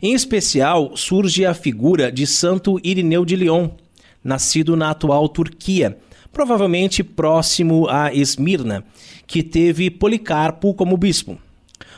Em 0.00 0.14
especial, 0.14 0.96
surge 0.96 1.44
a 1.44 1.54
figura 1.54 2.12
de 2.12 2.24
Santo 2.24 2.78
Irineu 2.84 3.24
de 3.24 3.34
Lyon, 3.34 3.70
nascido 4.22 4.76
na 4.76 4.90
atual 4.90 5.28
Turquia, 5.28 5.98
provavelmente 6.32 7.02
próximo 7.02 7.88
a 7.88 8.12
Esmirna, 8.12 8.84
que 9.26 9.42
teve 9.42 9.90
Policarpo 9.90 10.74
como 10.74 10.96
bispo. 10.96 11.38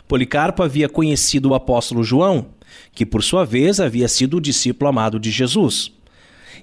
Policarpo 0.07 0.63
havia 0.63 0.89
conhecido 0.89 1.51
o 1.51 1.55
apóstolo 1.55 2.03
João, 2.03 2.47
que 2.93 3.05
por 3.05 3.23
sua 3.23 3.45
vez 3.45 3.81
havia 3.81 4.09
sido 4.09 4.39
o 4.39 4.41
discípulo 4.41 4.89
amado 4.89 5.19
de 5.21 5.31
Jesus. 5.31 5.93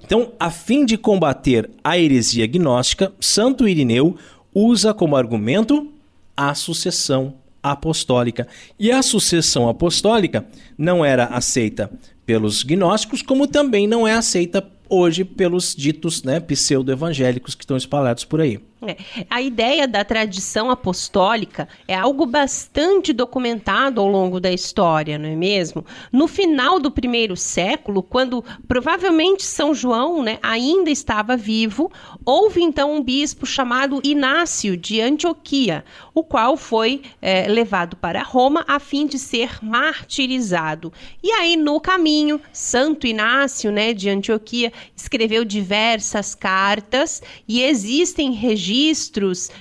Então, 0.04 0.32
a 0.38 0.50
fim 0.50 0.84
de 0.84 0.96
combater 0.96 1.70
a 1.82 1.98
heresia 1.98 2.46
gnóstica, 2.46 3.12
Santo 3.20 3.68
Irineu 3.68 4.16
usa 4.54 4.94
como 4.94 5.16
argumento 5.16 5.92
a 6.36 6.54
sucessão 6.54 7.34
apostólica. 7.62 8.46
E 8.78 8.92
a 8.92 9.02
sucessão 9.02 9.68
apostólica 9.68 10.46
não 10.76 11.04
era 11.04 11.24
aceita 11.26 11.90
pelos 12.24 12.62
gnósticos, 12.62 13.22
como 13.22 13.46
também 13.46 13.86
não 13.86 14.06
é 14.06 14.14
aceita 14.14 14.62
hoje 14.88 15.24
pelos 15.24 15.74
ditos 15.74 16.22
né, 16.22 16.40
pseudo-evangélicos 16.40 17.54
que 17.54 17.62
estão 17.64 17.76
espalhados 17.76 18.24
por 18.24 18.40
aí. 18.40 18.60
É, 18.86 18.96
a 19.28 19.42
ideia 19.42 19.88
da 19.88 20.04
tradição 20.04 20.70
apostólica 20.70 21.68
é 21.88 21.94
algo 21.94 22.24
bastante 22.24 23.12
documentado 23.12 24.00
ao 24.00 24.06
longo 24.06 24.38
da 24.38 24.52
história, 24.52 25.18
não 25.18 25.28
é 25.28 25.34
mesmo? 25.34 25.84
No 26.12 26.28
final 26.28 26.78
do 26.78 26.90
primeiro 26.90 27.36
século, 27.36 28.02
quando 28.02 28.44
provavelmente 28.68 29.42
São 29.42 29.74
João 29.74 30.22
né, 30.22 30.38
ainda 30.40 30.88
estava 30.88 31.36
vivo, 31.36 31.90
houve 32.24 32.62
então 32.62 32.94
um 32.94 33.02
bispo 33.02 33.44
chamado 33.44 34.00
Inácio 34.04 34.76
de 34.76 35.00
Antioquia, 35.00 35.84
o 36.14 36.22
qual 36.22 36.56
foi 36.56 37.02
é, 37.20 37.48
levado 37.48 37.96
para 37.96 38.22
Roma 38.22 38.64
a 38.68 38.78
fim 38.78 39.06
de 39.06 39.18
ser 39.18 39.58
martirizado. 39.62 40.92
E 41.22 41.32
aí, 41.32 41.56
no 41.56 41.80
caminho, 41.80 42.40
Santo 42.52 43.06
Inácio 43.06 43.72
né, 43.72 43.92
de 43.92 44.08
Antioquia 44.08 44.72
escreveu 44.94 45.44
diversas 45.44 46.34
cartas 46.34 47.20
e 47.48 47.62
existem 47.62 48.32
registros 48.32 48.75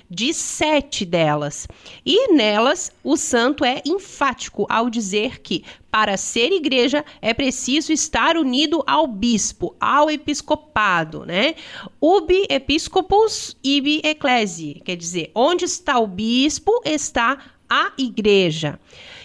de 0.09 0.33
sete 0.33 1.05
delas. 1.05 1.67
E 2.05 2.33
nelas, 2.33 2.91
o 3.03 3.15
santo 3.15 3.63
é 3.63 3.81
enfático 3.85 4.65
ao 4.69 4.89
dizer 4.89 5.41
que 5.41 5.63
para 5.91 6.17
ser 6.17 6.51
igreja 6.51 7.05
é 7.21 7.33
preciso 7.33 7.93
estar 7.93 8.35
unido 8.35 8.83
ao 8.85 9.07
bispo, 9.07 9.75
ao 9.79 10.11
episcopado, 10.11 11.25
né? 11.25 11.55
Ubi 12.01 12.45
episcopus 12.49 13.55
ibi 13.63 14.01
ecclesi, 14.03 14.81
quer 14.83 14.97
dizer, 14.97 15.31
onde 15.33 15.65
está 15.65 15.97
o 15.99 16.07
bispo 16.07 16.81
está 16.83 17.37
a 17.69 17.91
igreja. 17.97 18.79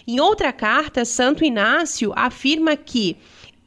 Em 0.07 0.19
outra 0.19 0.51
carta, 0.51 1.05
Santo 1.05 1.43
Inácio 1.43 2.11
afirma 2.15 2.75
que 2.75 3.17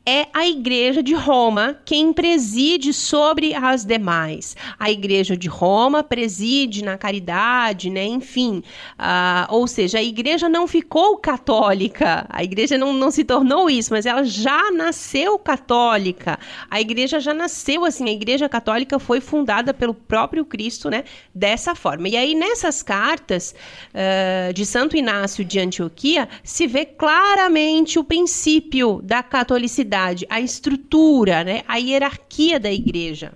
é 0.06 0.26
a 0.34 0.46
Igreja 0.46 1.02
de 1.02 1.14
Roma 1.14 1.78
quem 1.84 2.12
preside 2.12 2.92
sobre 2.92 3.54
as 3.54 3.84
demais. 3.84 4.54
A 4.78 4.90
Igreja 4.90 5.34
de 5.34 5.48
Roma 5.48 6.02
preside 6.02 6.84
na 6.84 6.98
caridade, 6.98 7.88
né? 7.88 8.04
Enfim, 8.04 8.62
uh, 8.98 9.46
ou 9.48 9.66
seja, 9.66 9.98
a 9.98 10.02
Igreja 10.02 10.48
não 10.48 10.66
ficou 10.66 11.16
católica, 11.16 12.26
a 12.28 12.44
Igreja 12.44 12.76
não, 12.76 12.92
não 12.92 13.10
se 13.10 13.24
tornou 13.24 13.70
isso, 13.70 13.92
mas 13.92 14.04
ela 14.04 14.24
já 14.24 14.70
nasceu 14.70 15.38
católica. 15.38 16.38
A 16.70 16.80
Igreja 16.80 17.18
já 17.18 17.32
nasceu 17.32 17.84
assim, 17.84 18.08
a 18.08 18.12
Igreja 18.12 18.48
Católica 18.48 18.98
foi 18.98 19.20
fundada 19.20 19.72
pelo 19.72 19.94
próprio 19.94 20.44
Cristo, 20.44 20.90
né? 20.90 21.04
Dessa 21.34 21.74
forma. 21.74 22.08
E 22.08 22.16
aí, 22.16 22.34
nessas 22.34 22.82
cartas 22.82 23.54
uh, 23.94 24.52
de 24.52 24.66
Santo 24.66 24.96
Inácio 24.96 25.42
de 25.44 25.58
Antioquia, 25.58 26.28
se 26.42 26.66
vê 26.66 26.84
claramente 26.84 27.98
o 27.98 28.04
princípio 28.04 29.00
da 29.02 29.22
catolicidade 29.22 29.93
a 29.94 30.40
estrutura, 30.40 31.44
né, 31.44 31.62
a 31.66 31.76
hierarquia 31.76 32.58
da 32.58 32.72
igreja. 32.72 33.32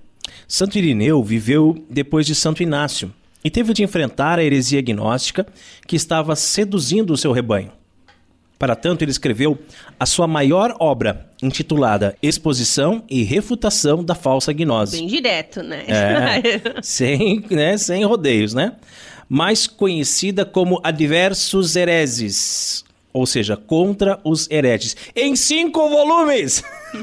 Santo 0.46 0.78
Irineu 0.78 1.22
viveu 1.22 1.84
depois 1.88 2.26
de 2.26 2.34
Santo 2.34 2.62
Inácio 2.62 3.12
e 3.42 3.50
teve 3.50 3.72
de 3.72 3.82
enfrentar 3.82 4.38
a 4.38 4.44
heresia 4.44 4.80
gnóstica 4.80 5.46
que 5.86 5.96
estava 5.96 6.34
seduzindo 6.36 7.12
o 7.12 7.16
seu 7.16 7.32
rebanho. 7.32 7.72
Para 8.58 8.74
tanto, 8.74 9.02
ele 9.02 9.12
escreveu 9.12 9.56
a 10.00 10.04
sua 10.04 10.26
maior 10.26 10.74
obra, 10.80 11.30
intitulada 11.40 12.16
Exposição 12.20 13.04
e 13.08 13.22
Refutação 13.22 14.02
da 14.02 14.16
Falsa 14.16 14.52
Gnose. 14.52 14.98
Bem 14.98 15.06
direto, 15.06 15.62
né? 15.62 15.84
É, 15.86 16.82
sem, 16.82 17.44
né? 17.48 17.78
Sem 17.78 18.04
rodeios, 18.04 18.52
né? 18.52 18.72
Mais 19.28 19.68
conhecida 19.68 20.44
como 20.44 20.80
Adversus 20.82 21.76
Hereses, 21.76 22.84
ou 23.18 23.26
seja, 23.26 23.56
contra 23.56 24.20
os 24.22 24.48
hereges, 24.48 24.96
em 25.14 25.34
cinco 25.34 25.88
volumes. 25.88 26.62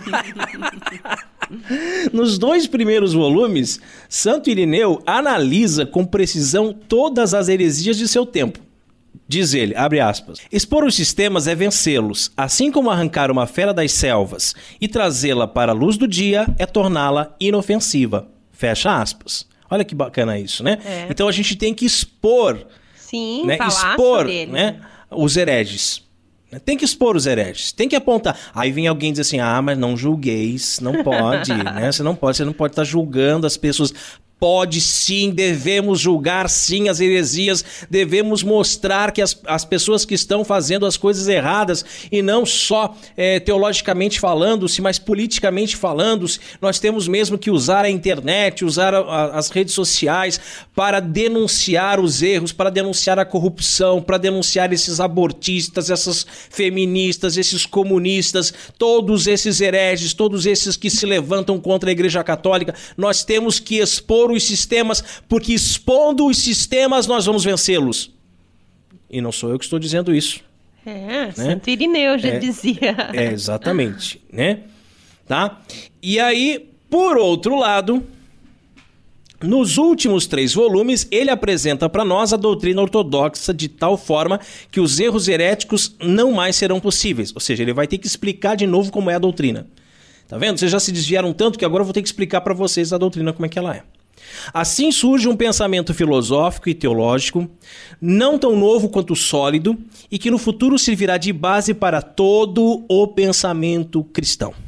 Nos 2.13 2.37
dois 2.37 2.65
primeiros 2.65 3.13
volumes, 3.13 3.81
Santo 4.07 4.49
Irineu 4.49 5.03
analisa 5.05 5.85
com 5.85 6.05
precisão 6.05 6.73
todas 6.73 7.33
as 7.33 7.49
heresias 7.49 7.97
de 7.97 8.07
seu 8.07 8.25
tempo. 8.25 8.59
Diz 9.27 9.53
ele, 9.53 9.75
abre 9.75 9.99
aspas, 9.99 10.39
expor 10.51 10.85
os 10.85 10.95
sistemas 10.95 11.47
é 11.47 11.55
vencê-los, 11.55 12.31
assim 12.37 12.71
como 12.71 12.89
arrancar 12.89 13.29
uma 13.29 13.45
fera 13.45 13.73
das 13.73 13.91
selvas 13.91 14.55
e 14.79 14.87
trazê-la 14.87 15.45
para 15.47 15.73
a 15.73 15.75
luz 15.75 15.97
do 15.97 16.07
dia 16.07 16.47
é 16.57 16.65
torná-la 16.65 17.35
inofensiva. 17.39 18.27
Fecha 18.53 19.01
aspas. 19.01 19.45
Olha 19.69 19.83
que 19.83 19.95
bacana 19.95 20.39
isso, 20.39 20.63
né? 20.63 20.77
É. 20.85 21.07
Então 21.09 21.27
a 21.27 21.31
gente 21.31 21.57
tem 21.57 21.73
que 21.73 21.85
expor, 21.85 22.65
Sim, 22.95 23.45
né? 23.45 23.57
expor 23.67 24.27
né? 24.27 24.79
os 25.11 25.35
hereges. 25.35 26.04
Tem 26.59 26.77
que 26.77 26.85
expor 26.85 27.15
os 27.15 27.25
hereges, 27.25 27.71
tem 27.71 27.89
que 27.89 27.95
apontar. 27.95 28.37
Aí 28.53 28.71
vem 28.71 28.87
alguém 28.87 29.11
dizer 29.11 29.23
assim: 29.23 29.39
ah, 29.39 29.61
mas 29.61 29.77
não 29.77 29.97
julgueis, 29.97 30.79
não 30.79 31.03
pode, 31.03 31.53
né? 31.63 31.91
Você 31.91 32.03
não 32.03 32.15
pode, 32.15 32.37
você 32.37 32.45
não 32.45 32.53
pode 32.53 32.73
estar 32.73 32.83
julgando 32.83 33.47
as 33.47 33.57
pessoas. 33.57 33.93
Pode 34.37 34.81
sim, 34.81 35.31
devemos 35.31 35.99
julgar 35.99 36.49
sim 36.49 36.89
as 36.89 36.99
heresias, 36.99 37.63
devemos 37.89 38.43
mostrar 38.43 39.13
que 39.13 39.21
as, 39.21 39.39
as 39.45 39.63
pessoas 39.63 40.03
que 40.03 40.13
estão 40.13 40.43
fazendo 40.43 40.85
as 40.85 40.97
coisas 40.97 41.27
erradas, 41.29 41.85
e 42.11 42.21
não 42.21 42.45
só 42.45 42.95
é, 43.15 43.39
teologicamente 43.39 44.19
falando-se, 44.19 44.81
mas 44.81 44.99
politicamente 44.99 45.77
falando-se, 45.77 46.39
nós 46.61 46.79
temos 46.79 47.07
mesmo 47.07 47.37
que 47.37 47.49
usar 47.49 47.85
a 47.85 47.89
internet, 47.89 48.65
usar 48.65 48.93
a, 48.93 48.99
a, 48.99 49.37
as 49.37 49.49
redes 49.49 49.73
sociais 49.73 50.39
para 50.75 50.99
denunciar 50.99 51.99
os 51.99 52.21
erros, 52.21 52.51
para 52.51 52.69
denunciar 52.69 53.17
a 53.17 53.25
corrupção, 53.25 54.01
para 54.01 54.17
denunciar 54.17 54.73
esses 54.73 54.99
abortistas, 54.99 55.89
essas 55.89 56.25
feministas, 56.49 57.37
esses 57.37 57.65
comunistas, 57.65 58.53
todos 58.77 59.27
esses 59.27 59.61
hereges, 59.61 60.13
todos 60.13 60.45
esses 60.45 60.75
que 60.75 60.89
se 60.89 61.05
levantam 61.05 61.59
contra 61.59 61.89
a 61.89 61.93
Igreja 61.93 62.23
Católica. 62.23 62.75
Nós 62.97 63.23
temos 63.23 63.59
que 63.59 63.77
expor 63.77 64.24
expor 64.25 64.31
os 64.31 64.43
sistemas, 64.43 65.03
porque 65.27 65.53
expondo 65.53 66.25
os 66.25 66.37
sistemas 66.37 67.07
nós 67.07 67.25
vamos 67.25 67.43
vencê-los. 67.43 68.11
E 69.09 69.21
não 69.21 69.31
sou 69.31 69.51
eu 69.51 69.59
que 69.59 69.65
estou 69.65 69.79
dizendo 69.79 70.13
isso. 70.13 70.41
É, 70.85 71.25
né? 71.25 71.31
Santo 71.31 71.69
Irineu 71.69 72.17
já 72.17 72.29
é, 72.29 72.39
dizia. 72.39 72.95
É, 73.13 73.31
exatamente, 73.31 74.21
né? 74.31 74.59
Tá? 75.27 75.61
E 76.01 76.19
aí, 76.19 76.69
por 76.89 77.17
outro 77.17 77.57
lado, 77.57 78.03
nos 79.41 79.77
últimos 79.77 80.27
três 80.27 80.53
volumes, 80.53 81.07
ele 81.09 81.31
apresenta 81.31 81.89
para 81.89 82.05
nós 82.05 82.33
a 82.33 82.37
doutrina 82.37 82.81
ortodoxa 82.81 83.53
de 83.53 83.67
tal 83.67 83.97
forma 83.97 84.39
que 84.71 84.79
os 84.79 84.99
erros 84.99 85.27
heréticos 85.27 85.95
não 85.99 86.31
mais 86.31 86.55
serão 86.55 86.79
possíveis. 86.79 87.31
Ou 87.33 87.41
seja, 87.41 87.63
ele 87.63 87.73
vai 87.73 87.87
ter 87.87 87.97
que 87.97 88.05
explicar 88.05 88.55
de 88.55 88.67
novo 88.67 88.91
como 88.91 89.09
é 89.09 89.15
a 89.15 89.19
doutrina. 89.19 89.67
Tá 90.27 90.37
vendo? 90.37 90.59
Vocês 90.59 90.71
já 90.71 90.79
se 90.79 90.91
desviaram 90.91 91.33
tanto 91.33 91.57
que 91.57 91.65
agora 91.65 91.81
eu 91.81 91.85
vou 91.85 91.93
ter 91.93 92.01
que 92.01 92.07
explicar 92.07 92.41
para 92.41 92.53
vocês 92.53 92.93
a 92.93 92.97
doutrina 92.97 93.33
como 93.33 93.45
é 93.45 93.49
que 93.49 93.57
ela 93.57 93.75
é. 93.75 93.83
Assim 94.53 94.91
surge 94.91 95.27
um 95.27 95.35
pensamento 95.35 95.93
filosófico 95.93 96.69
e 96.69 96.73
teológico, 96.73 97.49
não 98.01 98.37
tão 98.37 98.55
novo 98.55 98.89
quanto 98.89 99.15
sólido, 99.15 99.77
e 100.11 100.17
que 100.17 100.31
no 100.31 100.37
futuro 100.37 100.77
servirá 100.79 101.17
de 101.17 101.31
base 101.31 101.73
para 101.73 102.01
todo 102.01 102.85
o 102.89 103.07
pensamento 103.07 104.03
cristão. 104.03 104.64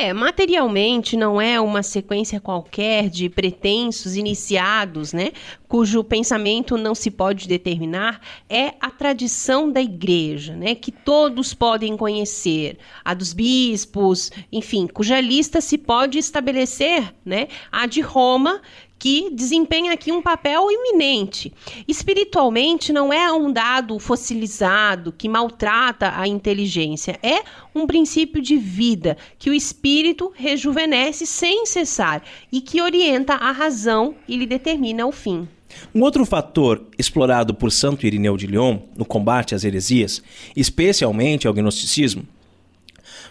É, 0.00 0.12
materialmente 0.12 1.16
não 1.16 1.40
é 1.40 1.60
uma 1.60 1.82
sequência 1.82 2.40
qualquer 2.40 3.10
de 3.10 3.28
pretensos 3.28 4.14
iniciados, 4.14 5.12
né, 5.12 5.32
cujo 5.66 6.04
pensamento 6.04 6.76
não 6.76 6.94
se 6.94 7.10
pode 7.10 7.48
determinar, 7.48 8.20
é 8.48 8.74
a 8.80 8.92
tradição 8.92 9.68
da 9.68 9.82
igreja, 9.82 10.54
né, 10.54 10.76
que 10.76 10.92
todos 10.92 11.52
podem 11.52 11.96
conhecer, 11.96 12.78
a 13.04 13.12
dos 13.12 13.32
bispos, 13.32 14.30
enfim, 14.52 14.86
cuja 14.86 15.20
lista 15.20 15.60
se 15.60 15.76
pode 15.76 16.16
estabelecer, 16.16 17.12
né, 17.24 17.48
a 17.72 17.84
de 17.84 18.00
Roma, 18.00 18.62
que 18.98 19.30
desempenha 19.30 19.92
aqui 19.92 20.10
um 20.10 20.20
papel 20.20 20.70
iminente. 20.70 21.52
Espiritualmente, 21.86 22.92
não 22.92 23.12
é 23.12 23.32
um 23.32 23.52
dado 23.52 23.98
fossilizado 23.98 25.12
que 25.16 25.28
maltrata 25.28 26.12
a 26.16 26.26
inteligência, 26.26 27.18
é 27.22 27.42
um 27.74 27.86
princípio 27.86 28.42
de 28.42 28.56
vida 28.56 29.16
que 29.38 29.50
o 29.50 29.54
espírito 29.54 30.32
rejuvenesce 30.34 31.26
sem 31.26 31.64
cessar 31.66 32.22
e 32.50 32.60
que 32.60 32.80
orienta 32.80 33.34
a 33.34 33.52
razão 33.52 34.14
e 34.26 34.36
lhe 34.36 34.46
determina 34.46 35.06
o 35.06 35.12
fim. 35.12 35.48
Um 35.94 36.02
outro 36.02 36.24
fator 36.24 36.86
explorado 36.98 37.54
por 37.54 37.70
Santo 37.70 38.06
Irineu 38.06 38.36
de 38.36 38.46
Lyon 38.46 38.78
no 38.96 39.04
combate 39.04 39.54
às 39.54 39.64
heresias, 39.64 40.22
especialmente 40.56 41.46
ao 41.46 41.54
gnosticismo, 41.54 42.26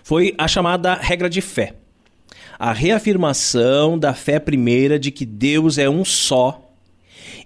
foi 0.04 0.34
a 0.38 0.48
chamada 0.48 0.94
regra 0.94 1.30
de 1.30 1.42
fé 1.42 1.76
a 2.60 2.74
reafirmação 2.74 3.98
da 3.98 4.14
fé 4.14 4.40
primeira 4.40 4.98
de 4.98 5.12
que 5.12 5.26
Deus 5.26 5.78
é 5.78 5.90
um 5.90 6.04
só 6.04 6.62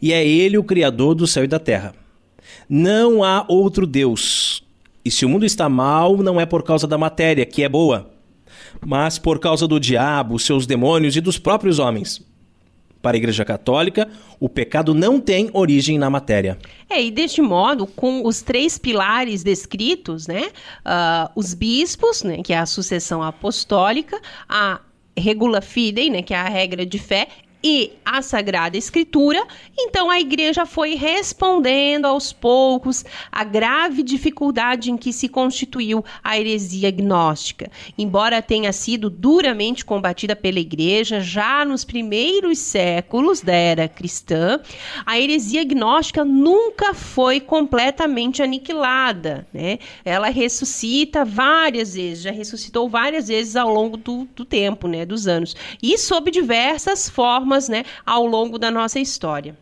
e 0.01 0.13
é 0.13 0.25
Ele 0.25 0.57
o 0.57 0.63
Criador 0.63 1.15
do 1.15 1.27
céu 1.27 1.43
e 1.43 1.47
da 1.47 1.59
terra. 1.59 1.93
Não 2.69 3.23
há 3.23 3.45
outro 3.47 3.85
Deus. 3.85 4.63
E 5.03 5.11
se 5.11 5.25
o 5.25 5.29
mundo 5.29 5.45
está 5.45 5.67
mal, 5.67 6.17
não 6.17 6.39
é 6.39 6.45
por 6.45 6.63
causa 6.63 6.87
da 6.87 6.97
matéria, 6.97 7.45
que 7.45 7.63
é 7.63 7.69
boa, 7.69 8.09
mas 8.85 9.19
por 9.19 9.39
causa 9.39 9.67
do 9.67 9.79
diabo, 9.79 10.39
seus 10.39 10.65
demônios 10.65 11.15
e 11.15 11.21
dos 11.21 11.37
próprios 11.37 11.79
homens. 11.79 12.21
Para 13.01 13.17
a 13.17 13.19
Igreja 13.19 13.43
Católica, 13.43 14.07
o 14.39 14.47
pecado 14.47 14.93
não 14.93 15.19
tem 15.19 15.49
origem 15.53 15.97
na 15.97 16.07
matéria. 16.07 16.59
É, 16.87 17.03
e 17.03 17.09
deste 17.09 17.41
modo, 17.41 17.87
com 17.87 18.25
os 18.25 18.43
três 18.43 18.77
pilares 18.77 19.41
descritos, 19.43 20.27
né, 20.27 20.43
uh, 20.85 21.31
os 21.35 21.55
bispos, 21.55 22.21
né, 22.21 22.43
que 22.43 22.53
é 22.53 22.59
a 22.59 22.65
sucessão 22.67 23.23
apostólica, 23.23 24.21
a 24.47 24.79
regula 25.17 25.61
fidei, 25.61 26.09
né, 26.09 26.21
que 26.21 26.33
é 26.33 26.37
a 26.37 26.47
regra 26.47 26.85
de 26.85 26.97
fé, 26.99 27.27
e 27.63 27.93
a 28.03 28.21
Sagrada 28.21 28.77
Escritura, 28.77 29.45
então 29.77 30.09
a 30.09 30.19
igreja 30.19 30.65
foi 30.65 30.95
respondendo 30.95 32.05
aos 32.05 32.33
poucos 32.33 33.05
a 33.31 33.43
grave 33.43 34.03
dificuldade 34.03 34.91
em 34.91 34.97
que 34.97 35.13
se 35.13 35.29
constituiu 35.29 36.03
a 36.23 36.37
heresia 36.37 36.89
gnóstica. 36.91 37.69
Embora 37.97 38.41
tenha 38.41 38.73
sido 38.73 39.09
duramente 39.09 39.85
combatida 39.85 40.35
pela 40.35 40.59
igreja 40.59 41.21
já 41.21 41.63
nos 41.63 41.85
primeiros 41.85 42.57
séculos 42.57 43.41
da 43.41 43.53
era 43.53 43.87
cristã, 43.87 44.59
a 45.05 45.19
heresia 45.19 45.63
gnóstica 45.63 46.25
nunca 46.25 46.93
foi 46.93 47.39
completamente 47.39 48.41
aniquilada. 48.41 49.47
Né? 49.53 49.79
Ela 50.03 50.29
ressuscita 50.29 51.23
várias 51.23 51.93
vezes, 51.93 52.23
já 52.23 52.31
ressuscitou 52.31 52.89
várias 52.89 53.27
vezes 53.27 53.55
ao 53.55 53.69
longo 53.69 53.97
do, 53.97 54.27
do 54.35 54.43
tempo, 54.43 54.87
né, 54.87 55.05
dos 55.05 55.27
anos, 55.27 55.55
e 55.81 55.97
sob 55.97 56.31
diversas 56.31 57.09
formas 57.09 57.50
formas 57.51 57.67
né, 57.67 57.83
ao 58.05 58.25
longo 58.25 58.57
da 58.57 58.71
nossa 58.71 58.99
história. 58.99 59.57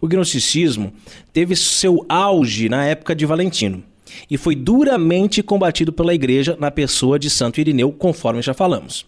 O 0.00 0.08
gnosticismo 0.08 0.92
teve 1.32 1.54
seu 1.54 2.04
auge 2.08 2.68
na 2.68 2.86
época 2.86 3.14
de 3.14 3.26
Valentino 3.26 3.82
e 4.30 4.38
foi 4.38 4.54
duramente 4.54 5.42
combatido 5.42 5.92
pela 5.92 6.14
igreja 6.14 6.56
na 6.58 6.70
pessoa 6.70 7.18
de 7.18 7.28
Santo 7.28 7.60
Irineu, 7.60 7.92
conforme 7.92 8.40
já 8.40 8.54
falamos. 8.54 9.04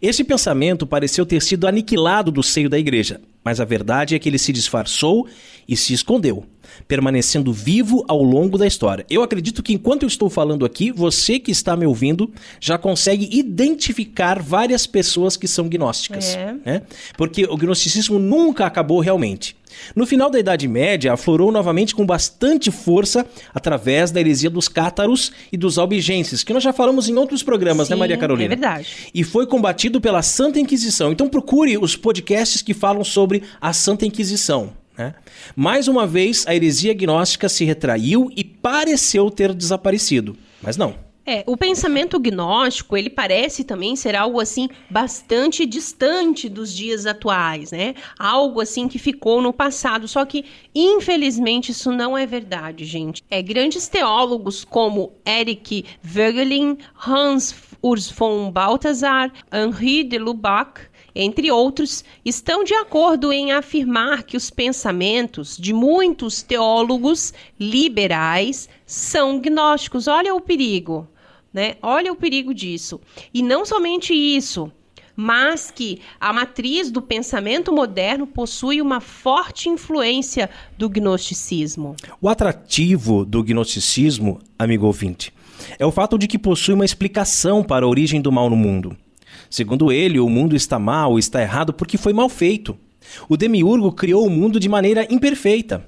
Esse 0.00 0.22
pensamento 0.22 0.86
pareceu 0.86 1.26
ter 1.26 1.42
sido 1.42 1.66
aniquilado 1.66 2.30
do 2.30 2.42
seio 2.42 2.70
da 2.70 2.78
igreja, 2.78 3.20
mas 3.44 3.60
a 3.60 3.64
verdade 3.64 4.14
é 4.14 4.18
que 4.18 4.28
ele 4.28 4.38
se 4.38 4.52
disfarçou 4.52 5.26
e 5.68 5.76
se 5.76 5.92
escondeu. 5.92 6.46
Permanecendo 6.86 7.52
vivo 7.52 8.04
ao 8.08 8.22
longo 8.22 8.58
da 8.58 8.66
história. 8.66 9.04
Eu 9.08 9.22
acredito 9.22 9.62
que 9.62 9.72
enquanto 9.72 10.02
eu 10.02 10.08
estou 10.08 10.28
falando 10.28 10.64
aqui, 10.64 10.90
você 10.90 11.38
que 11.38 11.50
está 11.50 11.76
me 11.76 11.86
ouvindo 11.86 12.30
já 12.60 12.78
consegue 12.78 13.28
identificar 13.32 14.42
várias 14.42 14.86
pessoas 14.86 15.36
que 15.36 15.48
são 15.48 15.68
gnósticas. 15.68 16.36
É. 16.36 16.54
Né? 16.64 16.82
Porque 17.16 17.44
o 17.44 17.56
gnosticismo 17.56 18.18
nunca 18.18 18.66
acabou 18.66 19.00
realmente. 19.00 19.56
No 19.94 20.06
final 20.06 20.30
da 20.30 20.38
Idade 20.38 20.68
Média, 20.68 21.12
aflorou 21.12 21.50
novamente 21.50 21.94
com 21.94 22.06
bastante 22.06 22.70
força 22.70 23.26
através 23.54 24.10
da 24.10 24.20
heresia 24.20 24.50
dos 24.50 24.68
cátaros 24.68 25.32
e 25.52 25.56
dos 25.56 25.78
albigenses, 25.78 26.44
que 26.44 26.52
nós 26.52 26.62
já 26.62 26.72
falamos 26.72 27.08
em 27.08 27.16
outros 27.16 27.42
programas, 27.42 27.88
Sim, 27.88 27.94
né, 27.94 27.98
Maria 28.00 28.16
Carolina? 28.16 28.54
É 28.54 28.56
verdade. 28.56 29.10
E 29.12 29.24
foi 29.24 29.46
combatido 29.46 30.00
pela 30.00 30.22
Santa 30.22 30.60
Inquisição. 30.60 31.12
Então 31.12 31.28
procure 31.28 31.76
os 31.76 31.96
podcasts 31.96 32.62
que 32.62 32.74
falam 32.74 33.04
sobre 33.04 33.42
a 33.60 33.72
Santa 33.72 34.06
Inquisição. 34.06 34.83
Né? 34.96 35.14
Mais 35.56 35.88
uma 35.88 36.06
vez, 36.06 36.46
a 36.46 36.54
heresia 36.54 36.94
gnóstica 36.94 37.48
se 37.48 37.64
retraiu 37.64 38.30
e 38.36 38.44
pareceu 38.44 39.30
ter 39.30 39.52
desaparecido. 39.52 40.36
Mas 40.62 40.76
não. 40.76 40.94
É, 41.26 41.42
o 41.46 41.56
pensamento 41.56 42.20
gnóstico, 42.20 42.98
ele 42.98 43.08
parece 43.08 43.64
também 43.64 43.96
ser 43.96 44.14
algo 44.14 44.40
assim 44.40 44.68
bastante 44.90 45.64
distante 45.64 46.50
dos 46.50 46.74
dias 46.74 47.06
atuais, 47.06 47.72
né? 47.72 47.94
Algo 48.18 48.60
assim 48.60 48.86
que 48.86 48.98
ficou 48.98 49.40
no 49.40 49.50
passado, 49.50 50.06
só 50.06 50.26
que 50.26 50.44
infelizmente 50.74 51.72
isso 51.72 51.90
não 51.90 52.16
é 52.16 52.26
verdade, 52.26 52.84
gente. 52.84 53.22
É 53.30 53.40
grandes 53.40 53.88
teólogos 53.88 54.64
como 54.64 55.14
Eric 55.26 55.86
Voegelin, 56.02 56.76
Hans 57.06 57.54
Urs 57.82 58.10
von 58.10 58.50
Balthasar, 58.50 59.32
Henri 59.50 60.04
de 60.04 60.18
Lubac, 60.18 60.82
entre 61.14 61.50
outros, 61.50 62.04
estão 62.24 62.64
de 62.64 62.74
acordo 62.74 63.32
em 63.32 63.52
afirmar 63.52 64.24
que 64.24 64.36
os 64.36 64.50
pensamentos 64.50 65.56
de 65.56 65.72
muitos 65.72 66.42
teólogos 66.42 67.32
liberais 67.58 68.68
são 68.84 69.38
gnósticos. 69.38 70.08
Olha 70.08 70.34
o 70.34 70.40
perigo, 70.40 71.06
né? 71.52 71.76
Olha 71.80 72.12
o 72.12 72.16
perigo 72.16 72.52
disso. 72.52 73.00
E 73.32 73.42
não 73.42 73.64
somente 73.64 74.12
isso, 74.12 74.72
mas 75.14 75.70
que 75.70 76.00
a 76.20 76.32
matriz 76.32 76.90
do 76.90 77.00
pensamento 77.00 77.72
moderno 77.72 78.26
possui 78.26 78.80
uma 78.82 79.00
forte 79.00 79.68
influência 79.68 80.50
do 80.76 80.88
gnosticismo. 80.88 81.94
O 82.20 82.28
atrativo 82.28 83.24
do 83.24 83.42
gnosticismo, 83.42 84.40
amigo 84.58 84.86
ouvinte, 84.86 85.32
é 85.78 85.86
o 85.86 85.92
fato 85.92 86.18
de 86.18 86.26
que 86.26 86.38
possui 86.38 86.74
uma 86.74 86.84
explicação 86.84 87.62
para 87.62 87.84
a 87.84 87.88
origem 87.88 88.20
do 88.20 88.32
mal 88.32 88.50
no 88.50 88.56
mundo. 88.56 88.96
Segundo 89.54 89.92
ele, 89.92 90.18
o 90.18 90.28
mundo 90.28 90.56
está 90.56 90.80
mal, 90.80 91.16
está 91.16 91.40
errado 91.40 91.72
porque 91.72 91.96
foi 91.96 92.12
mal 92.12 92.28
feito. 92.28 92.76
O 93.28 93.36
demiurgo 93.36 93.92
criou 93.92 94.26
o 94.26 94.28
mundo 94.28 94.58
de 94.58 94.68
maneira 94.68 95.06
imperfeita. 95.08 95.86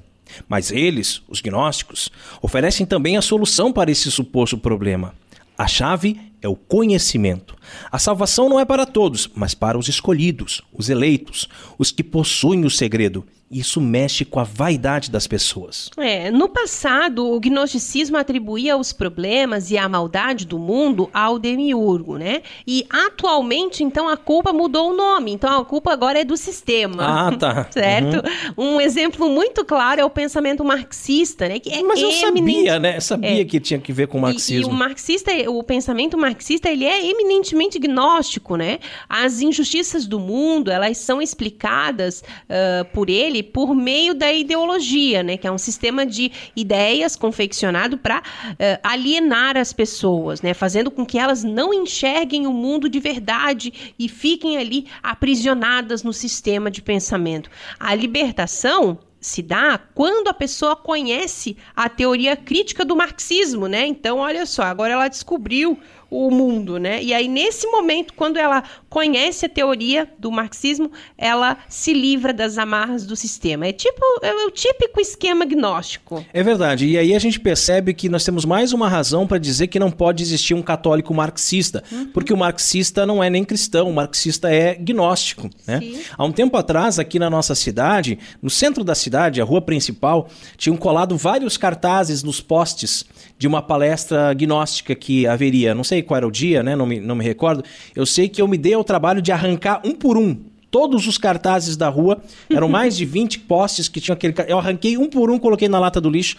Mas 0.48 0.70
eles, 0.70 1.20
os 1.26 1.40
gnósticos, 1.40 2.08
oferecem 2.40 2.86
também 2.86 3.16
a 3.16 3.20
solução 3.20 3.72
para 3.72 3.90
esse 3.90 4.08
suposto 4.08 4.56
problema. 4.56 5.16
A 5.58 5.66
chave 5.66 6.16
é 6.40 6.46
o 6.46 6.54
conhecimento. 6.54 7.56
A 7.90 7.98
salvação 7.98 8.48
não 8.48 8.60
é 8.60 8.64
para 8.64 8.86
todos, 8.86 9.28
mas 9.34 9.52
para 9.52 9.76
os 9.76 9.88
escolhidos, 9.88 10.62
os 10.72 10.88
eleitos, 10.88 11.48
os 11.76 11.90
que 11.90 12.04
possuem 12.04 12.64
o 12.64 12.70
segredo 12.70 13.26
isso 13.50 13.80
mexe 13.80 14.24
com 14.24 14.40
a 14.40 14.44
vaidade 14.44 15.10
das 15.10 15.26
pessoas. 15.26 15.88
É, 15.96 16.30
no 16.32 16.48
passado, 16.48 17.30
o 17.30 17.38
gnosticismo 17.38 18.16
atribuía 18.16 18.76
os 18.76 18.92
problemas 18.92 19.70
e 19.70 19.78
a 19.78 19.88
maldade 19.88 20.44
do 20.44 20.58
mundo 20.58 21.08
ao 21.14 21.38
demiurgo, 21.38 22.16
né? 22.16 22.42
E 22.66 22.84
atualmente, 22.90 23.84
então, 23.84 24.08
a 24.08 24.16
culpa 24.16 24.52
mudou 24.52 24.90
o 24.90 24.96
nome. 24.96 25.32
Então, 25.32 25.60
a 25.60 25.64
culpa 25.64 25.92
agora 25.92 26.20
é 26.20 26.24
do 26.24 26.36
sistema. 26.36 27.28
Ah, 27.28 27.36
tá. 27.36 27.68
certo? 27.70 28.22
Uhum. 28.56 28.74
Um 28.76 28.80
exemplo 28.80 29.28
muito 29.28 29.64
claro 29.64 30.00
é 30.00 30.04
o 30.04 30.10
pensamento 30.10 30.64
marxista, 30.64 31.48
né? 31.48 31.60
Que 31.60 31.72
é 31.72 31.82
Mas 31.82 32.00
eu 32.00 32.10
sabia, 32.10 32.80
né? 32.80 32.96
Eu 32.96 33.00
sabia 33.00 33.42
é. 33.42 33.44
que 33.44 33.60
tinha 33.60 33.78
que 33.78 33.92
ver 33.92 34.08
com 34.08 34.18
o 34.18 34.20
marxismo. 34.20 34.70
E, 34.70 34.72
e, 34.72 34.74
o 34.74 34.76
marxista, 34.76 35.30
o 35.48 35.62
pensamento 35.62 36.18
marxista, 36.18 36.68
ele 36.68 36.84
é 36.84 37.06
eminentemente 37.06 37.78
gnóstico, 37.78 38.56
né? 38.56 38.80
As 39.08 39.40
injustiças 39.40 40.04
do 40.04 40.18
mundo, 40.18 40.70
elas 40.70 40.98
são 40.98 41.22
explicadas 41.22 42.24
uh, 42.50 42.84
por 42.92 43.08
ele 43.08 43.35
ele 43.36 43.42
por 43.42 43.74
meio 43.74 44.14
da 44.14 44.32
ideologia, 44.32 45.22
né, 45.22 45.36
que 45.36 45.46
é 45.46 45.52
um 45.52 45.58
sistema 45.58 46.06
de 46.06 46.32
ideias 46.54 47.16
confeccionado 47.16 47.98
para 47.98 48.18
uh, 48.18 48.22
eh, 48.58 48.80
alienar 48.82 49.56
as 49.56 49.72
pessoas, 49.72 50.40
né, 50.40 50.54
fazendo 50.54 50.90
com 50.90 51.04
que 51.04 51.18
elas 51.18 51.44
não 51.44 51.72
enxerguem 51.72 52.46
o 52.46 52.52
mundo 52.52 52.88
de 52.88 52.98
verdade 52.98 53.94
e 53.98 54.08
fiquem 54.08 54.56
ali 54.56 54.86
aprisionadas 55.02 56.02
no 56.02 56.12
sistema 56.12 56.70
de 56.70 56.82
pensamento. 56.82 57.50
A 57.78 57.94
libertação 57.94 58.98
se 59.26 59.42
dá 59.42 59.76
quando 59.92 60.28
a 60.28 60.34
pessoa 60.34 60.76
conhece 60.76 61.56
a 61.74 61.88
teoria 61.88 62.36
crítica 62.36 62.84
do 62.84 62.94
marxismo, 62.94 63.66
né? 63.66 63.84
Então, 63.84 64.18
olha 64.18 64.46
só, 64.46 64.62
agora 64.62 64.92
ela 64.92 65.08
descobriu 65.08 65.76
o 66.08 66.30
mundo, 66.30 66.78
né? 66.78 67.02
E 67.02 67.12
aí, 67.12 67.26
nesse 67.26 67.66
momento, 67.66 68.14
quando 68.14 68.36
ela 68.36 68.62
conhece 68.88 69.46
a 69.46 69.48
teoria 69.48 70.08
do 70.18 70.30
marxismo, 70.30 70.90
ela 71.18 71.58
se 71.68 71.92
livra 71.92 72.32
das 72.32 72.58
amarras 72.58 73.04
do 73.04 73.16
sistema. 73.16 73.66
É 73.66 73.72
tipo 73.72 74.00
é 74.22 74.32
o 74.46 74.50
típico 74.50 75.00
esquema 75.00 75.44
gnóstico. 75.44 76.24
É 76.32 76.42
verdade. 76.42 76.86
E 76.86 76.96
aí 76.96 77.14
a 77.14 77.18
gente 77.18 77.40
percebe 77.40 77.92
que 77.92 78.08
nós 78.08 78.24
temos 78.24 78.44
mais 78.44 78.72
uma 78.72 78.88
razão 78.88 79.26
para 79.26 79.38
dizer 79.38 79.66
que 79.66 79.78
não 79.78 79.90
pode 79.90 80.22
existir 80.22 80.54
um 80.54 80.62
católico 80.62 81.12
marxista, 81.12 81.82
uhum. 81.90 82.06
porque 82.12 82.32
o 82.32 82.36
marxista 82.36 83.04
não 83.04 83.22
é 83.22 83.28
nem 83.28 83.44
cristão, 83.44 83.90
o 83.90 83.92
marxista 83.92 84.48
é 84.48 84.74
gnóstico, 84.74 85.50
né? 85.66 85.80
Há 86.16 86.24
um 86.24 86.32
tempo 86.32 86.56
atrás, 86.56 86.98
aqui 86.98 87.18
na 87.18 87.28
nossa 87.28 87.54
cidade, 87.54 88.18
no 88.40 88.48
centro 88.48 88.84
da 88.84 88.94
cidade, 88.94 89.15
a 89.16 89.44
rua 89.44 89.60
principal, 89.60 90.28
tinham 90.56 90.76
colado 90.76 91.16
vários 91.16 91.56
cartazes 91.56 92.22
nos 92.22 92.40
postes 92.40 93.04
de 93.38 93.46
uma 93.46 93.62
palestra 93.62 94.32
gnóstica 94.34 94.94
que 94.94 95.26
haveria. 95.26 95.74
Não 95.74 95.84
sei 95.84 96.02
qual 96.02 96.18
era 96.18 96.26
o 96.26 96.30
dia, 96.30 96.62
né? 96.62 96.76
Não 96.76 96.86
me, 96.86 97.00
não 97.00 97.14
me 97.14 97.24
recordo. 97.24 97.64
Eu 97.94 98.06
sei 98.06 98.28
que 98.28 98.40
eu 98.40 98.48
me 98.48 98.58
dei 98.58 98.74
ao 98.74 98.84
trabalho 98.84 99.22
de 99.22 99.32
arrancar 99.32 99.80
um 99.84 99.94
por 99.94 100.16
um 100.16 100.36
todos 100.70 101.06
os 101.06 101.16
cartazes 101.16 101.76
da 101.76 101.88
rua. 101.88 102.20
Eram 102.50 102.68
mais 102.68 102.96
de 102.96 103.04
20 103.04 103.40
postes 103.40 103.88
que 103.88 104.00
tinham 104.00 104.14
aquele. 104.14 104.34
Eu 104.46 104.58
arranquei 104.58 104.96
um 104.96 105.08
por 105.08 105.30
um, 105.30 105.38
coloquei 105.38 105.68
na 105.68 105.78
lata 105.78 106.00
do 106.00 106.10
lixo 106.10 106.36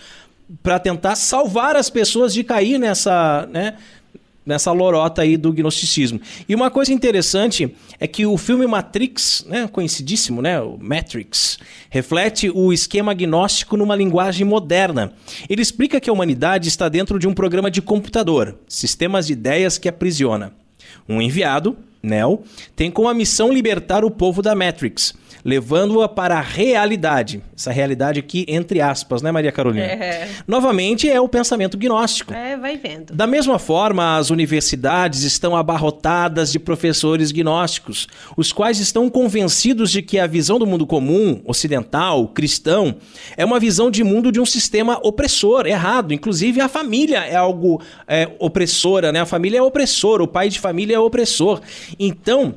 para 0.64 0.80
tentar 0.80 1.16
salvar 1.16 1.76
as 1.76 1.90
pessoas 1.90 2.34
de 2.34 2.44
cair 2.44 2.78
nessa, 2.78 3.48
né, 3.52 3.76
nessa 4.48 4.72
lorota 4.72 5.22
aí 5.22 5.36
do 5.36 5.52
gnosticismo. 5.52 6.22
E 6.48 6.56
uma 6.56 6.72
coisa 6.72 6.94
interessante 6.94 7.76
é 8.00 8.08
que 8.08 8.26
o 8.26 8.38
filme 8.38 8.66
Matrix, 8.66 9.46
né, 9.48 9.68
conhecidíssimo, 9.68 10.42
né, 10.42 10.60
o 10.62 10.78
Matrix, 10.80 11.60
reflete 11.90 12.50
o 12.50 12.72
esquema 12.72 13.14
gnóstico 13.14 13.76
numa 13.76 13.96
linguagem 13.96 14.46
moderna. 14.46 15.12
Ele 15.50 15.62
explica 15.62 16.00
que 16.00 16.10
a 16.10 16.14
humanidade 16.14 16.70
está 16.70 16.88
dentro 16.88 17.20
de 17.20 17.28
um 17.28 17.34
programa 17.34 17.70
de 17.70 17.82
computador, 17.82 18.58
sistemas 18.68 19.28
de 19.28 19.34
ideias 19.34 19.78
que 19.78 19.90
aprisiona. 19.90 20.54
Um 21.08 21.22
enviado, 21.22 21.78
Neo, 22.02 22.44
tem 22.76 22.90
como 22.90 23.10
a 23.10 23.14
missão 23.14 23.52
libertar 23.52 24.06
o 24.06 24.12
povo 24.12 24.42
da 24.42 24.56
Matrix 24.56 25.14
levando-a 25.44 26.08
para 26.08 26.38
a 26.38 26.42
realidade. 26.42 27.42
Essa 27.58 27.72
realidade 27.72 28.20
aqui, 28.20 28.46
entre 28.48 28.82
aspas, 28.82 29.22
né, 29.22 29.32
Maria 29.32 29.52
Carolina? 29.52 29.86
É. 29.86 30.30
Novamente, 30.48 31.10
é 31.10 31.20
o 31.20 31.28
pensamento 31.28 31.78
gnóstico. 31.78 32.34
É, 32.34 32.56
vai 32.58 32.78
vendo. 32.78 33.14
Da 33.14 33.26
mesma 33.26 33.58
forma, 33.58 34.18
as 34.18 34.30
universidades 34.30 35.24
estão 35.24 35.56
abarrotadas 35.56 36.52
de 36.52 36.60
professores 36.60 37.32
gnósticos, 37.32 38.08
os 38.36 38.52
quais 38.52 38.80
estão 38.80 39.10
convencidos 39.10 39.92
de 39.92 40.02
que 40.02 40.20
a 40.20 40.28
visão 40.28 40.60
do 40.60 40.68
mundo 40.68 40.86
comum, 40.86 41.42
ocidental, 41.46 42.28
cristão, 42.28 42.96
é 43.36 43.46
uma 43.46 43.60
visão 43.60 43.90
de 43.90 44.04
mundo 44.04 44.32
de 44.32 44.40
um 44.40 44.46
sistema 44.46 45.00
opressor, 45.02 45.66
errado. 45.66 46.14
Inclusive, 46.14 46.62
a 46.62 46.68
família 46.70 47.20
é 47.20 47.36
algo 47.36 47.82
é, 48.08 48.30
opressora, 48.40 49.12
né? 49.12 49.22
A 49.22 49.26
família 49.26 49.60
é 49.60 49.62
opressora, 49.62 50.24
o 50.24 50.28
pai 50.28 50.50
de 50.50 50.60
família 50.60 50.96
é 50.96 51.00
opressor. 51.00 51.62
Então, 52.00 52.56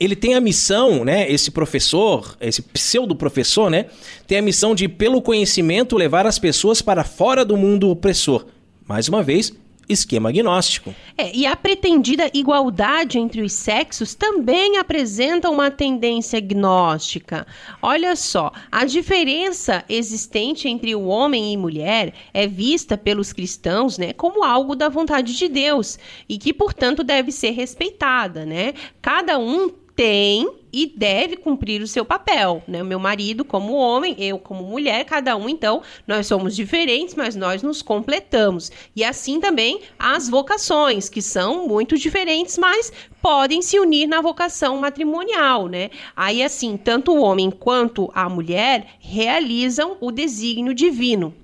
ele 0.00 0.16
tem 0.16 0.34
a 0.34 0.40
missão, 0.40 1.04
né, 1.04 1.30
esse 1.30 1.50
professor, 1.50 2.34
esse 2.40 2.62
pseudo 2.62 3.14
professor, 3.14 3.70
né, 3.70 3.86
tem 4.26 4.38
a 4.38 4.42
missão 4.42 4.74
de 4.74 4.88
pelo 4.88 5.20
conhecimento 5.20 5.96
levar 5.96 6.26
as 6.26 6.38
pessoas 6.38 6.80
para 6.80 7.04
fora 7.04 7.44
do 7.44 7.56
mundo 7.56 7.90
opressor. 7.90 8.46
Mais 8.88 9.08
uma 9.08 9.22
vez, 9.22 9.52
esquema 9.92 10.28
agnóstico. 10.28 10.94
É, 11.18 11.34
e 11.34 11.46
a 11.46 11.54
pretendida 11.54 12.30
igualdade 12.32 13.18
entre 13.18 13.42
os 13.42 13.52
sexos 13.52 14.14
também 14.14 14.78
apresenta 14.78 15.50
uma 15.50 15.70
tendência 15.70 16.40
gnóstica. 16.40 17.46
Olha 17.82 18.16
só, 18.16 18.52
a 18.70 18.84
diferença 18.84 19.84
existente 19.88 20.68
entre 20.68 20.94
o 20.94 21.06
homem 21.06 21.52
e 21.52 21.56
mulher 21.56 22.14
é 22.32 22.46
vista 22.46 22.96
pelos 22.96 23.32
cristãos 23.32 23.98
né, 23.98 24.12
como 24.12 24.44
algo 24.44 24.74
da 24.74 24.88
vontade 24.88 25.36
de 25.36 25.48
Deus 25.48 25.98
e 26.28 26.38
que, 26.38 26.54
portanto, 26.54 27.02
deve 27.02 27.32
ser 27.32 27.50
respeitada. 27.50 28.46
Né? 28.46 28.74
Cada 29.02 29.38
um 29.38 29.70
tem 29.94 30.48
e 30.72 30.86
deve 30.86 31.36
cumprir 31.36 31.82
o 31.82 31.86
seu 31.86 32.04
papel, 32.04 32.62
né? 32.66 32.82
O 32.82 32.86
meu 32.86 32.98
marido 32.98 33.44
como 33.44 33.74
homem, 33.74 34.14
eu 34.18 34.38
como 34.38 34.62
mulher, 34.62 35.04
cada 35.04 35.36
um 35.36 35.48
então, 35.48 35.82
nós 36.06 36.26
somos 36.26 36.54
diferentes, 36.54 37.14
mas 37.14 37.34
nós 37.34 37.62
nos 37.62 37.82
completamos. 37.82 38.70
E 38.94 39.02
assim 39.02 39.40
também 39.40 39.80
as 39.98 40.28
vocações, 40.28 41.08
que 41.08 41.20
são 41.20 41.66
muito 41.66 41.98
diferentes, 41.98 42.56
mas 42.56 42.92
podem 43.20 43.60
se 43.62 43.78
unir 43.78 44.06
na 44.06 44.20
vocação 44.20 44.76
matrimonial, 44.78 45.66
né? 45.66 45.90
Aí 46.14 46.42
assim, 46.42 46.76
tanto 46.76 47.12
o 47.12 47.20
homem 47.20 47.50
quanto 47.50 48.10
a 48.14 48.28
mulher 48.28 48.86
realizam 49.00 49.96
o 50.00 50.10
desígnio 50.10 50.72
divino. 50.72 51.34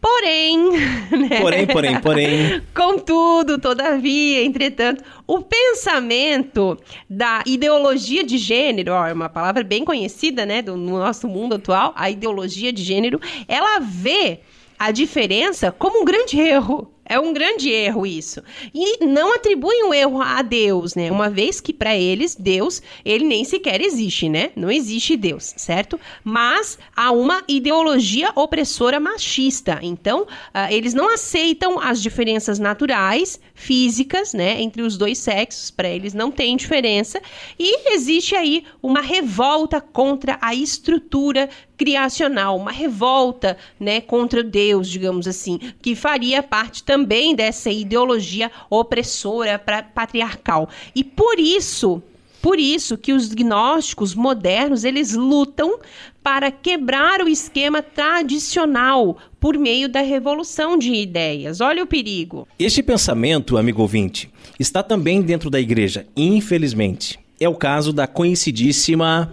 Porém, 0.00 0.70
né? 1.28 1.40
porém, 1.40 1.66
porém, 1.66 2.00
porém, 2.00 2.62
contudo, 2.74 3.58
todavia, 3.58 4.44
entretanto, 4.44 5.02
o 5.26 5.40
pensamento 5.40 6.78
da 7.10 7.42
ideologia 7.44 8.22
de 8.22 8.38
gênero, 8.38 8.92
ó, 8.92 9.06
é 9.06 9.12
uma 9.12 9.28
palavra 9.28 9.64
bem 9.64 9.84
conhecida, 9.84 10.46
né, 10.46 10.62
do, 10.62 10.76
no 10.76 10.98
nosso 10.98 11.26
mundo 11.28 11.56
atual, 11.56 11.92
a 11.96 12.08
ideologia 12.08 12.72
de 12.72 12.82
gênero, 12.82 13.20
ela 13.48 13.80
vê 13.80 14.40
a 14.78 14.92
diferença 14.92 15.72
como 15.72 16.00
um 16.00 16.04
grande 16.04 16.38
erro. 16.38 16.92
É 17.08 17.18
um 17.18 17.32
grande 17.32 17.70
erro 17.70 18.06
isso. 18.06 18.42
E 18.74 19.04
não 19.04 19.34
atribuem 19.34 19.84
o 19.84 19.94
erro 19.94 20.20
a 20.20 20.42
Deus, 20.42 20.94
né? 20.94 21.10
Uma 21.10 21.30
vez 21.30 21.60
que 21.60 21.72
para 21.72 21.96
eles 21.96 22.34
Deus, 22.34 22.82
ele 23.04 23.24
nem 23.24 23.44
sequer 23.44 23.80
existe, 23.80 24.28
né? 24.28 24.50
Não 24.54 24.70
existe 24.70 25.16
Deus, 25.16 25.54
certo? 25.56 25.98
Mas 26.22 26.78
há 26.94 27.10
uma 27.10 27.42
ideologia 27.48 28.30
opressora 28.34 29.00
machista. 29.00 29.78
Então, 29.82 30.22
uh, 30.22 30.26
eles 30.70 30.92
não 30.92 31.12
aceitam 31.12 31.80
as 31.80 32.02
diferenças 32.02 32.58
naturais, 32.58 33.40
físicas, 33.54 34.34
né, 34.34 34.60
entre 34.60 34.82
os 34.82 34.96
dois 34.98 35.18
sexos. 35.18 35.70
Para 35.70 35.88
eles 35.88 36.12
não 36.12 36.30
tem 36.30 36.56
diferença. 36.56 37.20
E 37.58 37.94
existe 37.94 38.36
aí 38.36 38.64
uma 38.82 39.00
revolta 39.00 39.80
contra 39.80 40.38
a 40.40 40.54
estrutura 40.54 41.48
criacional, 41.78 42.56
uma 42.56 42.72
revolta, 42.72 43.56
né, 43.78 44.00
contra 44.00 44.42
Deus, 44.42 44.88
digamos 44.88 45.28
assim, 45.28 45.60
que 45.80 45.94
faria 45.94 46.42
parte 46.42 46.82
também 46.82 47.34
dessa 47.34 47.70
ideologia 47.70 48.50
opressora 48.68 49.58
patriarcal. 49.94 50.68
E 50.94 51.04
por 51.04 51.38
isso, 51.38 52.02
por 52.42 52.58
isso 52.58 52.98
que 52.98 53.12
os 53.12 53.32
gnósticos 53.32 54.14
modernos, 54.14 54.82
eles 54.82 55.14
lutam 55.14 55.78
para 56.22 56.50
quebrar 56.50 57.22
o 57.22 57.28
esquema 57.28 57.80
tradicional 57.80 59.16
por 59.40 59.56
meio 59.56 59.88
da 59.88 60.00
revolução 60.00 60.76
de 60.76 60.92
ideias. 60.92 61.60
Olha 61.60 61.82
o 61.82 61.86
perigo. 61.86 62.46
Este 62.58 62.82
pensamento, 62.82 63.56
amigo 63.56 63.80
ouvinte, 63.82 64.30
está 64.58 64.82
também 64.82 65.22
dentro 65.22 65.48
da 65.48 65.60
igreja, 65.60 66.06
infelizmente. 66.16 67.18
É 67.40 67.48
o 67.48 67.54
caso 67.54 67.92
da 67.92 68.06
conhecidíssima 68.06 69.32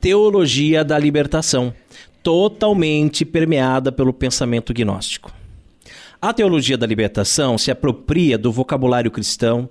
teologia 0.00 0.82
da 0.82 0.98
libertação, 0.98 1.74
totalmente 2.22 3.24
permeada 3.24 3.92
pelo 3.92 4.12
pensamento 4.12 4.72
gnóstico. 4.72 5.30
A 6.22 6.32
teologia 6.32 6.76
da 6.76 6.86
libertação 6.86 7.56
se 7.56 7.70
apropria 7.70 8.36
do 8.36 8.52
vocabulário 8.52 9.10
cristão, 9.10 9.68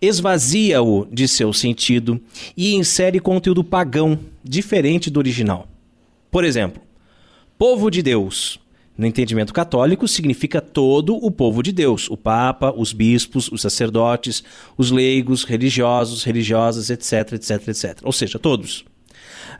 esvazia-o 0.00 1.06
de 1.10 1.26
seu 1.28 1.52
sentido 1.52 2.20
e 2.56 2.74
insere 2.74 3.20
conteúdo 3.20 3.62
pagão, 3.62 4.18
diferente 4.42 5.10
do 5.10 5.18
original. 5.18 5.66
Por 6.30 6.44
exemplo, 6.44 6.82
povo 7.58 7.90
de 7.90 8.02
Deus. 8.02 8.60
No 8.96 9.06
entendimento 9.06 9.54
católico, 9.54 10.06
significa 10.06 10.60
todo 10.60 11.16
o 11.16 11.30
povo 11.30 11.62
de 11.62 11.72
Deus: 11.72 12.10
o 12.10 12.16
Papa, 12.16 12.74
os 12.76 12.92
bispos, 12.92 13.50
os 13.50 13.62
sacerdotes, 13.62 14.44
os 14.76 14.90
leigos, 14.90 15.44
religiosos, 15.44 16.24
religiosas, 16.24 16.90
etc, 16.90 17.32
etc, 17.32 17.68
etc. 17.68 17.98
Ou 18.02 18.12
seja, 18.12 18.38
todos. 18.38 18.84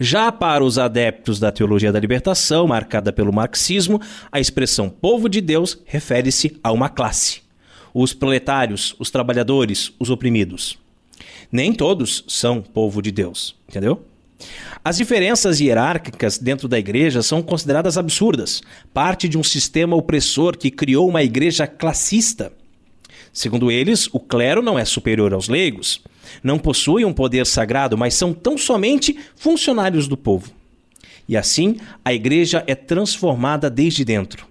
Já 0.00 0.32
para 0.32 0.64
os 0.64 0.78
adeptos 0.78 1.38
da 1.38 1.52
teologia 1.52 1.92
da 1.92 2.00
libertação, 2.00 2.66
marcada 2.66 3.12
pelo 3.12 3.32
marxismo, 3.32 4.00
a 4.30 4.40
expressão 4.40 4.88
povo 4.88 5.28
de 5.28 5.40
Deus 5.40 5.78
refere-se 5.84 6.58
a 6.62 6.72
uma 6.72 6.88
classe: 6.88 7.42
os 7.92 8.12
proletários, 8.12 8.94
os 8.98 9.10
trabalhadores, 9.10 9.92
os 9.98 10.10
oprimidos. 10.10 10.78
Nem 11.50 11.72
todos 11.72 12.24
são 12.26 12.62
povo 12.62 13.02
de 13.02 13.12
Deus, 13.12 13.54
entendeu? 13.68 14.04
As 14.84 14.96
diferenças 14.96 15.60
hierárquicas 15.60 16.38
dentro 16.38 16.66
da 16.66 16.78
igreja 16.78 17.22
são 17.22 17.42
consideradas 17.42 17.96
absurdas, 17.96 18.62
parte 18.92 19.28
de 19.28 19.38
um 19.38 19.42
sistema 19.42 19.94
opressor 19.94 20.56
que 20.56 20.70
criou 20.70 21.08
uma 21.08 21.22
igreja 21.22 21.66
classista. 21.66 22.52
Segundo 23.32 23.70
eles, 23.70 24.08
o 24.12 24.20
clero 24.20 24.60
não 24.60 24.78
é 24.78 24.84
superior 24.84 25.32
aos 25.32 25.48
leigos, 25.48 26.02
não 26.42 26.58
possuem 26.58 27.04
um 27.04 27.12
poder 27.12 27.46
sagrado, 27.46 27.96
mas 27.96 28.14
são 28.14 28.32
tão 28.32 28.58
somente 28.58 29.18
funcionários 29.34 30.06
do 30.06 30.16
povo. 30.16 30.50
E 31.28 31.36
assim, 31.36 31.76
a 32.04 32.12
igreja 32.12 32.62
é 32.66 32.74
transformada 32.74 33.70
desde 33.70 34.04
dentro. 34.04 34.46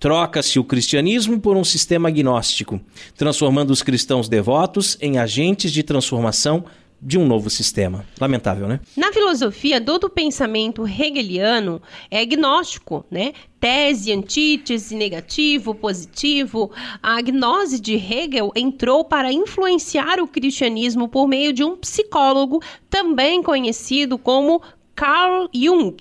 Troca-se 0.00 0.58
o 0.58 0.64
cristianismo 0.64 1.40
por 1.40 1.56
um 1.56 1.64
sistema 1.64 2.08
agnóstico, 2.08 2.80
transformando 3.16 3.70
os 3.70 3.82
cristãos 3.82 4.28
devotos 4.28 4.98
em 5.00 5.18
agentes 5.18 5.72
de 5.72 5.82
transformação 5.82 6.64
de 7.04 7.18
um 7.18 7.26
novo 7.26 7.50
sistema. 7.50 8.06
Lamentável, 8.18 8.66
né? 8.66 8.80
Na 8.96 9.12
filosofia, 9.12 9.78
todo 9.78 10.08
pensamento 10.08 10.88
hegeliano 10.88 11.82
é 12.10 12.20
agnóstico, 12.20 13.04
né? 13.10 13.34
Tese, 13.60 14.10
antítese, 14.10 14.94
negativo, 14.94 15.74
positivo. 15.74 16.72
A 17.02 17.20
gnose 17.20 17.78
de 17.78 17.94
Hegel 17.94 18.50
entrou 18.56 19.04
para 19.04 19.30
influenciar 19.30 20.18
o 20.18 20.26
cristianismo 20.26 21.06
por 21.06 21.28
meio 21.28 21.52
de 21.52 21.62
um 21.62 21.76
psicólogo 21.76 22.62
também 22.88 23.42
conhecido 23.42 24.16
como 24.16 24.62
Carl 24.94 25.48
Jung, 25.52 25.96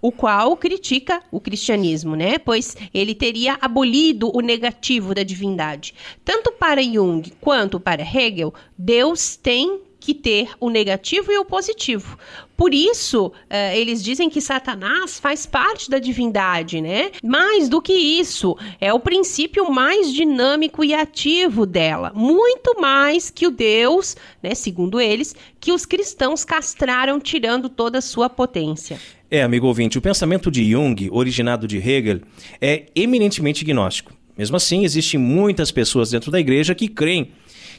o 0.00 0.12
qual 0.12 0.56
critica 0.56 1.20
o 1.30 1.40
cristianismo, 1.40 2.14
né? 2.14 2.38
Pois 2.38 2.76
ele 2.94 3.14
teria 3.14 3.58
abolido 3.60 4.30
o 4.34 4.40
negativo 4.40 5.14
da 5.14 5.22
divindade. 5.22 5.94
Tanto 6.24 6.52
para 6.52 6.82
Jung 6.82 7.30
quanto 7.40 7.80
para 7.80 8.02
Hegel, 8.02 8.54
Deus 8.78 9.36
tem 9.36 9.80
que 10.06 10.14
ter 10.14 10.50
o 10.60 10.70
negativo 10.70 11.32
e 11.32 11.38
o 11.38 11.44
positivo. 11.44 12.16
Por 12.56 12.72
isso, 12.72 13.26
uh, 13.26 13.74
eles 13.74 14.00
dizem 14.00 14.30
que 14.30 14.40
Satanás 14.40 15.18
faz 15.18 15.46
parte 15.46 15.90
da 15.90 15.98
divindade, 15.98 16.80
né? 16.80 17.10
Mais 17.24 17.68
do 17.68 17.82
que 17.82 17.92
isso, 17.92 18.56
é 18.80 18.92
o 18.92 19.00
princípio 19.00 19.68
mais 19.68 20.12
dinâmico 20.12 20.84
e 20.84 20.94
ativo 20.94 21.66
dela. 21.66 22.12
Muito 22.14 22.80
mais 22.80 23.30
que 23.30 23.48
o 23.48 23.50
Deus, 23.50 24.16
né, 24.40 24.54
segundo 24.54 25.00
eles, 25.00 25.34
que 25.58 25.72
os 25.72 25.84
cristãos 25.84 26.44
castraram, 26.44 27.18
tirando 27.18 27.68
toda 27.68 27.98
a 27.98 28.02
sua 28.02 28.30
potência. 28.30 29.00
É, 29.28 29.42
amigo 29.42 29.66
ouvinte, 29.66 29.98
o 29.98 30.00
pensamento 30.00 30.52
de 30.52 30.70
Jung, 30.70 31.08
originado 31.10 31.66
de 31.66 31.78
Hegel, 31.78 32.20
é 32.60 32.86
eminentemente 32.94 33.64
gnóstico. 33.64 34.12
Mesmo 34.38 34.56
assim, 34.56 34.84
existem 34.84 35.18
muitas 35.18 35.72
pessoas 35.72 36.10
dentro 36.10 36.30
da 36.30 36.38
igreja 36.38 36.76
que 36.76 36.86
creem 36.86 37.32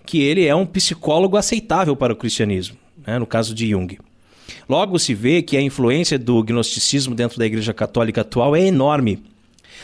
que 0.07 0.21
ele 0.21 0.45
é 0.45 0.55
um 0.55 0.65
psicólogo 0.65 1.37
aceitável 1.37 1.95
para 1.95 2.13
o 2.13 2.15
cristianismo, 2.15 2.77
né, 3.05 3.19
no 3.19 3.27
caso 3.27 3.53
de 3.53 3.69
Jung. 3.69 3.99
Logo 4.67 4.97
se 4.97 5.13
vê 5.13 5.41
que 5.41 5.57
a 5.57 5.61
influência 5.61 6.17
do 6.17 6.41
gnosticismo 6.41 7.13
dentro 7.13 7.37
da 7.37 7.45
Igreja 7.45 7.73
Católica 7.73 8.21
atual 8.21 8.55
é 8.55 8.65
enorme. 8.65 9.21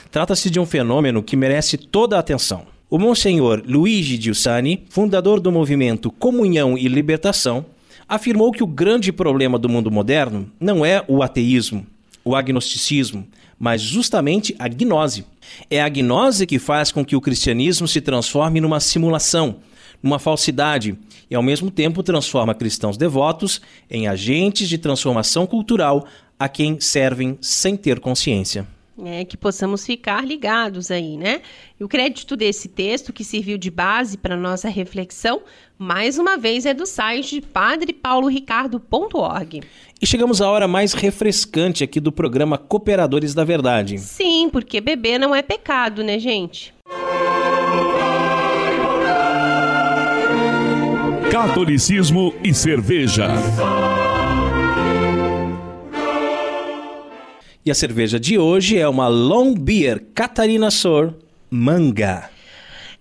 Trata-se 0.10 0.50
de 0.50 0.60
um 0.60 0.66
fenômeno 0.66 1.22
que 1.22 1.36
merece 1.36 1.78
toda 1.78 2.16
a 2.16 2.20
atenção. 2.20 2.66
O 2.90 2.98
Monsenhor 2.98 3.62
Luigi 3.66 4.22
Giussani, 4.22 4.84
fundador 4.90 5.40
do 5.40 5.52
movimento 5.52 6.10
Comunhão 6.10 6.78
e 6.78 6.88
Libertação, 6.88 7.66
afirmou 8.08 8.52
que 8.52 8.64
o 8.64 8.68
grande 8.68 9.12
problema 9.12 9.60
do 9.60 9.68
mundo 9.68 9.92
moderno 9.92 10.50
não 10.60 10.86
é 10.86 11.04
o 11.08 11.22
ateísmo, 11.22 11.86
o 12.24 12.36
agnosticismo, 12.36 13.28
mas 13.60 13.82
justamente 13.82 14.56
a 14.60 14.68
gnose. 14.68 15.26
É 15.70 15.82
a 15.82 15.90
gnose 15.90 16.46
que 16.46 16.60
faz 16.60 16.92
com 16.92 17.04
que 17.04 17.16
o 17.16 17.22
cristianismo 17.22 17.88
se 17.88 18.02
transforme 18.02 18.62
numa 18.62 18.80
simulação, 18.80 19.58
uma 20.04 20.20
falsidade 20.20 21.00
e, 21.32 21.36
ao 21.36 21.42
mesmo 21.42 21.72
tempo, 21.72 22.04
transforma 22.04 22.54
cristãos 22.54 22.98
devotos 22.98 23.62
em 23.90 24.08
agentes 24.08 24.68
de 24.68 24.78
transformação 24.78 25.48
cultural 25.48 26.06
a 26.38 26.50
quem 26.50 26.78
servem 26.80 27.38
sem 27.40 27.78
ter 27.78 28.02
consciência. 28.02 28.68
É, 29.04 29.26
que 29.26 29.36
possamos 29.36 29.84
ficar 29.84 30.24
ligados 30.24 30.92
aí, 30.92 31.18
né? 31.18 31.42
E 31.80 31.84
o 31.84 31.88
crédito 31.88 32.36
desse 32.36 32.68
texto, 32.68 33.12
que 33.12 33.24
serviu 33.24 33.58
de 33.58 33.72
base 33.72 34.18
para 34.18 34.38
nossa 34.38 34.70
reflexão, 34.70 35.42
mais 35.80 36.20
uma 36.20 36.38
vez 36.38 36.68
é 36.68 36.76
do 36.76 36.86
site 36.86 37.42
padrepauloricardo.org. 37.42 39.62
E 40.00 40.06
chegamos 40.06 40.44
à 40.44 40.50
hora 40.50 40.68
mais 40.68 40.94
refrescante 40.94 41.84
aqui 41.84 42.00
do 42.00 42.12
programa 42.12 42.56
Cooperadores 42.56 43.34
da 43.34 43.44
Verdade. 43.44 43.98
Sim, 43.98 44.48
porque 44.52 44.80
beber 44.80 45.18
não 45.18 45.34
é 45.34 45.42
pecado, 45.42 46.04
né, 46.04 46.20
gente? 46.20 46.72
Catolicismo 51.34 52.32
e 52.44 52.54
cerveja. 52.54 53.26
E 57.66 57.72
a 57.72 57.74
cerveja 57.74 58.20
de 58.20 58.38
hoje 58.38 58.78
é 58.78 58.88
uma 58.88 59.08
Long 59.08 59.56
Beer 59.56 60.06
Catarina 60.14 60.70
Sor 60.70 61.16
Manga. 61.50 62.30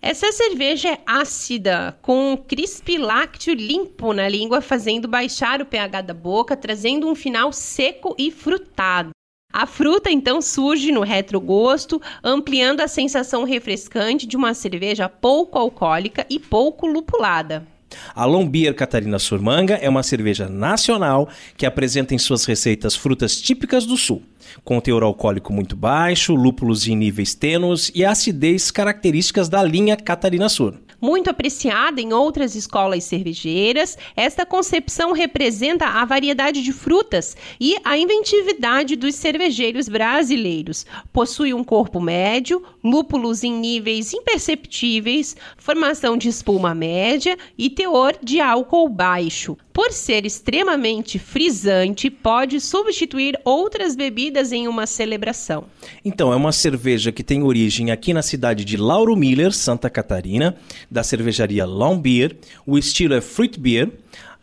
Essa 0.00 0.32
cerveja 0.32 0.92
é 0.92 0.98
ácida, 1.04 1.98
com 2.00 2.32
um 2.32 2.36
crisp 2.38 2.96
lácteo 2.96 3.52
limpo 3.52 4.14
na 4.14 4.26
língua, 4.30 4.62
fazendo 4.62 5.06
baixar 5.06 5.60
o 5.60 5.66
pH 5.66 6.00
da 6.00 6.14
boca, 6.14 6.56
trazendo 6.56 7.06
um 7.06 7.14
final 7.14 7.52
seco 7.52 8.16
e 8.18 8.30
frutado. 8.30 9.10
A 9.52 9.66
fruta 9.66 10.10
então 10.10 10.40
surge 10.40 10.90
no 10.90 11.02
retrogosto, 11.02 12.00
ampliando 12.24 12.80
a 12.80 12.88
sensação 12.88 13.44
refrescante 13.44 14.26
de 14.26 14.38
uma 14.38 14.54
cerveja 14.54 15.06
pouco 15.06 15.58
alcoólica 15.58 16.24
e 16.30 16.38
pouco 16.38 16.86
lupulada. 16.86 17.70
A 18.14 18.24
Lombier 18.24 18.74
Catarina 18.74 19.18
Surmanga 19.18 19.74
é 19.74 19.88
uma 19.88 20.02
cerveja 20.02 20.48
nacional 20.48 21.28
que 21.56 21.66
apresenta 21.66 22.14
em 22.14 22.18
suas 22.18 22.44
receitas 22.44 22.94
frutas 22.94 23.40
típicas 23.40 23.86
do 23.86 23.96
sul, 23.96 24.22
com 24.64 24.80
teor 24.80 25.02
alcoólico 25.02 25.52
muito 25.52 25.76
baixo, 25.76 26.34
lúpulos 26.34 26.86
em 26.86 26.96
níveis 26.96 27.34
tênues 27.34 27.90
e 27.94 28.04
acidez 28.04 28.70
características 28.70 29.48
da 29.48 29.62
linha 29.62 29.96
Catarina 29.96 30.48
Sur. 30.48 30.74
Muito 31.02 31.28
apreciada 31.28 32.00
em 32.00 32.12
outras 32.12 32.54
escolas 32.54 33.02
cervejeiras, 33.02 33.98
esta 34.14 34.46
concepção 34.46 35.10
representa 35.10 35.84
a 35.84 36.04
variedade 36.04 36.62
de 36.62 36.72
frutas 36.72 37.36
e 37.60 37.74
a 37.82 37.98
inventividade 37.98 38.94
dos 38.94 39.16
cervejeiros 39.16 39.88
brasileiros. 39.88 40.86
Possui 41.12 41.52
um 41.52 41.64
corpo 41.64 42.00
médio, 42.00 42.62
lúpulos 42.84 43.42
em 43.42 43.52
níveis 43.52 44.12
imperceptíveis, 44.14 45.34
formação 45.56 46.16
de 46.16 46.28
espuma 46.28 46.72
média 46.72 47.36
e 47.58 47.68
teor 47.68 48.14
de 48.22 48.40
álcool 48.40 48.88
baixo. 48.88 49.56
Por 49.72 49.90
ser 49.90 50.26
extremamente 50.26 51.18
frisante, 51.18 52.10
pode 52.10 52.60
substituir 52.60 53.40
outras 53.42 53.96
bebidas 53.96 54.52
em 54.52 54.68
uma 54.68 54.86
celebração. 54.86 55.64
Então, 56.04 56.30
é 56.30 56.36
uma 56.36 56.52
cerveja 56.52 57.10
que 57.10 57.24
tem 57.24 57.42
origem 57.42 57.90
aqui 57.90 58.12
na 58.12 58.20
cidade 58.20 58.66
de 58.66 58.76
Lauro 58.76 59.16
Miller, 59.16 59.50
Santa 59.50 59.88
Catarina, 59.88 60.56
da 60.92 61.02
cervejaria 61.02 61.64
Long 61.64 61.98
Beer. 61.98 62.36
O 62.66 62.76
estilo 62.78 63.14
é 63.14 63.20
Fruit 63.20 63.58
Beer. 63.58 63.88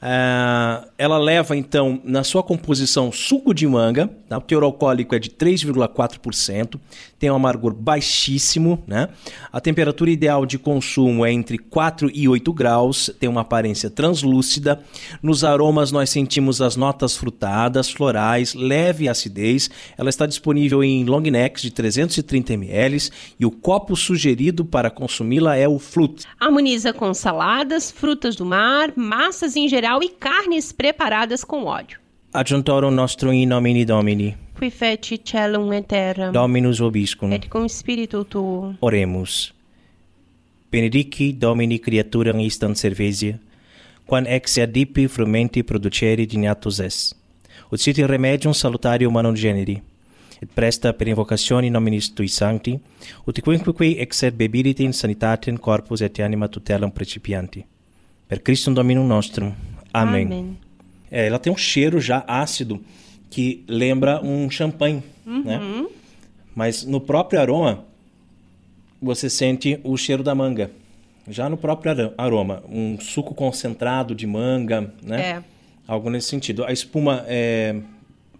Uh, 0.01 0.88
ela 0.99 1.17
leva, 1.17 1.55
então, 1.55 2.01
na 2.03 2.25
sua 2.25 2.43
composição, 2.43 3.09
suco 3.09 3.53
de 3.53 3.65
manga. 3.65 4.09
Tá? 4.27 4.37
O 4.37 4.41
teor 4.41 4.63
alcoólico 4.63 5.15
é 5.15 5.19
de 5.19 5.29
3,4%. 5.29 6.77
Tem 7.17 7.31
um 7.31 7.35
amargor 7.35 7.73
baixíssimo. 7.73 8.83
Né? 8.85 9.07
A 9.49 9.61
temperatura 9.61 10.11
ideal 10.11 10.45
de 10.45 10.59
consumo 10.59 11.25
é 11.25 11.31
entre 11.31 11.57
4 11.57 12.11
e 12.13 12.27
8 12.27 12.51
graus. 12.51 13.09
Tem 13.17 13.29
uma 13.29 13.41
aparência 13.41 13.89
translúcida. 13.89 14.83
Nos 15.23 15.45
aromas, 15.45 15.89
nós 15.89 16.09
sentimos 16.09 16.61
as 16.61 16.75
notas 16.75 17.15
frutadas, 17.15 17.89
florais, 17.89 18.53
leve 18.53 19.07
acidez. 19.07 19.69
Ela 19.97 20.09
está 20.09 20.25
disponível 20.25 20.83
em 20.83 21.05
long 21.05 21.21
necks 21.21 21.61
de 21.61 21.71
330 21.71 22.55
ml. 22.55 23.09
E 23.39 23.45
o 23.45 23.51
copo 23.51 23.95
sugerido 23.95 24.65
para 24.65 24.89
consumi-la 24.89 25.55
é 25.55 25.65
o 25.65 25.79
Flute. 25.79 26.25
Harmoniza 26.37 26.91
com 26.91 27.13
saladas, 27.13 27.89
frutas 27.89 28.35
do 28.35 28.43
mar, 28.45 28.91
massas 28.97 29.55
em 29.55 29.69
geral 29.69 30.03
e 30.03 30.09
carnes 30.09 30.73
preparadas 30.89 31.43
com 31.43 31.65
óleo. 31.65 31.99
Adjuntorum 32.33 32.91
nostrum 32.91 33.33
in 33.33 33.47
nomine 33.47 33.85
Domini. 33.85 34.35
Qui 34.57 34.69
feci 34.69 35.17
celum 35.23 35.71
et 35.71 35.85
terra. 35.85 36.31
Dominus 36.31 36.79
vobiscum. 36.79 37.31
Et 37.31 37.47
cum 37.47 37.67
spiritu 37.67 38.23
tuo. 38.23 38.75
Oremus. 38.79 39.53
Benedici 40.71 41.33
Domini 41.33 41.79
creaturam 41.79 42.39
instant 42.39 42.75
cervesia, 42.75 43.39
quan 44.05 44.25
ex 44.27 44.57
adipi 44.57 45.07
frumenti 45.07 45.63
producere 45.63 46.25
dignatus 46.25 46.79
es. 46.79 47.15
Ut 47.71 47.79
sit 47.79 47.97
in 47.97 48.07
remedium 48.07 48.53
salutarium 48.53 49.13
manum 49.13 49.33
generi, 49.33 49.81
et 50.39 50.49
presta 50.53 50.93
per 50.93 51.07
invocatione 51.07 51.69
nominis 51.69 52.13
tui 52.13 52.27
sancti, 52.27 52.79
ut 53.25 53.41
quinquique 53.41 53.99
exer 53.99 54.31
bebiditin 54.31 54.93
sanitatem 54.93 55.57
corpus 55.57 56.01
et 56.01 56.19
anima 56.19 56.47
tutelam 56.47 56.91
precipianti. 56.91 57.65
Per 58.27 58.41
Christum 58.41 58.73
Dominum 58.73 59.07
nostrum. 59.07 59.53
Amém. 59.91 60.25
Amém. 60.25 60.68
É, 61.11 61.27
ela 61.27 61.39
tem 61.39 61.51
um 61.51 61.57
cheiro 61.57 61.99
já 61.99 62.23
ácido 62.27 62.81
que 63.29 63.63
lembra 63.67 64.23
um 64.23 64.49
champanhe, 64.49 65.03
uhum. 65.25 65.43
né? 65.43 65.87
Mas 66.55 66.83
no 66.83 66.99
próprio 66.99 67.39
aroma 67.39 67.85
você 69.01 69.29
sente 69.29 69.79
o 69.83 69.95
cheiro 69.95 70.23
da 70.23 70.35
manga. 70.35 70.71
Já 71.27 71.47
no 71.47 71.57
próprio 71.57 72.13
aroma, 72.17 72.63
um 72.67 72.99
suco 72.99 73.35
concentrado 73.35 74.15
de 74.15 74.25
manga, 74.25 74.91
né? 75.01 75.21
É. 75.21 75.43
Algo 75.87 76.09
nesse 76.09 76.27
sentido. 76.27 76.65
A 76.65 76.71
espuma 76.71 77.23
é 77.27 77.75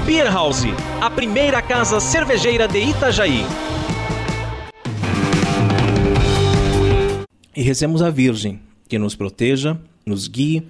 Beer 0.05 0.29
House, 0.29 0.67
a 1.01 1.09
primeira 1.09 1.59
casa 1.59 1.99
cervejeira 1.99 2.67
de 2.67 2.79
Itajaí. 2.79 3.43
E 7.55 7.63
rezemos 7.63 8.03
a 8.03 8.11
Virgem, 8.11 8.61
que 8.87 8.99
nos 8.99 9.15
proteja, 9.15 9.79
nos 10.05 10.27
guie 10.27 10.67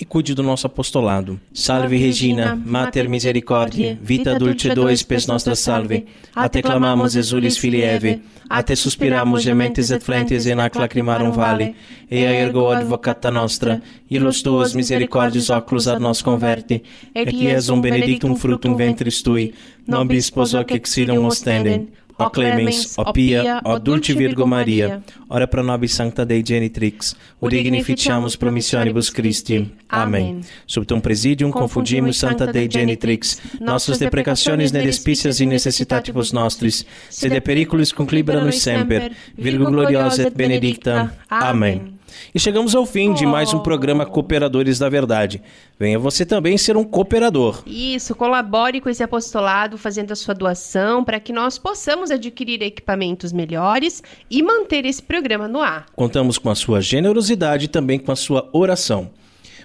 e 0.00 0.04
cuide 0.04 0.34
do 0.34 0.42
nosso 0.42 0.66
apostolado. 0.66 1.38
Salve 1.52 1.96
Regina, 1.96 2.56
Mater 2.56 3.08
Misericordiae, 3.08 3.96
vita 4.00 4.38
dulce 4.38 4.74
dois 4.74 5.02
pes 5.02 5.26
nostra 5.26 5.54
salve. 5.54 6.06
A 6.34 6.48
te 6.48 6.62
clamamos, 6.62 7.14
exulis 7.14 7.58
filii 7.58 7.82
Eve, 7.82 8.22
a 8.48 8.62
te 8.62 8.74
suspiramos 8.74 9.42
gementes 9.42 9.90
et 9.90 10.02
flentes 10.02 10.46
in 10.46 10.60
ac 10.60 10.76
lacrimarum 10.76 11.30
vale, 11.30 11.74
ea 12.10 12.32
ergo 12.32 12.70
advocata 12.70 13.30
nostra, 13.30 13.80
illos 14.10 14.42
tuos 14.42 14.74
misericordios 14.74 15.50
oculos 15.50 15.86
ad 15.86 16.00
nos 16.00 16.22
converti, 16.22 16.82
et 17.14 17.32
iesum 17.32 17.80
benedictum 17.80 18.34
fructum 18.36 18.74
ventris 18.76 19.22
tui, 19.22 19.52
nobis 19.86 20.30
posoc 20.30 20.72
exilium 20.72 21.24
ostendem, 21.24 21.88
ó 22.18 22.30
clemens, 22.30 22.98
ó 22.98 23.12
pia, 23.12 23.60
ó 23.64 23.78
dulce 23.78 24.14
Virgo 24.14 24.46
Maria, 24.46 25.02
ora 25.28 25.46
pro 25.46 25.62
nobis 25.62 25.92
sancta 25.94 26.24
Dei 26.24 26.42
genitrix, 26.46 27.16
dignificiamus 27.40 28.36
promissionibus 28.36 29.10
Christi. 29.10 29.72
Amém. 29.88 30.40
Subtum 30.66 31.00
presidium 31.00 31.50
confundimus 31.50 32.18
Santa 32.18 32.46
Dei 32.46 32.68
genitrix, 32.70 33.40
nostras 33.60 33.98
deprecationes 33.98 34.72
ne 34.72 34.82
despicias 34.82 35.40
in 35.40 35.48
necessitatibus 35.48 36.32
nostris, 36.32 36.86
sed 37.08 37.32
de 37.32 37.40
periculis 37.40 37.92
conclibera 37.92 38.44
nos 38.44 38.60
semper, 38.60 39.12
Virgo 39.36 39.70
gloriosa 39.70 40.22
et 40.28 40.34
benedicta. 40.34 41.12
Amém. 41.28 42.01
E 42.34 42.38
chegamos 42.38 42.74
ao 42.74 42.86
fim 42.86 43.12
de 43.12 43.26
mais 43.26 43.52
um 43.52 43.58
programa 43.58 44.06
Cooperadores 44.06 44.78
da 44.78 44.88
Verdade. 44.88 45.42
Venha 45.78 45.98
você 45.98 46.24
também 46.24 46.58
ser 46.58 46.76
um 46.76 46.84
cooperador. 46.84 47.62
Isso, 47.66 48.14
colabore 48.14 48.80
com 48.80 48.88
esse 48.88 49.02
apostolado 49.02 49.78
fazendo 49.78 50.12
a 50.12 50.16
sua 50.16 50.34
doação 50.34 51.04
para 51.04 51.20
que 51.20 51.32
nós 51.32 51.58
possamos 51.58 52.10
adquirir 52.10 52.62
equipamentos 52.62 53.32
melhores 53.32 54.02
e 54.30 54.42
manter 54.42 54.84
esse 54.84 55.02
programa 55.02 55.48
no 55.48 55.60
ar. 55.60 55.86
Contamos 55.94 56.38
com 56.38 56.50
a 56.50 56.54
sua 56.54 56.80
generosidade 56.80 57.66
e 57.66 57.68
também 57.68 57.98
com 57.98 58.12
a 58.12 58.16
sua 58.16 58.48
oração. 58.52 59.10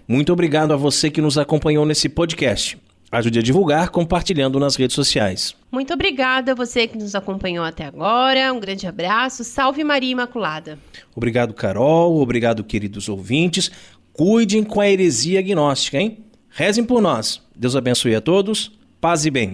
Muito 0.07 0.31
obrigado 0.31 0.71
a 0.71 0.77
você 0.77 1.09
que 1.09 1.21
nos 1.21 1.37
acompanhou 1.37 1.85
nesse 1.85 2.07
podcast. 2.07 2.77
Ajude 3.11 3.39
a 3.39 3.41
divulgar 3.41 3.89
compartilhando 3.89 4.59
nas 4.59 4.75
redes 4.75 4.95
sociais. 4.95 5.55
Muito 5.71 5.93
obrigada 5.93 6.51
a 6.51 6.55
você 6.55 6.87
que 6.87 6.97
nos 6.97 7.15
acompanhou 7.15 7.63
até 7.63 7.85
agora. 7.85 8.51
Um 8.53 8.59
grande 8.59 8.85
abraço. 8.85 9.43
Salve 9.43 9.83
Maria 9.83 10.11
Imaculada. 10.11 10.77
Obrigado, 11.15 11.53
Carol. 11.53 12.19
Obrigado, 12.19 12.63
queridos 12.63 13.07
ouvintes. 13.07 13.71
Cuidem 14.11 14.63
com 14.63 14.81
a 14.81 14.89
heresia 14.89 15.39
agnóstica, 15.39 15.97
hein? 15.97 16.25
Rezem 16.49 16.83
por 16.83 17.01
nós. 17.01 17.41
Deus 17.55 17.75
abençoe 17.75 18.15
a 18.15 18.21
todos. 18.21 18.71
Paz 18.99 19.25
e 19.25 19.31
bem. 19.31 19.53